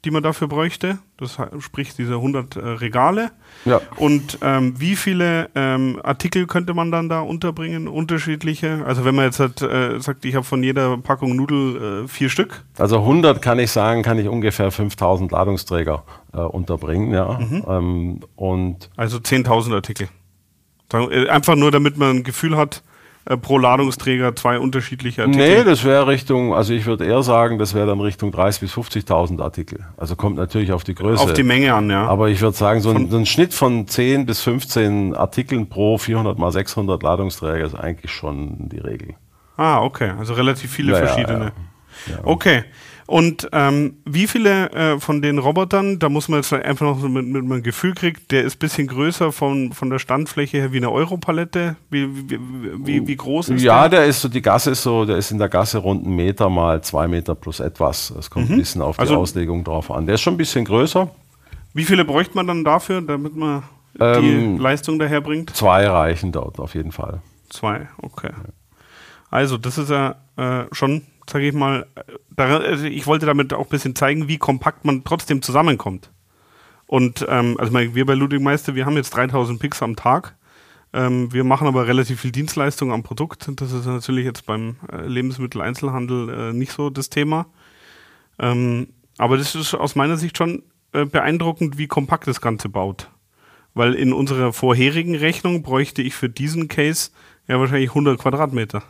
die 0.05 0.11
man 0.11 0.23
dafür 0.23 0.47
bräuchte. 0.47 0.99
Das 1.17 1.37
sprich 1.59 1.93
diese 1.93 2.13
100 2.13 2.55
äh, 2.55 2.59
Regale. 2.59 3.31
Ja. 3.65 3.81
Und 3.97 4.39
ähm, 4.41 4.79
wie 4.79 4.95
viele 4.95 5.49
ähm, 5.55 5.99
Artikel 6.03 6.47
könnte 6.47 6.73
man 6.73 6.91
dann 6.91 7.09
da 7.09 7.19
unterbringen? 7.19 7.87
Unterschiedliche? 7.87 8.83
Also 8.85 9.03
wenn 9.03 9.15
man 9.15 9.25
jetzt 9.25 9.39
hat, 9.39 9.61
äh, 9.61 9.99
sagt, 9.99 10.23
ich 10.23 10.35
habe 10.35 10.45
von 10.45 10.63
jeder 10.63 10.97
Packung 10.97 11.35
Nudel 11.35 12.03
äh, 12.05 12.07
vier 12.07 12.29
Stück. 12.29 12.63
Also 12.77 12.99
100 12.99 13.41
kann 13.41 13.59
ich 13.59 13.71
sagen, 13.71 14.01
kann 14.01 14.17
ich 14.17 14.29
ungefähr 14.29 14.71
5000 14.71 15.31
Ladungsträger 15.31 16.03
äh, 16.33 16.37
unterbringen. 16.37 17.11
Ja. 17.13 17.37
Mhm. 17.39 17.65
Ähm, 17.67 18.19
und 18.35 18.89
also 18.95 19.17
10.000 19.17 19.73
Artikel. 19.73 20.07
Äh, 20.93 21.27
einfach 21.27 21.55
nur, 21.55 21.71
damit 21.71 21.97
man 21.97 22.17
ein 22.17 22.23
Gefühl 22.23 22.55
hat, 22.55 22.83
äh, 23.29 23.37
pro 23.37 23.59
Ladungsträger 23.59 24.35
zwei 24.35 24.57
unterschiedliche 24.59 25.21
Artikel? 25.21 25.57
Nee, 25.57 25.63
das 25.63 25.83
wäre 25.83 26.07
Richtung, 26.07 26.55
also 26.55 26.73
ich 26.73 26.87
würde 26.87 27.05
eher 27.05 27.21
sagen, 27.21 27.59
das 27.59 27.75
wäre 27.75 27.85
dann 27.85 28.01
Richtung 28.01 28.31
30.000 28.31 28.59
bis 28.59 28.73
50.000 28.73 29.41
Artikel. 29.41 29.85
Also 29.97 30.15
kommt 30.15 30.35
natürlich 30.35 30.71
auf 30.71 30.83
die 30.83 30.95
Größe. 30.95 31.21
Auf 31.21 31.33
die 31.33 31.43
Menge 31.43 31.73
an, 31.75 31.91
ja. 31.91 32.07
Aber 32.07 32.29
ich 32.29 32.41
würde 32.41 32.57
sagen, 32.57 32.81
so 32.81 32.89
ein, 32.89 33.11
so 33.11 33.17
ein, 33.17 33.27
Schnitt 33.27 33.53
von 33.53 33.87
10 33.87 34.25
bis 34.25 34.41
15 34.41 35.15
Artikeln 35.15 35.69
pro 35.69 35.99
400 35.99 36.39
mal 36.39 36.51
600 36.51 37.03
Ladungsträger 37.03 37.65
ist 37.65 37.75
eigentlich 37.75 38.11
schon 38.11 38.67
die 38.69 38.79
Regel. 38.79 39.13
Ah, 39.57 39.83
okay. 39.83 40.11
Also 40.17 40.33
relativ 40.33 40.71
viele 40.71 40.93
ja, 40.93 40.97
verschiedene. 41.05 41.51
Ja, 42.07 42.13
ja. 42.13 42.19
Okay. 42.23 42.63
Und 43.09 43.49
ähm, 43.53 43.95
wie 44.05 44.27
viele 44.27 44.71
äh, 44.71 44.99
von 44.99 45.23
den 45.23 45.39
Robotern, 45.39 45.97
da 45.97 46.09
muss 46.09 46.29
man 46.29 46.41
jetzt 46.41 46.53
einfach 46.53 46.85
noch 46.85 46.99
so 46.99 47.09
mit, 47.09 47.25
mit 47.25 47.41
einem 47.41 47.63
Gefühl 47.63 47.95
kriegen, 47.95 48.21
der 48.29 48.43
ist 48.43 48.57
ein 48.57 48.59
bisschen 48.59 48.85
größer 48.85 49.31
von, 49.31 49.73
von 49.73 49.89
der 49.89 49.97
Standfläche 49.97 50.57
her 50.57 50.73
wie 50.73 50.77
eine 50.77 50.91
Europalette. 50.91 51.75
Wie, 51.89 52.07
wie, 52.29 52.39
wie, 52.85 53.07
wie 53.07 53.15
groß 53.15 53.49
ist 53.49 53.63
ja, 53.63 53.87
der? 53.89 53.99
Ja, 53.99 54.03
der 54.03 54.05
ist 54.05 54.21
so, 54.21 54.29
die 54.29 54.43
Gasse 54.43 54.69
ist 54.69 54.83
so, 54.83 55.05
der 55.05 55.17
ist 55.17 55.31
in 55.31 55.39
der 55.39 55.49
Gasse 55.49 55.79
rund 55.79 56.05
einen 56.05 56.15
Meter 56.15 56.51
mal 56.51 56.83
zwei 56.83 57.07
Meter 57.07 57.33
plus 57.33 57.59
etwas. 57.59 58.13
Das 58.15 58.29
kommt 58.29 58.47
mhm. 58.47 58.57
ein 58.57 58.59
bisschen 58.59 58.83
auf 58.83 58.97
die 58.97 59.01
also, 59.01 59.15
Auslegung 59.15 59.63
drauf 59.63 59.89
an. 59.89 60.05
Der 60.05 60.13
ist 60.13 60.21
schon 60.21 60.35
ein 60.35 60.37
bisschen 60.37 60.65
größer. 60.65 61.09
Wie 61.73 61.85
viele 61.85 62.05
bräuchte 62.05 62.35
man 62.35 62.45
dann 62.45 62.63
dafür, 62.63 63.01
damit 63.01 63.35
man 63.35 63.63
ähm, 63.99 64.21
die 64.21 64.61
Leistung 64.61 64.99
daherbringt? 64.99 65.55
Zwei 65.55 65.87
reichen 65.87 66.31
dort 66.31 66.59
auf 66.59 66.75
jeden 66.75 66.91
Fall. 66.91 67.23
Zwei, 67.49 67.87
okay. 68.03 68.29
Also, 69.31 69.57
das 69.57 69.79
ist 69.79 69.89
ja 69.89 70.15
äh, 70.37 70.65
schon 70.71 71.01
sage 71.29 71.47
ich 71.47 71.53
mal, 71.53 71.87
also 72.35 72.85
ich 72.85 73.07
wollte 73.07 73.25
damit 73.25 73.53
auch 73.53 73.65
ein 73.65 73.69
bisschen 73.69 73.95
zeigen, 73.95 74.27
wie 74.27 74.37
kompakt 74.37 74.85
man 74.85 75.03
trotzdem 75.03 75.41
zusammenkommt. 75.41 76.11
Und 76.87 77.25
ähm, 77.29 77.55
also 77.59 77.73
wir 77.73 78.05
bei 78.05 78.15
Ludwig 78.15 78.41
Meister, 78.41 78.75
wir 78.75 78.85
haben 78.85 78.95
jetzt 78.95 79.11
3000 79.11 79.59
Picks 79.59 79.83
am 79.83 79.95
Tag. 79.95 80.35
Ähm, 80.91 81.31
wir 81.31 81.43
machen 81.43 81.67
aber 81.67 81.87
relativ 81.87 82.21
viel 82.21 82.31
Dienstleistung 82.31 82.91
am 82.91 83.03
Produkt. 83.03 83.47
Das 83.57 83.71
ist 83.71 83.85
natürlich 83.85 84.25
jetzt 84.25 84.45
beim 84.47 84.77
äh, 84.91 85.05
Lebensmitteleinzelhandel 85.05 86.29
äh, 86.29 86.53
nicht 86.53 86.71
so 86.71 86.89
das 86.89 87.09
Thema. 87.09 87.45
Ähm, 88.39 88.87
aber 89.17 89.37
das 89.37 89.53
ist 89.53 89.75
aus 89.75 89.95
meiner 89.95 90.17
Sicht 90.17 90.37
schon 90.37 90.63
äh, 90.93 91.05
beeindruckend, 91.05 91.77
wie 91.77 91.87
kompakt 91.87 92.25
das 92.25 92.41
Ganze 92.41 92.69
baut. 92.69 93.11
Weil 93.75 93.93
in 93.93 94.11
unserer 94.11 94.51
vorherigen 94.51 95.15
Rechnung 95.15 95.61
bräuchte 95.61 96.01
ich 96.01 96.15
für 96.15 96.29
diesen 96.29 96.67
Case 96.67 97.11
ja 97.47 97.59
wahrscheinlich 97.59 97.89
100 97.89 98.19
Quadratmeter. 98.19 98.81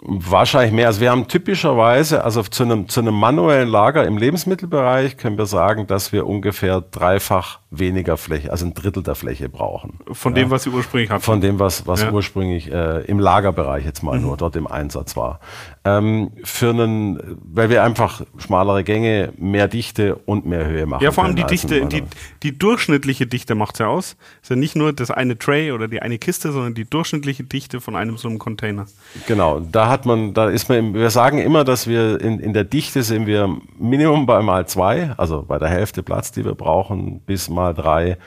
Wahrscheinlich 0.00 0.72
mehr. 0.72 0.88
Also 0.88 1.00
wir 1.00 1.10
haben 1.10 1.26
typischerweise, 1.26 2.22
also 2.22 2.42
zu 2.42 2.64
einem, 2.64 2.88
zu 2.88 3.00
einem 3.00 3.14
manuellen 3.14 3.68
Lager 3.68 4.06
im 4.06 4.18
Lebensmittelbereich 4.18 5.16
können 5.16 5.38
wir 5.38 5.46
sagen, 5.46 5.86
dass 5.86 6.12
wir 6.12 6.26
ungefähr 6.26 6.82
dreifach 6.82 7.60
weniger 7.70 8.16
Fläche, 8.16 8.50
also 8.50 8.66
ein 8.66 8.74
Drittel 8.74 9.02
der 9.02 9.14
Fläche 9.14 9.48
brauchen. 9.48 9.98
Von 10.12 10.34
ja. 10.34 10.42
dem, 10.42 10.50
was 10.50 10.64
Sie 10.64 10.70
ursprünglich 10.70 11.10
hatten? 11.10 11.22
Von 11.22 11.40
dem, 11.40 11.58
was, 11.58 11.86
was 11.86 12.02
ja. 12.02 12.12
ursprünglich 12.12 12.70
äh, 12.70 13.04
im 13.06 13.18
Lagerbereich 13.18 13.84
jetzt 13.84 14.02
mal 14.02 14.18
mhm. 14.18 14.24
nur 14.24 14.36
dort 14.36 14.56
im 14.56 14.66
Einsatz 14.66 15.16
war. 15.16 15.40
Ähm, 15.84 16.32
für 16.44 16.70
einen, 16.70 17.38
weil 17.42 17.70
wir 17.70 17.82
einfach 17.82 18.22
schmalere 18.38 18.84
Gänge, 18.84 19.32
mehr 19.38 19.68
Dichte 19.68 20.16
und 20.16 20.46
mehr 20.46 20.66
Höhe 20.66 20.86
machen. 20.86 21.02
Ja, 21.02 21.12
vor 21.12 21.24
allem 21.24 21.36
die 21.36 21.44
Dichte, 21.44 21.86
die, 21.86 22.02
die 22.42 22.58
durchschnittliche 22.58 23.26
Dichte 23.26 23.54
macht 23.54 23.76
es 23.76 23.78
ja 23.80 23.86
aus. 23.86 24.16
Ist 24.42 24.50
ja 24.50 24.56
nicht 24.56 24.76
nur 24.76 24.92
das 24.92 25.10
eine 25.10 25.38
Tray 25.38 25.72
oder 25.72 25.88
die 25.88 26.02
eine 26.02 26.18
Kiste, 26.18 26.52
sondern 26.52 26.74
die 26.74 26.84
durchschnittliche 26.84 27.44
Dichte 27.44 27.80
von 27.80 27.96
einem 27.96 28.16
so 28.16 28.28
einem 28.28 28.38
Container. 28.38 28.86
Genau, 29.26 29.60
da 29.60 29.85
hat 29.88 30.06
man, 30.06 30.34
da 30.34 30.48
ist 30.48 30.68
man, 30.68 30.94
wir 30.94 31.10
sagen 31.10 31.38
immer, 31.38 31.64
dass 31.64 31.86
wir 31.86 32.20
in, 32.20 32.38
in 32.40 32.52
der 32.52 32.64
Dichte 32.64 33.02
sind 33.02 33.26
wir 33.26 33.56
Minimum 33.78 34.26
bei 34.26 34.42
mal 34.42 34.66
zwei, 34.66 35.12
also 35.16 35.42
bei 35.42 35.58
der 35.58 35.68
Hälfte 35.68 36.02
Platz, 36.02 36.32
die 36.32 36.44
wir 36.44 36.54
brauchen, 36.54 37.20
bis 37.20 37.48
mal 37.48 37.74
drei, 37.74 38.18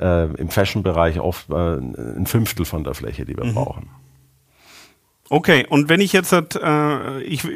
äh, 0.00 0.24
im 0.34 0.48
Fashion-Bereich 0.48 1.20
oft 1.20 1.50
äh, 1.50 1.54
ein 1.54 2.26
Fünftel 2.26 2.64
von 2.64 2.84
der 2.84 2.94
Fläche, 2.94 3.24
die 3.24 3.36
wir 3.36 3.44
mhm. 3.44 3.54
brauchen. 3.54 3.90
Okay, 5.30 5.66
und 5.68 5.88
wenn 5.88 6.00
ich 6.00 6.12
jetzt, 6.12 6.32
äh, 6.32 7.20
ich, 7.20 7.46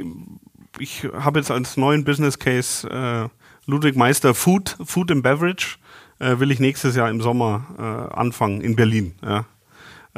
ich 0.79 1.09
habe 1.12 1.38
jetzt 1.38 1.51
als 1.51 1.77
neuen 1.77 2.05
Business 2.05 2.38
Case 2.38 2.88
äh, 2.88 3.29
Ludwig 3.66 3.97
Meister 3.97 4.35
Food, 4.35 4.77
Food 4.85 5.11
and 5.11 5.23
Beverage, 5.23 5.77
äh, 6.18 6.38
will 6.38 6.51
ich 6.51 6.61
nächstes 6.61 6.97
Jahr 6.97 7.11
im 7.11 7.21
Sommer 7.21 7.66
äh, 7.79 8.14
anfangen 8.14 8.61
in 8.61 8.77
Berlin. 8.77 9.14
Ja. 9.23 9.44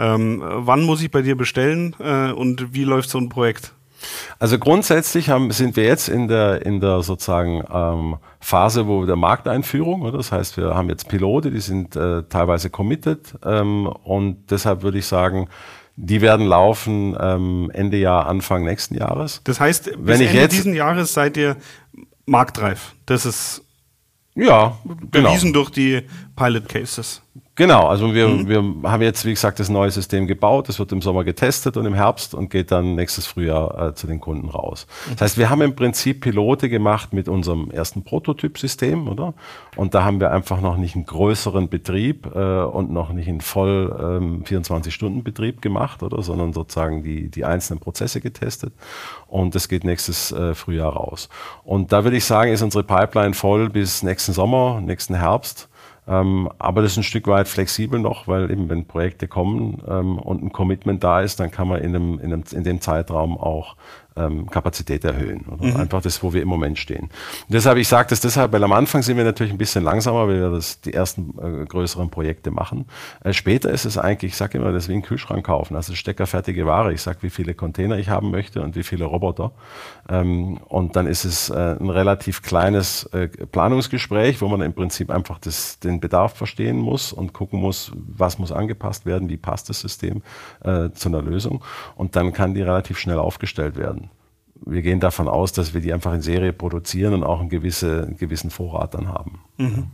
Ähm, 0.00 0.42
wann 0.42 0.82
muss 0.82 1.02
ich 1.02 1.10
bei 1.10 1.20
dir 1.20 1.36
bestellen 1.36 1.94
äh, 2.00 2.32
und 2.32 2.72
wie 2.72 2.84
läuft 2.84 3.10
so 3.10 3.18
ein 3.18 3.28
Projekt? 3.28 3.74
Also 4.38 4.58
grundsätzlich 4.58 5.28
haben, 5.28 5.50
sind 5.50 5.76
wir 5.76 5.84
jetzt 5.84 6.08
in 6.08 6.26
der, 6.26 6.64
in 6.64 6.80
der 6.80 7.02
sozusagen 7.02 7.62
ähm, 7.70 8.16
Phase 8.40 8.86
wo 8.86 9.04
der 9.04 9.16
Markteinführung. 9.16 10.02
Oder? 10.02 10.16
Das 10.16 10.32
heißt, 10.32 10.56
wir 10.56 10.74
haben 10.74 10.88
jetzt 10.88 11.08
Pilote, 11.08 11.50
die 11.50 11.60
sind 11.60 11.96
äh, 11.96 12.22
teilweise 12.22 12.70
committed 12.70 13.34
ähm, 13.44 13.86
und 13.86 14.50
deshalb 14.50 14.82
würde 14.82 14.98
ich 14.98 15.06
sagen, 15.06 15.48
die 15.96 16.22
werden 16.22 16.46
laufen 16.46 17.14
ähm, 17.20 17.70
Ende 17.74 17.98
Jahr, 17.98 18.26
Anfang 18.26 18.64
nächsten 18.64 18.94
Jahres. 18.94 19.42
Das 19.44 19.60
heißt, 19.60 19.84
bis 19.84 19.96
Wenn 19.98 20.20
ich 20.22 20.28
Ende 20.28 20.40
jetzt, 20.40 20.52
diesen 20.52 20.72
Jahres 20.72 21.12
seid 21.12 21.36
ihr 21.36 21.56
marktreif. 22.24 22.94
Das 23.04 23.26
ist 23.26 23.62
Ja, 24.34 24.78
genau. 25.10 25.28
Bewiesen 25.28 25.52
durch 25.52 25.68
die 25.68 26.02
Pilot 26.36 26.68
Cases. 26.70 27.20
Genau, 27.60 27.88
also 27.88 28.14
wir, 28.14 28.26
mhm. 28.26 28.48
wir 28.48 28.90
haben 28.90 29.02
jetzt, 29.02 29.26
wie 29.26 29.32
gesagt, 29.32 29.60
das 29.60 29.68
neue 29.68 29.90
System 29.90 30.26
gebaut. 30.26 30.70
Das 30.70 30.78
wird 30.78 30.92
im 30.92 31.02
Sommer 31.02 31.24
getestet 31.24 31.76
und 31.76 31.84
im 31.84 31.92
Herbst 31.92 32.32
und 32.32 32.48
geht 32.48 32.70
dann 32.70 32.94
nächstes 32.94 33.26
Frühjahr 33.26 33.88
äh, 33.88 33.94
zu 33.94 34.06
den 34.06 34.18
Kunden 34.18 34.48
raus. 34.48 34.86
Mhm. 34.86 35.10
Das 35.10 35.20
heißt, 35.20 35.36
wir 35.36 35.50
haben 35.50 35.60
im 35.60 35.76
Prinzip 35.76 36.22
Pilote 36.22 36.70
gemacht 36.70 37.12
mit 37.12 37.28
unserem 37.28 37.70
ersten 37.70 38.02
Prototypsystem, 38.02 39.06
oder? 39.08 39.34
Und 39.76 39.92
da 39.92 40.04
haben 40.04 40.20
wir 40.20 40.30
einfach 40.30 40.62
noch 40.62 40.78
nicht 40.78 40.94
einen 40.94 41.04
größeren 41.04 41.68
Betrieb 41.68 42.34
äh, 42.34 42.62
und 42.62 42.90
noch 42.92 43.12
nicht 43.12 43.28
einen 43.28 43.42
voll 43.42 43.94
ähm, 44.00 44.42
24-Stunden-Betrieb 44.44 45.60
gemacht, 45.60 46.02
oder? 46.02 46.22
Sondern 46.22 46.54
sozusagen 46.54 47.02
die, 47.02 47.28
die 47.28 47.44
einzelnen 47.44 47.78
Prozesse 47.78 48.22
getestet. 48.22 48.72
Und 49.26 49.54
das 49.54 49.68
geht 49.68 49.84
nächstes 49.84 50.32
äh, 50.32 50.54
Frühjahr 50.54 50.94
raus. 50.94 51.28
Und 51.64 51.92
da 51.92 52.04
würde 52.04 52.16
ich 52.16 52.24
sagen, 52.24 52.52
ist 52.52 52.62
unsere 52.62 52.84
Pipeline 52.84 53.34
voll 53.34 53.68
bis 53.68 54.02
nächsten 54.02 54.32
Sommer, 54.32 54.80
nächsten 54.80 55.14
Herbst. 55.14 55.68
Ähm, 56.10 56.50
aber 56.58 56.82
das 56.82 56.92
ist 56.92 56.96
ein 56.98 57.02
Stück 57.04 57.28
weit 57.28 57.46
flexibel 57.46 58.00
noch, 58.00 58.26
weil 58.26 58.50
eben 58.50 58.68
wenn 58.68 58.84
Projekte 58.84 59.28
kommen 59.28 59.80
ähm, 59.86 60.18
und 60.18 60.42
ein 60.42 60.52
Commitment 60.52 61.04
da 61.04 61.20
ist, 61.20 61.38
dann 61.38 61.52
kann 61.52 61.68
man 61.68 61.80
in, 61.80 61.94
einem, 61.94 62.18
in, 62.18 62.32
einem, 62.32 62.42
in 62.50 62.64
dem 62.64 62.80
Zeitraum 62.80 63.38
auch 63.38 63.76
ähm, 64.20 64.50
Kapazität 64.50 65.04
erhöhen. 65.04 65.44
Mhm. 65.60 65.76
Einfach 65.76 66.02
das, 66.02 66.22
wo 66.22 66.32
wir 66.32 66.42
im 66.42 66.48
Moment 66.48 66.78
stehen. 66.78 67.04
Und 67.04 67.10
deshalb, 67.48 67.78
ich 67.78 67.88
sage 67.88 68.08
das 68.10 68.20
deshalb, 68.20 68.52
weil 68.52 68.62
am 68.62 68.72
Anfang 68.72 69.02
sind 69.02 69.16
wir 69.16 69.24
natürlich 69.24 69.52
ein 69.52 69.58
bisschen 69.58 69.84
langsamer, 69.84 70.28
weil 70.28 70.40
wir 70.40 70.50
das, 70.50 70.80
die 70.80 70.92
ersten 70.92 71.34
äh, 71.38 71.64
größeren 71.66 72.10
Projekte 72.10 72.50
machen. 72.50 72.86
Äh, 73.22 73.32
später 73.32 73.70
ist 73.70 73.84
es 73.84 73.98
eigentlich, 73.98 74.32
ich 74.32 74.36
sage 74.36 74.58
immer, 74.58 74.72
das 74.72 74.84
ist 74.84 74.88
wie 74.88 74.94
ein 74.94 75.02
Kühlschrank 75.02 75.46
kaufen, 75.46 75.76
also 75.76 75.94
steckerfertige 75.94 76.66
Ware. 76.66 76.92
Ich 76.92 77.02
sage, 77.02 77.18
wie 77.22 77.30
viele 77.30 77.54
Container 77.54 77.98
ich 77.98 78.08
haben 78.08 78.30
möchte 78.30 78.62
und 78.62 78.76
wie 78.76 78.82
viele 78.82 79.04
Roboter. 79.04 79.52
Ähm, 80.08 80.58
und 80.68 80.96
dann 80.96 81.06
ist 81.06 81.24
es 81.24 81.50
äh, 81.50 81.76
ein 81.78 81.90
relativ 81.90 82.42
kleines 82.42 83.04
äh, 83.12 83.28
Planungsgespräch, 83.28 84.40
wo 84.40 84.48
man 84.48 84.60
im 84.62 84.72
Prinzip 84.72 85.10
einfach 85.10 85.38
das, 85.38 85.78
den 85.78 86.00
Bedarf 86.00 86.34
verstehen 86.34 86.78
muss 86.78 87.12
und 87.12 87.32
gucken 87.32 87.60
muss, 87.60 87.92
was 87.94 88.38
muss 88.38 88.52
angepasst 88.52 89.06
werden, 89.06 89.28
wie 89.28 89.36
passt 89.36 89.68
das 89.68 89.80
System 89.80 90.22
äh, 90.64 90.90
zu 90.90 91.08
einer 91.08 91.22
Lösung. 91.22 91.62
Und 91.96 92.16
dann 92.16 92.32
kann 92.32 92.54
die 92.54 92.62
relativ 92.62 92.98
schnell 92.98 93.18
aufgestellt 93.18 93.76
werden 93.76 94.09
wir 94.64 94.82
gehen 94.82 95.00
davon 95.00 95.28
aus, 95.28 95.52
dass 95.52 95.74
wir 95.74 95.80
die 95.80 95.92
einfach 95.92 96.14
in 96.14 96.22
Serie 96.22 96.52
produzieren 96.52 97.14
und 97.14 97.24
auch 97.24 97.40
einen, 97.40 97.48
gewisse, 97.48 98.04
einen 98.06 98.16
gewissen 98.16 98.50
Vorrat 98.50 98.94
dann 98.94 99.08
haben. 99.08 99.40
Mhm. 99.58 99.90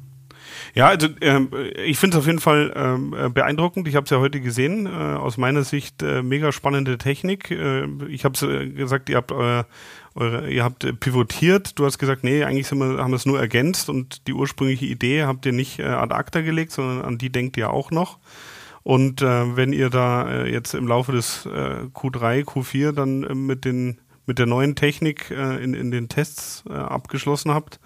Ja, 0.75 0.89
also 0.89 1.09
äh, 1.21 1.41
ich 1.85 1.99
finde 1.99 2.17
es 2.17 2.21
auf 2.21 2.27
jeden 2.27 2.39
Fall 2.39 2.73
äh, 3.17 3.29
beeindruckend. 3.29 3.89
Ich 3.89 3.97
habe 3.97 4.05
es 4.05 4.11
ja 4.11 4.19
heute 4.19 4.41
gesehen. 4.41 4.87
Äh, 4.87 4.91
aus 4.91 5.37
meiner 5.37 5.65
Sicht 5.65 6.03
äh, 6.03 6.23
mega 6.23 6.53
spannende 6.53 6.99
Technik. 6.99 7.51
Äh, 7.51 7.87
ich 8.09 8.25
habe 8.25 8.39
äh, 8.47 8.69
gesagt, 8.69 9.09
ihr 9.09 9.17
habt 9.17 9.33
eure, 9.33 9.67
ihr 10.49 10.65
habt 10.65 11.01
pivotiert. 11.01 11.79
Du 11.79 11.85
hast 11.85 11.99
gesagt, 11.99 12.25
nee, 12.25 12.45
eigentlich 12.45 12.71
wir, 12.73 12.99
haben 12.99 13.11
wir 13.11 13.17
es 13.17 13.27
nur 13.27 13.39
ergänzt 13.39 13.91
und 13.91 14.27
die 14.27 14.33
ursprüngliche 14.33 14.87
Idee 14.87 15.25
habt 15.25 15.45
ihr 15.47 15.53
nicht 15.53 15.81
ad 15.81 16.15
acta 16.15 16.41
gelegt, 16.41 16.73
sondern 16.73 17.05
an 17.05 17.19
die 17.19 17.31
denkt 17.31 17.57
ihr 17.59 17.71
auch 17.71 17.91
noch. 17.91 18.19
Und 18.83 19.21
wenn 19.21 19.75
ihr 19.75 19.91
da 19.91 20.47
jetzt 20.47 20.73
im 20.73 20.87
Laufe 20.87 21.13
des 21.13 21.45
Q3, 21.45 22.45
Q4 22.45 22.93
dann 22.93 23.47
mit 23.47 23.67
den 23.67 23.99
mit 24.27 24.39
der 24.39 24.47
neuen 24.47 24.75
Technik 24.75 25.31
äh, 25.31 25.63
in, 25.63 25.75
in 25.75 25.91
den 25.91 26.09
Tests 26.09 26.65
äh, 26.69 26.73
abgeschlossen 26.75 27.53
habt 27.53 27.81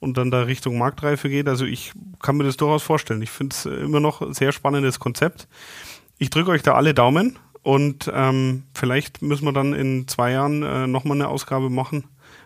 und 0.00 0.18
dann 0.18 0.30
da 0.30 0.42
Richtung 0.42 0.76
Marktreife 0.76 1.28
geht. 1.28 1.48
Also 1.48 1.64
ich 1.64 1.92
kann 2.20 2.36
mir 2.36 2.44
das 2.44 2.56
durchaus 2.56 2.82
vorstellen. 2.82 3.22
Ich 3.22 3.30
finde 3.30 3.54
es 3.54 3.66
äh, 3.66 3.70
immer 3.70 4.00
noch 4.00 4.20
ein 4.20 4.34
sehr 4.34 4.52
spannendes 4.52 4.98
Konzept. 4.98 5.48
Ich 6.18 6.30
drücke 6.30 6.50
euch 6.50 6.62
da 6.62 6.74
alle 6.74 6.94
Daumen 6.94 7.38
und 7.62 8.10
ähm, 8.14 8.64
vielleicht 8.74 9.22
müssen 9.22 9.46
wir 9.46 9.52
dann 9.52 9.72
in 9.72 10.06
zwei 10.06 10.32
Jahren 10.32 10.62
äh, 10.62 10.86
nochmal 10.86 11.16
eine 11.16 11.28
Ausgabe 11.28 11.70
machen, 11.70 12.04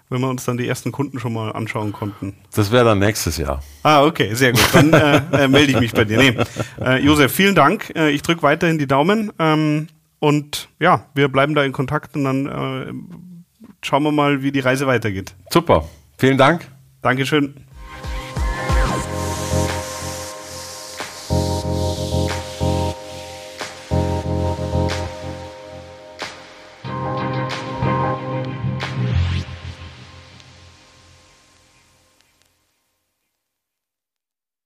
wenn 0.08 0.20
wir 0.20 0.28
uns 0.28 0.44
dann 0.44 0.56
die 0.56 0.68
ersten 0.68 0.92
Kunden 0.92 1.18
schon 1.18 1.32
mal 1.32 1.52
anschauen 1.52 1.92
konnten. 1.92 2.34
Das 2.54 2.70
wäre 2.70 2.84
dann 2.84 3.00
nächstes 3.00 3.36
Jahr. 3.36 3.62
Ah, 3.82 4.04
okay, 4.04 4.34
sehr 4.34 4.52
gut. 4.52 4.68
Dann 4.72 4.92
äh, 4.92 5.22
äh, 5.32 5.48
melde 5.48 5.72
ich 5.72 5.80
mich 5.80 5.92
bei 5.92 6.04
dir. 6.04 6.18
Nee. 6.18 6.36
Äh, 6.80 7.04
Josef, 7.04 7.32
vielen 7.32 7.54
Dank. 7.54 7.92
Äh, 7.96 8.10
ich 8.10 8.22
drücke 8.22 8.42
weiterhin 8.42 8.78
die 8.78 8.86
Daumen. 8.86 9.32
Ähm, 9.38 9.88
und 10.20 10.68
ja, 10.80 11.06
wir 11.14 11.28
bleiben 11.28 11.54
da 11.54 11.64
in 11.64 11.72
Kontakt 11.72 12.16
und 12.16 12.24
dann 12.24 12.46
äh, 12.46 12.92
schauen 13.82 14.02
wir 14.02 14.12
mal, 14.12 14.42
wie 14.42 14.52
die 14.52 14.60
Reise 14.60 14.86
weitergeht. 14.86 15.34
Super. 15.50 15.84
Vielen 16.18 16.38
Dank. 16.38 16.66
Dankeschön. 17.02 17.54